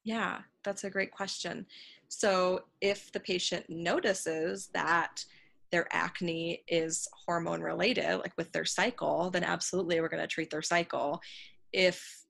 Yeah, 0.04 0.39
that's 0.64 0.86
a 0.86 0.89
great 0.89 1.12
question. 1.12 1.66
So, 2.08 2.62
if 2.82 3.12
the 3.12 3.20
patient 3.20 3.66
notices 3.70 4.70
that 4.74 5.24
their 5.72 5.88
acne 5.91 6.64
is 6.68 7.08
hormone 7.26 7.62
related, 7.62 8.18
like 8.18 8.34
with 8.38 8.52
their 8.52 8.66
cycle, 8.66 9.30
then 9.30 9.43
absolutely 9.43 10.00
we're 10.02 10.10
going 10.10 10.22
to 10.24 10.28
treat 10.28 10.50
their 10.50 10.62
cycle. 10.62 11.22
If 11.74 12.26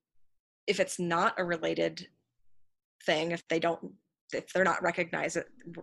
if 0.67 0.79
it's 0.79 0.99
not 0.99 1.33
a 1.37 1.43
related 1.43 2.07
thing, 3.05 3.31
if 3.31 3.47
they 3.47 3.59
don't 3.59 3.93
if 4.33 4.51
they're 4.53 4.63
not 4.63 4.81
recognize 4.83 5.37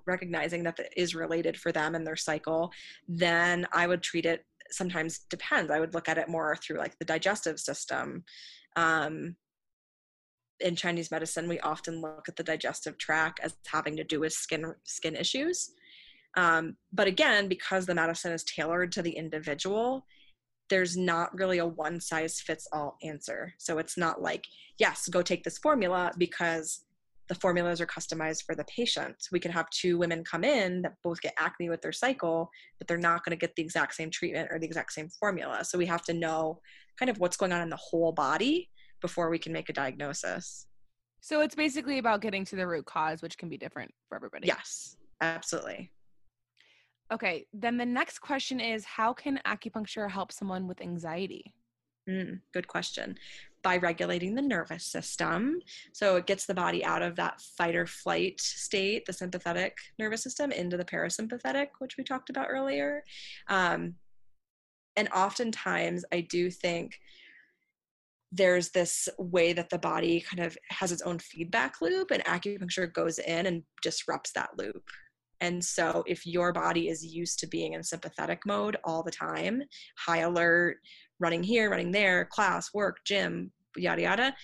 recognizing 0.06 0.62
that 0.64 0.78
it 0.78 0.92
is 0.96 1.14
related 1.14 1.56
for 1.56 1.72
them 1.72 1.94
and 1.94 2.06
their 2.06 2.16
cycle, 2.16 2.72
then 3.08 3.66
I 3.72 3.86
would 3.86 4.02
treat 4.02 4.26
it. 4.26 4.44
Sometimes 4.70 5.20
depends. 5.30 5.70
I 5.70 5.80
would 5.80 5.94
look 5.94 6.08
at 6.08 6.18
it 6.18 6.28
more 6.28 6.56
through 6.56 6.78
like 6.78 6.98
the 6.98 7.04
digestive 7.04 7.58
system. 7.58 8.24
Um, 8.76 9.36
in 10.60 10.74
Chinese 10.74 11.10
medicine, 11.10 11.48
we 11.48 11.60
often 11.60 12.00
look 12.00 12.28
at 12.28 12.36
the 12.36 12.42
digestive 12.42 12.98
tract 12.98 13.40
as 13.42 13.56
having 13.66 13.96
to 13.96 14.04
do 14.04 14.20
with 14.20 14.32
skin 14.32 14.74
skin 14.84 15.14
issues. 15.14 15.70
Um, 16.36 16.76
but 16.92 17.06
again, 17.06 17.48
because 17.48 17.86
the 17.86 17.94
medicine 17.94 18.32
is 18.32 18.44
tailored 18.44 18.92
to 18.92 19.02
the 19.02 19.12
individual, 19.12 20.04
there's 20.68 20.96
not 20.96 21.34
really 21.34 21.58
a 21.58 21.66
one 21.66 22.00
size 22.00 22.40
fits 22.40 22.68
all 22.72 22.96
answer. 23.02 23.54
So 23.58 23.78
it's 23.78 23.96
not 23.96 24.20
like, 24.20 24.44
yes, 24.78 25.08
go 25.08 25.22
take 25.22 25.44
this 25.44 25.58
formula 25.58 26.12
because 26.18 26.84
the 27.28 27.34
formulas 27.34 27.80
are 27.80 27.86
customized 27.86 28.44
for 28.44 28.54
the 28.54 28.64
patient. 28.64 29.16
We 29.32 29.40
can 29.40 29.50
have 29.50 29.68
two 29.70 29.98
women 29.98 30.22
come 30.24 30.44
in 30.44 30.82
that 30.82 30.94
both 31.02 31.20
get 31.20 31.34
acne 31.38 31.68
with 31.68 31.82
their 31.82 31.92
cycle, 31.92 32.50
but 32.78 32.86
they're 32.86 32.98
not 32.98 33.24
going 33.24 33.36
to 33.36 33.40
get 33.40 33.54
the 33.56 33.62
exact 33.62 33.94
same 33.94 34.10
treatment 34.10 34.48
or 34.50 34.58
the 34.58 34.66
exact 34.66 34.92
same 34.92 35.08
formula. 35.08 35.64
So 35.64 35.78
we 35.78 35.86
have 35.86 36.04
to 36.04 36.12
know 36.12 36.60
kind 36.98 37.10
of 37.10 37.18
what's 37.18 37.36
going 37.36 37.52
on 37.52 37.62
in 37.62 37.70
the 37.70 37.76
whole 37.76 38.12
body 38.12 38.70
before 39.00 39.28
we 39.28 39.38
can 39.38 39.52
make 39.52 39.68
a 39.68 39.72
diagnosis. 39.72 40.66
So 41.20 41.40
it's 41.40 41.54
basically 41.54 41.98
about 41.98 42.20
getting 42.20 42.44
to 42.46 42.56
the 42.56 42.66
root 42.66 42.86
cause, 42.86 43.22
which 43.22 43.36
can 43.36 43.48
be 43.48 43.58
different 43.58 43.92
for 44.08 44.14
everybody. 44.14 44.46
Yes, 44.46 44.96
absolutely. 45.20 45.90
Okay, 47.12 47.46
then 47.52 47.76
the 47.76 47.86
next 47.86 48.20
question 48.20 48.60
is 48.60 48.84
how 48.84 49.12
can 49.12 49.40
acupuncture 49.46 50.10
help 50.10 50.32
someone 50.32 50.66
with 50.66 50.80
anxiety? 50.80 51.54
Mm, 52.08 52.40
good 52.52 52.68
question. 52.68 53.16
By 53.62 53.78
regulating 53.78 54.34
the 54.34 54.42
nervous 54.42 54.84
system. 54.84 55.60
So 55.92 56.16
it 56.16 56.26
gets 56.26 56.46
the 56.46 56.54
body 56.54 56.84
out 56.84 57.02
of 57.02 57.16
that 57.16 57.40
fight 57.40 57.74
or 57.74 57.86
flight 57.86 58.40
state, 58.40 59.06
the 59.06 59.12
sympathetic 59.12 59.76
nervous 59.98 60.22
system, 60.22 60.52
into 60.52 60.76
the 60.76 60.84
parasympathetic, 60.84 61.68
which 61.78 61.96
we 61.96 62.04
talked 62.04 62.30
about 62.30 62.48
earlier. 62.48 63.02
Um, 63.48 63.94
and 64.96 65.08
oftentimes, 65.08 66.04
I 66.12 66.20
do 66.22 66.50
think 66.50 66.98
there's 68.32 68.70
this 68.70 69.08
way 69.18 69.52
that 69.52 69.70
the 69.70 69.78
body 69.78 70.20
kind 70.20 70.44
of 70.46 70.56
has 70.70 70.92
its 70.92 71.02
own 71.02 71.18
feedback 71.18 71.80
loop, 71.80 72.10
and 72.10 72.24
acupuncture 72.24 72.92
goes 72.92 73.18
in 73.18 73.46
and 73.46 73.62
disrupts 73.82 74.32
that 74.32 74.50
loop. 74.58 74.82
And 75.40 75.62
so, 75.62 76.02
if 76.06 76.26
your 76.26 76.52
body 76.52 76.88
is 76.88 77.04
used 77.04 77.38
to 77.40 77.46
being 77.46 77.74
in 77.74 77.82
sympathetic 77.82 78.40
mode 78.46 78.76
all 78.84 79.02
the 79.02 79.10
time, 79.10 79.62
high 79.98 80.20
alert, 80.20 80.78
running 81.20 81.42
here, 81.42 81.70
running 81.70 81.92
there, 81.92 82.24
class, 82.26 82.72
work, 82.74 82.98
gym, 83.04 83.50
yada 83.76 84.02
yada. 84.02 84.34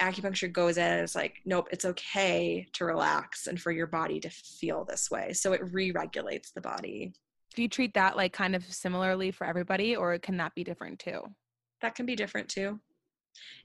Acupuncture 0.00 0.52
goes 0.52 0.78
in 0.78 0.84
and 0.84 1.02
it's 1.02 1.14
like, 1.14 1.36
nope, 1.44 1.68
it's 1.70 1.84
okay 1.84 2.66
to 2.72 2.84
relax 2.84 3.46
and 3.46 3.60
for 3.60 3.70
your 3.70 3.86
body 3.86 4.18
to 4.20 4.30
feel 4.30 4.84
this 4.84 5.10
way. 5.10 5.32
So 5.32 5.52
it 5.52 5.60
re 5.72 5.92
regulates 5.92 6.50
the 6.50 6.60
body. 6.60 7.12
Do 7.54 7.62
you 7.62 7.68
treat 7.68 7.94
that 7.94 8.16
like 8.16 8.32
kind 8.32 8.56
of 8.56 8.64
similarly 8.64 9.30
for 9.30 9.46
everybody, 9.46 9.94
or 9.94 10.18
can 10.18 10.36
that 10.38 10.54
be 10.54 10.64
different 10.64 10.98
too? 10.98 11.20
That 11.82 11.94
can 11.94 12.06
be 12.06 12.16
different 12.16 12.48
too. 12.48 12.80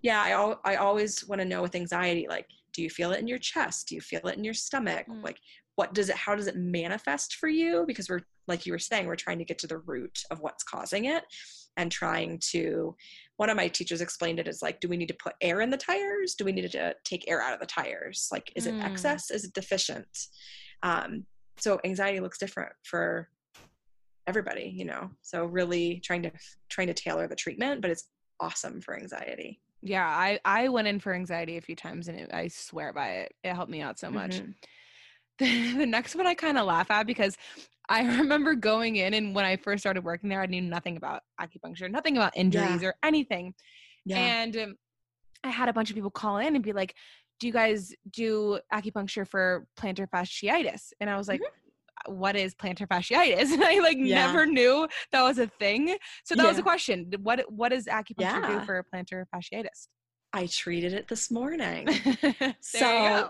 Yeah, 0.01 0.21
I, 0.21 0.31
al- 0.31 0.61
I 0.63 0.75
always 0.75 1.27
want 1.27 1.39
to 1.41 1.47
know 1.47 1.61
with 1.61 1.75
anxiety, 1.75 2.27
like, 2.29 2.47
do 2.73 2.81
you 2.81 2.89
feel 2.89 3.11
it 3.11 3.19
in 3.19 3.27
your 3.27 3.37
chest? 3.37 3.87
Do 3.87 3.95
you 3.95 4.01
feel 4.01 4.21
it 4.27 4.37
in 4.37 4.43
your 4.43 4.53
stomach? 4.53 5.07
Mm. 5.07 5.23
Like, 5.23 5.39
what 5.75 5.93
does 5.93 6.09
it, 6.09 6.15
how 6.15 6.35
does 6.35 6.47
it 6.47 6.55
manifest 6.55 7.35
for 7.35 7.49
you? 7.49 7.83
Because 7.87 8.09
we're, 8.09 8.21
like 8.47 8.65
you 8.65 8.73
were 8.73 8.79
saying, 8.79 9.07
we're 9.07 9.15
trying 9.15 9.39
to 9.39 9.45
get 9.45 9.59
to 9.59 9.67
the 9.67 9.79
root 9.79 10.19
of 10.31 10.39
what's 10.39 10.63
causing 10.63 11.05
it 11.05 11.23
and 11.77 11.91
trying 11.91 12.39
to 12.39 12.95
one 13.37 13.49
of 13.49 13.55
my 13.55 13.67
teachers 13.67 14.01
explained 14.01 14.39
it 14.39 14.47
as 14.47 14.61
like 14.61 14.79
do 14.79 14.87
we 14.89 14.97
need 14.97 15.07
to 15.07 15.17
put 15.23 15.33
air 15.41 15.61
in 15.61 15.69
the 15.69 15.77
tires 15.77 16.35
do 16.35 16.43
we 16.43 16.51
need 16.51 16.69
to 16.69 16.95
take 17.05 17.23
air 17.29 17.41
out 17.41 17.53
of 17.53 17.59
the 17.59 17.65
tires 17.65 18.27
like 18.31 18.51
is 18.55 18.65
it 18.65 18.73
Mm. 18.75 18.85
excess 18.85 19.31
is 19.31 19.45
it 19.45 19.53
deficient 19.53 20.07
um, 20.83 21.25
so 21.59 21.79
anxiety 21.85 22.19
looks 22.19 22.37
different 22.39 22.73
for 22.83 23.29
everybody 24.27 24.73
you 24.75 24.83
know 24.85 25.09
so 25.21 25.45
really 25.45 26.01
trying 26.03 26.23
to 26.23 26.31
trying 26.69 26.87
to 26.87 26.93
tailor 26.93 27.27
the 27.27 27.35
treatment 27.35 27.81
but 27.81 27.89
it's 27.91 28.09
awesome 28.39 28.81
for 28.81 28.95
anxiety 28.95 29.59
Yeah, 29.81 30.05
I 30.07 30.39
I 30.43 30.67
went 30.69 30.87
in 30.87 30.99
for 30.99 31.13
anxiety 31.13 31.57
a 31.57 31.61
few 31.61 31.75
times, 31.75 32.07
and 32.07 32.19
it, 32.19 32.29
I 32.33 32.47
swear 32.49 32.91
by 32.93 33.09
it. 33.21 33.33
It 33.43 33.53
helped 33.53 33.71
me 33.71 33.81
out 33.81 33.99
so 33.99 34.09
much. 34.09 34.39
Mhm. 34.41 34.53
The, 35.39 35.73
the 35.77 35.85
next 35.85 36.15
one 36.15 36.27
I 36.27 36.33
kind 36.33 36.57
of 36.57 36.65
laugh 36.65 36.89
at 36.91 37.05
because 37.07 37.37
I 37.89 38.01
remember 38.17 38.55
going 38.55 38.97
in, 38.97 39.13
and 39.13 39.33
when 39.35 39.45
I 39.45 39.55
first 39.57 39.81
started 39.81 40.03
working 40.03 40.29
there, 40.29 40.41
I 40.41 40.45
knew 40.45 40.61
nothing 40.61 40.97
about 40.97 41.21
acupuncture, 41.39 41.89
nothing 41.89 42.17
about 42.17 42.35
injuries 42.35 42.83
or 42.83 42.95
anything. 43.03 43.53
yeah 44.05 44.17
And 44.43 44.57
um, 44.57 44.75
I 45.43 45.49
had 45.49 45.69
a 45.69 45.73
bunch 45.73 45.89
of 45.89 45.95
people 45.95 46.11
call 46.11 46.37
in 46.37 46.55
and 46.55 46.63
be 46.63 46.73
like, 46.73 46.95
"Do 47.39 47.47
you 47.47 47.53
guys 47.53 47.93
do 48.11 48.59
acupuncture 48.73 49.27
for 49.27 49.67
plantar 49.79 50.07
fasciitis?" 50.09 50.91
And 50.99 51.09
I 51.09 51.17
was 51.17 51.27
like, 51.27 51.41
"What 52.07 52.35
is 52.35 52.55
plantar 52.55 52.87
fasciitis?" 52.87 53.51
And 53.53 53.63
I 53.63 53.79
like 53.79 53.97
Mm-hmm. 53.97 54.05
Yeah. 54.07 54.15
never 54.27 54.45
knew 54.45 54.87
that 55.11 55.21
was 55.21 55.37
a 55.39 55.47
thing. 55.47 55.97
So 56.23 56.35
that 56.35 56.47
was 56.47 56.57
a 56.57 56.63
question. 56.63 57.11
What 57.21 57.49
what 57.51 57.69
does 57.69 57.85
acupuncture 57.85 58.17
do 58.45 58.59
Yeah. 58.59 58.65
for 58.65 58.83
plantar 58.93 59.25
fasciitis? 59.33 59.87
i 60.33 60.45
treated 60.47 60.93
it 60.93 61.07
this 61.07 61.31
morning 61.31 61.87
so 62.59 63.29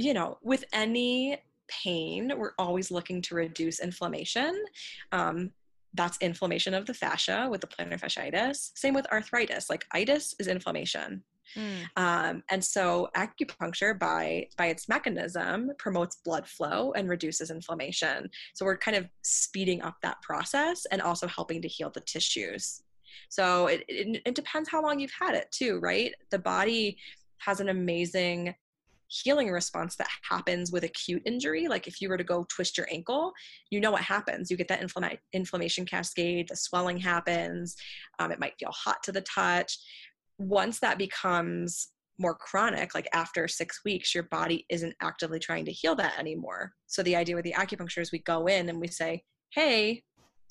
you 0.00 0.14
know, 0.14 0.38
with 0.42 0.64
any 0.72 1.38
pain, 1.68 2.32
we're 2.36 2.52
always 2.58 2.90
looking 2.90 3.22
to 3.22 3.34
reduce 3.34 3.80
inflammation. 3.80 4.64
Um, 5.12 5.52
that's 5.94 6.18
inflammation 6.18 6.74
of 6.74 6.86
the 6.86 6.94
fascia 6.94 7.48
with 7.50 7.60
the 7.60 7.66
plantar 7.66 8.00
fasciitis. 8.00 8.70
Same 8.74 8.94
with 8.94 9.10
arthritis. 9.10 9.68
Like 9.68 9.84
itis 9.92 10.34
is 10.38 10.46
inflammation. 10.46 11.24
Mm. 11.56 11.84
Um, 11.96 12.42
and 12.50 12.64
so 12.64 13.08
acupuncture 13.16 13.98
by 13.98 14.46
by 14.56 14.66
its 14.66 14.88
mechanism 14.88 15.72
promotes 15.78 16.16
blood 16.24 16.46
flow 16.46 16.92
and 16.92 17.08
reduces 17.08 17.50
inflammation. 17.50 18.30
So 18.54 18.64
we're 18.64 18.76
kind 18.78 18.96
of 18.96 19.08
speeding 19.22 19.82
up 19.82 19.96
that 20.02 20.22
process 20.22 20.86
and 20.92 21.02
also 21.02 21.26
helping 21.26 21.60
to 21.62 21.68
heal 21.68 21.90
the 21.90 22.02
tissues. 22.02 22.82
So 23.28 23.66
it, 23.66 23.84
it, 23.88 24.22
it 24.24 24.34
depends 24.36 24.68
how 24.68 24.82
long 24.82 25.00
you've 25.00 25.10
had 25.18 25.34
it 25.34 25.50
too, 25.50 25.80
right? 25.80 26.14
The 26.30 26.38
body 26.38 26.98
has 27.38 27.58
an 27.58 27.68
amazing 27.68 28.54
healing 29.10 29.50
response 29.50 29.96
that 29.96 30.08
happens 30.28 30.70
with 30.70 30.84
acute 30.84 31.22
injury. 31.26 31.66
Like 31.68 31.86
if 31.86 32.00
you 32.00 32.08
were 32.08 32.16
to 32.16 32.24
go 32.24 32.46
twist 32.48 32.78
your 32.78 32.86
ankle, 32.90 33.32
you 33.70 33.80
know 33.80 33.90
what 33.90 34.02
happens. 34.02 34.50
You 34.50 34.56
get 34.56 34.68
that 34.68 34.80
inflama- 34.80 35.18
inflammation 35.32 35.84
cascade, 35.84 36.48
the 36.48 36.56
swelling 36.56 36.98
happens, 36.98 37.76
um, 38.18 38.30
it 38.30 38.40
might 38.40 38.54
feel 38.58 38.70
hot 38.72 39.02
to 39.04 39.12
the 39.12 39.22
touch. 39.22 39.76
Once 40.38 40.78
that 40.78 40.96
becomes 40.96 41.88
more 42.18 42.34
chronic, 42.34 42.94
like 42.94 43.08
after 43.12 43.48
six 43.48 43.80
weeks, 43.84 44.14
your 44.14 44.24
body 44.24 44.64
isn't 44.68 44.94
actively 45.02 45.38
trying 45.38 45.64
to 45.64 45.72
heal 45.72 45.94
that 45.96 46.18
anymore. 46.18 46.72
So 46.86 47.02
the 47.02 47.16
idea 47.16 47.34
with 47.34 47.44
the 47.44 47.54
acupuncture 47.54 48.00
is 48.00 48.12
we 48.12 48.20
go 48.20 48.46
in 48.46 48.68
and 48.68 48.80
we 48.80 48.88
say, 48.88 49.22
hey, 49.54 50.02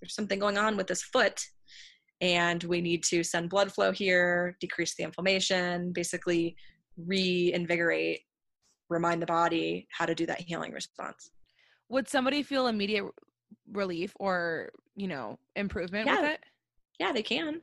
there's 0.01 0.15
something 0.15 0.39
going 0.39 0.57
on 0.57 0.75
with 0.75 0.87
this 0.87 1.03
foot 1.03 1.41
and 2.21 2.63
we 2.65 2.81
need 2.81 3.03
to 3.05 3.23
send 3.23 3.49
blood 3.49 3.71
flow 3.71 3.91
here, 3.91 4.57
decrease 4.59 4.95
the 4.95 5.03
inflammation, 5.03 5.93
basically 5.93 6.55
reinvigorate, 6.97 8.21
remind 8.89 9.21
the 9.21 9.25
body 9.25 9.87
how 9.91 10.05
to 10.05 10.15
do 10.15 10.25
that 10.25 10.41
healing 10.41 10.71
response. 10.71 11.31
Would 11.89 12.07
somebody 12.07 12.43
feel 12.43 12.67
immediate 12.67 13.05
relief 13.71 14.13
or, 14.19 14.71
you 14.95 15.07
know, 15.07 15.37
improvement 15.55 16.07
Yeah. 16.07 16.21
with 16.21 16.31
it? 16.31 16.43
Yeah, 16.99 17.11
they 17.11 17.23
can. 17.23 17.61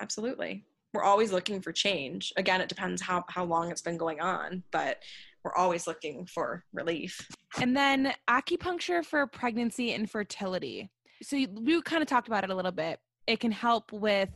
Absolutely. 0.00 0.64
We're 0.92 1.02
always 1.02 1.32
looking 1.32 1.60
for 1.60 1.72
change. 1.72 2.32
Again, 2.36 2.60
it 2.60 2.68
depends 2.68 3.02
how, 3.02 3.24
how 3.28 3.44
long 3.44 3.70
it's 3.70 3.82
been 3.82 3.96
going 3.96 4.20
on, 4.20 4.62
but 4.70 5.02
we're 5.44 5.54
always 5.54 5.86
looking 5.86 6.26
for 6.26 6.64
relief. 6.72 7.26
And 7.60 7.76
then 7.76 8.12
acupuncture 8.28 9.04
for 9.04 9.26
pregnancy 9.26 9.92
and 9.92 10.10
fertility. 10.10 10.90
So 11.22 11.36
you, 11.36 11.48
we 11.48 11.80
kind 11.82 12.02
of 12.02 12.08
talked 12.08 12.28
about 12.28 12.44
it 12.44 12.50
a 12.50 12.54
little 12.54 12.72
bit. 12.72 13.00
It 13.26 13.40
can 13.40 13.52
help 13.52 13.92
with 13.92 14.30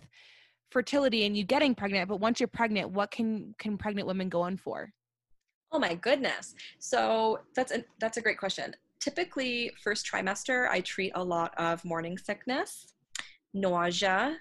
fertility 0.71 1.27
and 1.27 1.37
you 1.37 1.45
getting 1.45 1.75
pregnant, 1.75 2.09
but 2.09 2.21
once 2.21 2.41
you're 2.41 2.47
pregnant, 2.49 2.91
what 2.91 3.11
can 3.11 3.55
can 3.59 3.77
pregnant 3.77 4.07
women 4.07 4.29
go 4.29 4.47
in 4.47 4.57
for? 4.57 4.93
Oh 5.73 5.79
my 5.79 5.95
goodness. 5.95 6.55
So 6.79 7.41
that's 7.55 7.73
a, 7.73 7.85
that's 8.01 8.17
a 8.17 8.21
great 8.21 8.39
question. 8.39 8.75
Typically, 9.01 9.73
first 9.83 10.07
trimester, 10.07 10.69
I 10.69 10.81
treat 10.81 11.13
a 11.15 11.23
lot 11.23 11.55
of 11.57 11.85
morning 11.85 12.19
sickness, 12.19 12.93
nausea. 13.55 14.37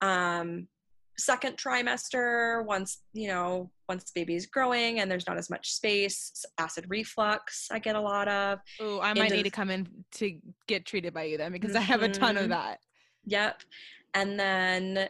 Um, 0.00 0.68
second 1.16 1.56
trimester, 1.56 2.64
once 2.64 2.98
you 3.12 3.26
know, 3.28 3.70
once 3.88 4.10
baby's 4.12 4.46
growing 4.46 5.00
and 5.00 5.10
there's 5.10 5.26
not 5.26 5.36
as 5.38 5.50
much 5.50 5.72
space, 5.72 6.44
acid 6.58 6.84
reflux. 6.88 7.68
I 7.72 7.78
get 7.80 7.96
a 7.96 8.00
lot 8.00 8.28
of. 8.28 8.60
Oh, 8.78 9.00
I 9.00 9.14
might 9.14 9.24
Into 9.24 9.36
need 9.36 9.42
to 9.44 9.50
come 9.50 9.70
in 9.70 9.88
to 10.12 10.38
get 10.68 10.84
treated 10.84 11.12
by 11.12 11.24
you 11.24 11.38
then 11.38 11.50
because 11.50 11.74
I 11.74 11.80
have 11.80 12.02
a 12.02 12.08
ton 12.08 12.36
of 12.36 12.44
Mhm. 12.46 12.50
that. 12.50 12.80
Yep. 13.24 13.62
And 14.14 14.38
then 14.38 15.08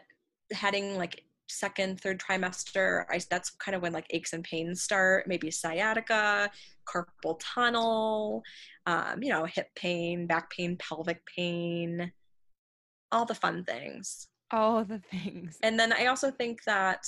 heading 0.52 0.96
like 0.96 1.24
second, 1.48 2.00
third 2.00 2.20
trimester, 2.20 3.04
I 3.10 3.20
that's 3.30 3.50
kind 3.50 3.74
of 3.74 3.82
when 3.82 3.92
like 3.92 4.06
aches 4.10 4.32
and 4.32 4.44
pains 4.44 4.82
start, 4.82 5.26
maybe 5.26 5.50
sciatica, 5.50 6.50
carpal 6.86 7.40
tunnel, 7.40 8.42
um, 8.86 9.22
you 9.22 9.30
know, 9.30 9.44
hip 9.44 9.68
pain, 9.74 10.26
back 10.26 10.50
pain, 10.50 10.76
pelvic 10.76 11.20
pain, 11.26 12.12
all 13.12 13.24
the 13.24 13.34
fun 13.34 13.64
things. 13.64 14.28
All 14.50 14.84
the 14.84 14.98
things. 15.10 15.58
And 15.62 15.78
then 15.78 15.92
I 15.92 16.06
also 16.06 16.30
think 16.30 16.64
that 16.64 17.06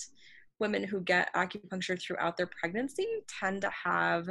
women 0.59 0.85
who 0.85 1.01
get 1.01 1.35
acupuncture 1.35 2.01
throughout 2.01 2.37
their 2.37 2.49
pregnancy 2.61 3.07
tend 3.41 3.63
to 3.63 3.71
have 3.71 4.29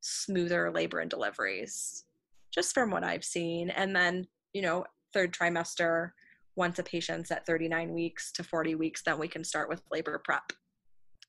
smoother 0.00 0.70
labor 0.70 0.98
and 0.98 1.10
deliveries, 1.10 2.04
just 2.50 2.74
from 2.74 2.90
what 2.90 3.04
I've 3.04 3.24
seen. 3.24 3.70
And 3.70 3.94
then, 3.94 4.26
you 4.52 4.62
know, 4.62 4.84
third 5.12 5.32
trimester, 5.32 6.10
once 6.56 6.78
a 6.78 6.82
patient's 6.82 7.30
at 7.30 7.46
39 7.46 7.92
weeks 7.92 8.32
to 8.32 8.44
40 8.44 8.74
weeks, 8.74 9.02
then 9.04 9.18
we 9.18 9.28
can 9.28 9.44
start 9.44 9.68
with 9.68 9.82
labor 9.90 10.20
prep. 10.24 10.52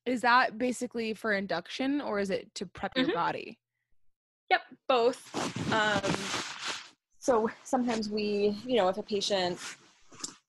Is 0.05 0.21
that 0.21 0.57
basically 0.57 1.13
for 1.13 1.33
induction 1.33 2.01
or 2.01 2.19
is 2.19 2.29
it 2.29 2.53
to 2.55 2.65
prep 2.65 2.91
your 2.97 3.07
Mhm. 3.07 3.13
body? 3.13 3.59
Yep, 4.49 4.61
both. 4.87 5.71
Um, 5.71 6.13
so 7.19 7.49
sometimes 7.63 8.09
we, 8.09 8.61
you 8.65 8.75
know, 8.75 8.89
if 8.89 8.97
a 8.97 9.03
patient, 9.03 9.59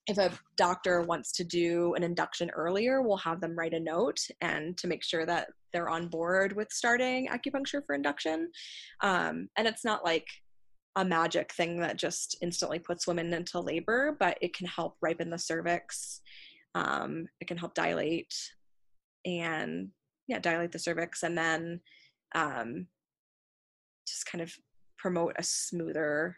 if 0.09 0.18
a 0.18 0.37
doctor 0.57 1.03
wants 1.03 1.31
to 1.33 1.45
do 1.45 1.95
an 1.95 2.03
induction 2.03 2.51
earlier, 2.51 3.01
we'll 3.01 3.16
have 3.18 3.41
them 3.41 3.57
write 3.57 3.72
a 3.75 3.81
note 3.81 4.18
and 4.41 4.77
to 4.79 4.89
make 4.89 5.05
sure 5.05 5.25
that 5.25 5.49
they're 5.72 5.89
on 5.89 6.09
board 6.09 6.53
with 6.55 6.70
starting 6.72 7.29
acupuncture 7.29 7.85
for 7.87 7.95
induction. 7.95 8.51
Um, 9.01 9.49
and 9.57 9.66
it's 9.68 9.85
not 9.85 10.05
like 10.05 10.27
a 10.97 11.05
magic 11.05 11.53
thing 11.53 11.80
that 11.80 11.97
just 11.97 12.36
instantly 12.40 12.78
puts 12.78 13.07
women 13.07 13.32
into 13.34 13.61
labor, 13.61 14.16
but 14.18 14.38
it 14.40 14.55
can 14.55 14.66
help 14.66 14.97
ripen 15.01 15.30
the 15.30 15.38
cervix. 15.38 16.20
Um, 16.74 17.26
it 17.40 17.47
can 17.47 17.57
help 17.57 17.74
dilate 17.74 18.34
and 19.24 19.88
yeah, 20.26 20.38
dilate 20.38 20.72
the 20.72 20.78
cervix, 20.78 21.22
and 21.22 21.36
then 21.36 21.80
um, 22.34 22.86
just 24.07 24.26
kind 24.26 24.42
of 24.42 24.53
promote 24.99 25.34
a 25.36 25.42
smoother, 25.42 26.36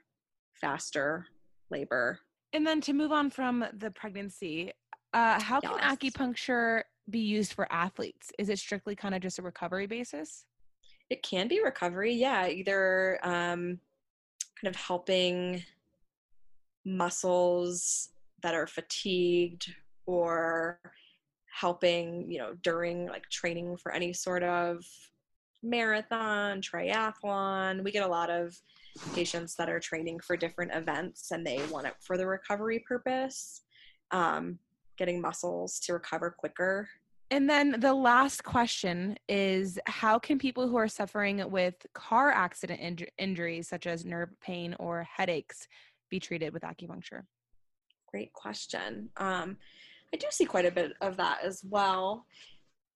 faster 0.61 1.27
labor. 1.71 2.19
And 2.53 2.67
then 2.67 2.81
to 2.83 2.93
move 2.93 3.13
on 3.13 3.31
from 3.31 3.65
the 3.79 3.91
pregnancy, 3.91 4.73
uh, 5.13 5.41
how 5.41 5.61
can 5.61 5.79
acupuncture 5.79 6.83
be 7.11 7.21
used 7.21 7.53
for 7.53 7.71
athletes? 7.73 8.33
Is 8.39 8.49
it 8.49 8.59
strictly 8.59 8.97
kind 8.97 9.15
of 9.15 9.21
just 9.21 9.39
a 9.39 9.43
recovery 9.43 9.87
basis? 9.87 10.47
It 11.11 11.23
can 11.23 11.47
be 11.47 11.63
recovery, 11.63 12.15
yeah, 12.15 12.49
either 12.49 13.21
um, 13.23 13.79
kind 14.61 14.75
of 14.75 14.81
helping 14.81 15.63
muscles 16.85 18.11
that 18.43 18.55
are 18.55 18.67
fatigued 18.67 19.75
or 20.07 20.79
helping, 21.53 22.31
you 22.31 22.39
know, 22.39 22.55
during 22.63 23.07
like 23.07 23.29
training 23.29 23.77
for 23.77 23.93
any 23.93 24.13
sort 24.13 24.43
of 24.43 24.85
marathon, 25.63 26.61
triathlon. 26.61 27.83
We 27.83 27.91
get 27.91 28.05
a 28.05 28.09
lot 28.09 28.31
of 28.31 28.57
patients 29.15 29.55
that 29.57 29.69
are 29.69 29.81
training 29.81 30.21
for 30.21 30.37
different 30.37 30.73
events 30.75 31.31
and 31.33 31.47
they 31.47 31.61
want 31.71 31.87
it 31.87 31.95
for 32.01 32.17
the 32.17 32.27
recovery 32.27 32.85
purpose, 32.87 33.63
um, 34.11 34.59
getting 34.97 35.21
muscles 35.21 35.79
to 35.81 35.93
recover 35.93 36.31
quicker. 36.31 36.89
And 37.31 37.51
then 37.51 37.81
the 37.81 37.93
last 37.93 38.45
question 38.45 39.17
is 39.29 39.79
how 39.87 40.19
can 40.19 40.39
people 40.39 40.69
who 40.69 40.77
are 40.77 40.89
suffering 40.89 41.51
with 41.51 41.75
car 41.93 42.31
accident 42.31 42.81
inj- 42.81 43.09
injuries, 43.19 43.69
such 43.69 43.87
as 43.87 44.05
nerve 44.05 44.31
pain 44.41 44.77
or 44.79 45.03
headaches, 45.05 45.67
be 46.09 46.21
treated 46.21 46.53
with 46.53 46.63
acupuncture? 46.63 47.23
Great 48.09 48.33
question. 48.33 49.09
Um, 49.17 49.57
I 50.15 50.19
do 50.19 50.27
see 50.31 50.45
quite 50.45 50.67
a 50.67 50.71
bit 50.71 50.93
of 51.01 51.17
that 51.17 51.39
as 51.43 51.63
well. 51.69 52.25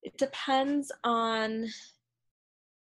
It 0.02 0.16
depends 0.16 0.92
on 1.02 1.66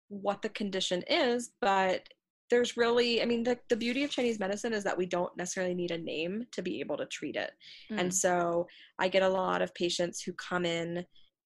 what 0.08 0.40
the 0.40 0.48
condition 0.48 1.02
is, 1.08 1.52
but 1.60 2.08
there's 2.50 2.76
really, 2.76 3.22
I 3.22 3.26
mean, 3.26 3.42
the, 3.42 3.58
the 3.68 3.76
beauty 3.76 4.04
of 4.04 4.10
Chinese 4.10 4.38
medicine 4.38 4.72
is 4.72 4.84
that 4.84 4.96
we 4.96 5.06
don't 5.06 5.36
necessarily 5.36 5.74
need 5.74 5.90
a 5.90 5.98
name 5.98 6.46
to 6.52 6.62
be 6.62 6.80
able 6.80 6.96
to 6.98 7.06
treat 7.06 7.36
it. 7.36 7.52
Mm. 7.90 8.00
And 8.00 8.14
so 8.14 8.66
I 8.98 9.08
get 9.08 9.22
a 9.22 9.28
lot 9.28 9.62
of 9.62 9.74
patients 9.74 10.22
who 10.22 10.32
come 10.34 10.64
in, 10.64 11.04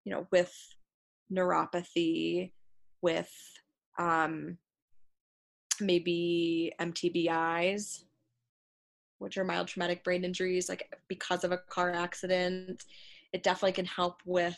you 0.08 0.14
know, 0.14 0.26
with 0.30 0.56
neuropathy, 1.30 2.50
with 3.02 3.30
um, 3.98 4.56
maybe 5.82 6.72
MTBIs, 6.80 8.04
which 9.18 9.36
are 9.36 9.44
mild 9.44 9.68
traumatic 9.68 10.02
brain 10.02 10.24
injuries, 10.24 10.70
like 10.70 10.90
because 11.08 11.44
of 11.44 11.52
a 11.52 11.58
car 11.58 11.92
accident. 11.92 12.86
It 13.34 13.42
definitely 13.42 13.72
can 13.72 13.84
help 13.84 14.22
with 14.24 14.56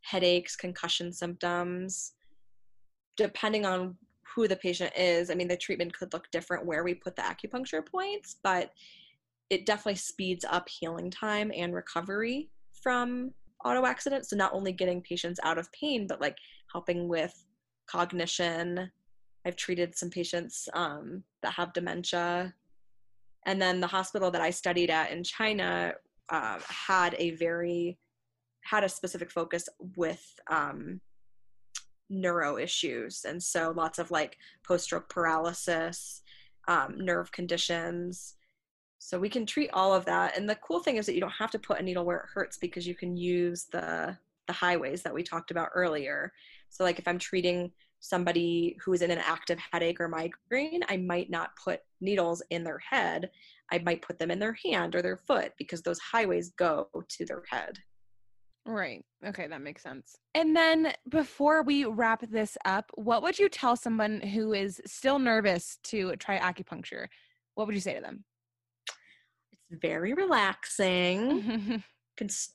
headaches, 0.00 0.56
concussion 0.56 1.12
symptoms. 1.12 2.14
Depending 3.16 3.64
on 3.64 3.96
who 4.34 4.48
the 4.48 4.56
patient 4.56 4.92
is, 4.96 5.30
I 5.30 5.34
mean, 5.34 5.46
the 5.46 5.56
treatment 5.56 5.96
could 5.96 6.12
look 6.12 6.28
different 6.32 6.66
where 6.66 6.82
we 6.82 6.94
put 6.94 7.14
the 7.14 7.22
acupuncture 7.22 7.86
points, 7.86 8.38
but 8.42 8.72
it 9.48 9.64
definitely 9.64 9.94
speeds 9.94 10.44
up 10.44 10.68
healing 10.68 11.08
time 11.08 11.52
and 11.54 11.72
recovery 11.72 12.50
from 12.72 13.32
auto 13.64 13.84
accidents. 13.86 14.30
So, 14.30 14.36
not 14.36 14.52
only 14.52 14.72
getting 14.72 15.02
patients 15.02 15.40
out 15.42 15.58
of 15.58 15.70
pain, 15.72 16.06
but 16.06 16.20
like 16.20 16.36
helping 16.72 17.08
with 17.08 17.34
cognition. 17.88 18.90
I've 19.46 19.56
treated 19.56 19.96
some 19.96 20.10
patients 20.10 20.68
um, 20.74 21.22
that 21.42 21.52
have 21.52 21.72
dementia. 21.72 22.54
And 23.46 23.60
then 23.62 23.80
the 23.80 23.86
hospital 23.86 24.30
that 24.30 24.42
I 24.42 24.50
studied 24.50 24.90
at 24.90 25.10
in 25.10 25.24
China 25.24 25.94
uh, 26.28 26.58
had 26.68 27.14
a 27.18 27.30
very 27.32 27.98
had 28.64 28.84
a 28.84 28.88
specific 28.88 29.30
focus 29.30 29.66
with 29.96 30.22
um, 30.50 31.00
neuro 32.10 32.58
issues, 32.58 33.24
and 33.26 33.42
so 33.42 33.72
lots 33.74 33.98
of 33.98 34.10
like 34.10 34.36
post-stroke 34.66 35.08
paralysis, 35.08 36.22
um, 36.66 36.96
nerve 36.98 37.32
conditions. 37.32 38.34
So 38.98 39.18
we 39.18 39.28
can 39.28 39.46
treat 39.46 39.70
all 39.72 39.94
of 39.94 40.04
that. 40.06 40.36
And 40.36 40.48
the 40.48 40.56
cool 40.56 40.80
thing 40.80 40.96
is 40.96 41.06
that 41.06 41.14
you 41.14 41.20
don't 41.20 41.30
have 41.30 41.50
to 41.52 41.58
put 41.58 41.80
a 41.80 41.82
needle 41.82 42.04
where 42.04 42.18
it 42.18 42.26
hurts 42.32 42.56
because 42.56 42.86
you 42.86 42.94
can 42.94 43.16
use 43.16 43.64
the 43.64 44.16
the 44.48 44.52
highways 44.54 45.02
that 45.02 45.14
we 45.14 45.22
talked 45.22 45.50
about 45.50 45.68
earlier. 45.74 46.32
So, 46.70 46.82
like 46.82 46.98
if 46.98 47.06
I'm 47.06 47.18
treating 47.18 47.70
somebody 48.00 48.76
who 48.82 48.92
is 48.92 49.02
in 49.02 49.10
an 49.10 49.18
active 49.18 49.58
headache 49.72 50.00
or 50.00 50.08
migraine, 50.08 50.82
I 50.88 50.96
might 50.96 51.30
not 51.30 51.50
put 51.62 51.80
needles 52.00 52.42
in 52.50 52.64
their 52.64 52.78
head. 52.78 53.30
I 53.70 53.78
might 53.78 54.02
put 54.02 54.18
them 54.18 54.30
in 54.30 54.38
their 54.38 54.56
hand 54.64 54.94
or 54.94 55.02
their 55.02 55.16
foot 55.16 55.52
because 55.58 55.82
those 55.82 55.98
highways 55.98 56.50
go 56.50 56.88
to 57.08 57.24
their 57.24 57.42
head. 57.48 57.78
Right. 58.64 59.04
Okay, 59.26 59.46
that 59.46 59.62
makes 59.62 59.82
sense. 59.82 60.16
And 60.34 60.54
then 60.54 60.92
before 61.08 61.62
we 61.62 61.84
wrap 61.84 62.22
this 62.30 62.56
up, 62.64 62.90
what 62.94 63.22
would 63.22 63.38
you 63.38 63.48
tell 63.48 63.76
someone 63.76 64.20
who 64.20 64.52
is 64.52 64.80
still 64.84 65.18
nervous 65.18 65.78
to 65.84 66.16
try 66.16 66.38
acupuncture? 66.38 67.06
What 67.54 67.66
would 67.66 67.74
you 67.74 67.80
say 67.80 67.94
to 67.94 68.00
them? 68.00 68.24
Very 69.70 70.14
relaxing. 70.14 71.82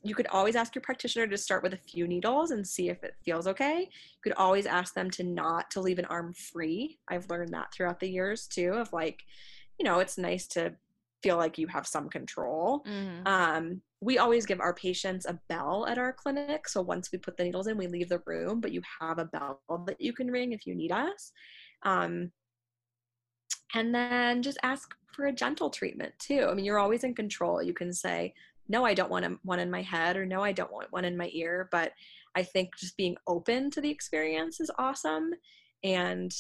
you 0.04 0.16
could 0.16 0.28
always 0.28 0.56
ask 0.56 0.76
your 0.76 0.82
practitioner 0.82 1.28
to 1.28 1.38
start 1.38 1.64
with 1.64 1.74
a 1.74 1.78
few 1.78 2.08
needles 2.08 2.52
and 2.52 2.68
see 2.68 2.90
if 2.90 3.04
it 3.04 3.16
feels 3.24 3.48
okay. 3.48 3.80
You 3.82 4.22
could 4.24 4.34
always 4.34 4.66
ask 4.66 4.94
them 4.94 5.10
to 5.12 5.24
not 5.24 5.72
to 5.72 5.80
leave 5.80 6.00
an 6.00 6.06
arm 6.06 6.34
free. 6.34 7.00
I've 7.08 7.30
learned 7.30 7.54
that 7.54 7.74
throughout 7.74 8.00
the 8.00 8.10
years 8.10 8.48
too 8.48 8.74
of 8.74 8.92
like, 8.92 9.24
you 9.80 9.86
know, 9.86 10.00
it's 10.00 10.18
nice 10.18 10.48
to 10.48 10.74
feel 11.22 11.38
like 11.38 11.58
you 11.58 11.68
have 11.68 11.88
some 11.88 12.10
control. 12.10 12.84
Mm-hmm. 12.86 13.26
Um, 13.26 13.82
we 14.02 14.18
always 14.18 14.46
give 14.46 14.60
our 14.60 14.74
patients 14.74 15.26
a 15.26 15.40
bell 15.48 15.86
at 15.88 15.98
our 15.98 16.12
clinic. 16.12 16.68
So 16.68 16.82
once 16.82 17.12
we 17.12 17.18
put 17.18 17.38
the 17.38 17.46
needles 17.46 17.68
in, 17.68 17.78
we 17.78 17.88
leave 17.88 18.10
the 18.10 18.22
room, 18.26 18.60
but 18.60 18.74
you 18.74 18.82
have 19.00 19.18
a 19.18 19.26
bell 19.26 19.62
that 19.88 20.02
you 20.02 20.12
can 20.12 20.30
ring 20.30 20.52
if 20.52 20.68
you 20.68 20.76
need 20.76 20.92
us. 20.92 21.32
Um, 21.84 22.32
and 23.74 23.96
then 23.96 24.44
just 24.44 24.58
ask 24.62 24.94
for 25.14 25.26
a 25.26 25.34
gentle 25.34 25.70
treatment 25.70 26.14
too. 26.20 26.48
I 26.50 26.54
mean, 26.54 26.66
you're 26.66 26.80
always 26.80 27.04
in 27.04 27.14
control. 27.16 27.62
You 27.62 27.74
can 27.74 27.94
say, 27.94 28.34
no, 28.70 28.86
I 28.86 28.94
don't 28.94 29.12
want 29.12 29.40
one 29.44 29.60
in 29.60 29.70
my 29.70 29.82
head, 29.82 30.16
or 30.16 30.26
no, 30.26 30.42
I 30.42 30.52
don't 30.52 30.72
want 30.72 30.92
one 30.92 31.06
in 31.06 31.18
my 31.18 31.30
ear. 31.34 31.68
But 31.72 31.92
I 32.36 32.44
think 32.44 32.76
just 32.78 32.98
being 32.98 33.16
open 33.28 33.70
to 33.72 33.82
the 33.82 33.90
experience 33.90 34.60
is 34.60 34.72
awesome. 34.78 35.32
And 35.84 36.34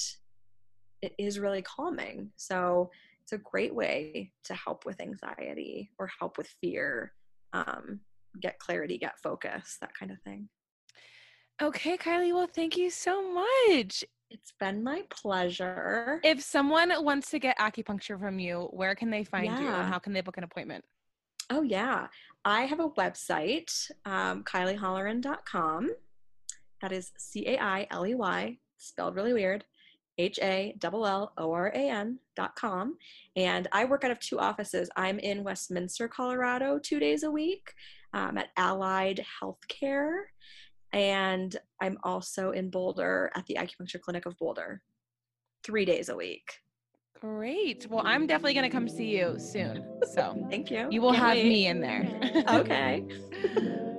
it 1.02 1.14
is 1.18 1.40
really 1.40 1.62
calming. 1.62 2.32
So 2.38 2.90
it's 3.22 3.34
a 3.34 3.38
great 3.38 3.76
way 3.76 4.32
to 4.46 4.54
help 4.54 4.86
with 4.86 5.02
anxiety 5.02 5.92
or 6.00 6.10
help 6.20 6.38
with 6.38 6.48
fear, 6.62 7.14
um, 7.52 8.00
get 8.42 8.58
clarity, 8.60 8.98
get 8.98 9.20
focus, 9.20 9.78
that 9.82 9.92
kind 9.98 10.12
of 10.12 10.20
thing. 10.22 10.48
Okay, 11.62 11.98
Kylie. 11.98 12.34
Well, 12.34 12.48
thank 12.48 12.78
you 12.78 12.90
so 12.90 13.22
much. 13.32 14.04
It's 14.34 14.52
been 14.60 14.84
my 14.84 15.04
pleasure. 15.12 16.20
If 16.24 16.42
someone 16.42 16.92
wants 17.06 17.30
to 17.30 17.40
get 17.40 17.58
acupuncture 17.60 18.20
from 18.20 18.40
you, 18.40 18.68
where 18.72 18.96
can 18.96 19.12
they 19.12 19.24
find 19.24 19.46
yeah. 19.46 19.62
you 19.62 19.68
and 19.68 19.88
how 19.88 20.00
can 20.00 20.12
they 20.12 20.22
book 20.22 20.38
an 20.38 20.44
appointment? 20.44 20.84
Oh, 21.52 21.62
yeah. 21.62 22.08
I 22.44 22.64
have 22.64 22.80
a 22.80 22.90
website, 22.90 23.92
um. 24.06 24.44
That 26.82 26.92
is 26.92 27.12
C 27.18 27.48
A 27.48 27.60
I 27.60 27.88
L 27.92 28.08
E 28.08 28.16
Y, 28.16 28.58
spelled 28.78 29.16
really 29.16 29.34
weird. 29.34 29.64
H 30.18 30.40
A 30.42 30.76
L 30.84 31.06
L 31.06 31.34
O 31.38 31.52
R 31.52 31.68
A 31.68 31.90
N 31.90 32.20
dot 32.36 32.56
com. 32.56 32.98
And 33.36 33.68
I 33.72 33.86
work 33.86 34.04
out 34.04 34.12
of 34.12 34.20
two 34.20 34.40
offices. 34.40 34.90
I'm 34.96 35.20
in 35.20 35.44
Westminster, 35.44 36.08
Colorado, 36.08 36.80
two 36.80 37.00
days 37.00 37.24
a 37.24 37.32
week 37.32 37.74
um, 38.14 38.38
at 38.38 38.50
Allied 38.58 39.24
Healthcare. 39.42 40.24
And 40.94 41.56
I'm 41.82 41.98
also 42.04 42.52
in 42.52 42.70
Boulder 42.70 43.32
at 43.36 43.46
the 43.48 43.56
Acupuncture 43.56 44.00
Clinic 44.00 44.26
of 44.26 44.38
Boulder, 44.38 44.82
three 45.64 45.86
days 45.86 46.10
a 46.10 46.16
week. 46.16 46.60
Great. 47.20 47.88
Well, 47.90 48.04
I'm 48.06 48.28
definitely 48.28 48.54
going 48.54 48.70
to 48.70 48.70
come 48.70 48.88
see 48.88 49.18
you 49.18 49.40
soon. 49.40 49.86
So 50.14 50.46
thank 50.50 50.70
you. 50.70 50.88
You 50.92 51.02
will 51.02 51.14
Can't 51.14 51.26
have 51.26 51.38
wait. 51.38 51.46
me 51.46 51.68
in 51.68 51.82
there. 51.82 52.44
okay. 52.50 53.06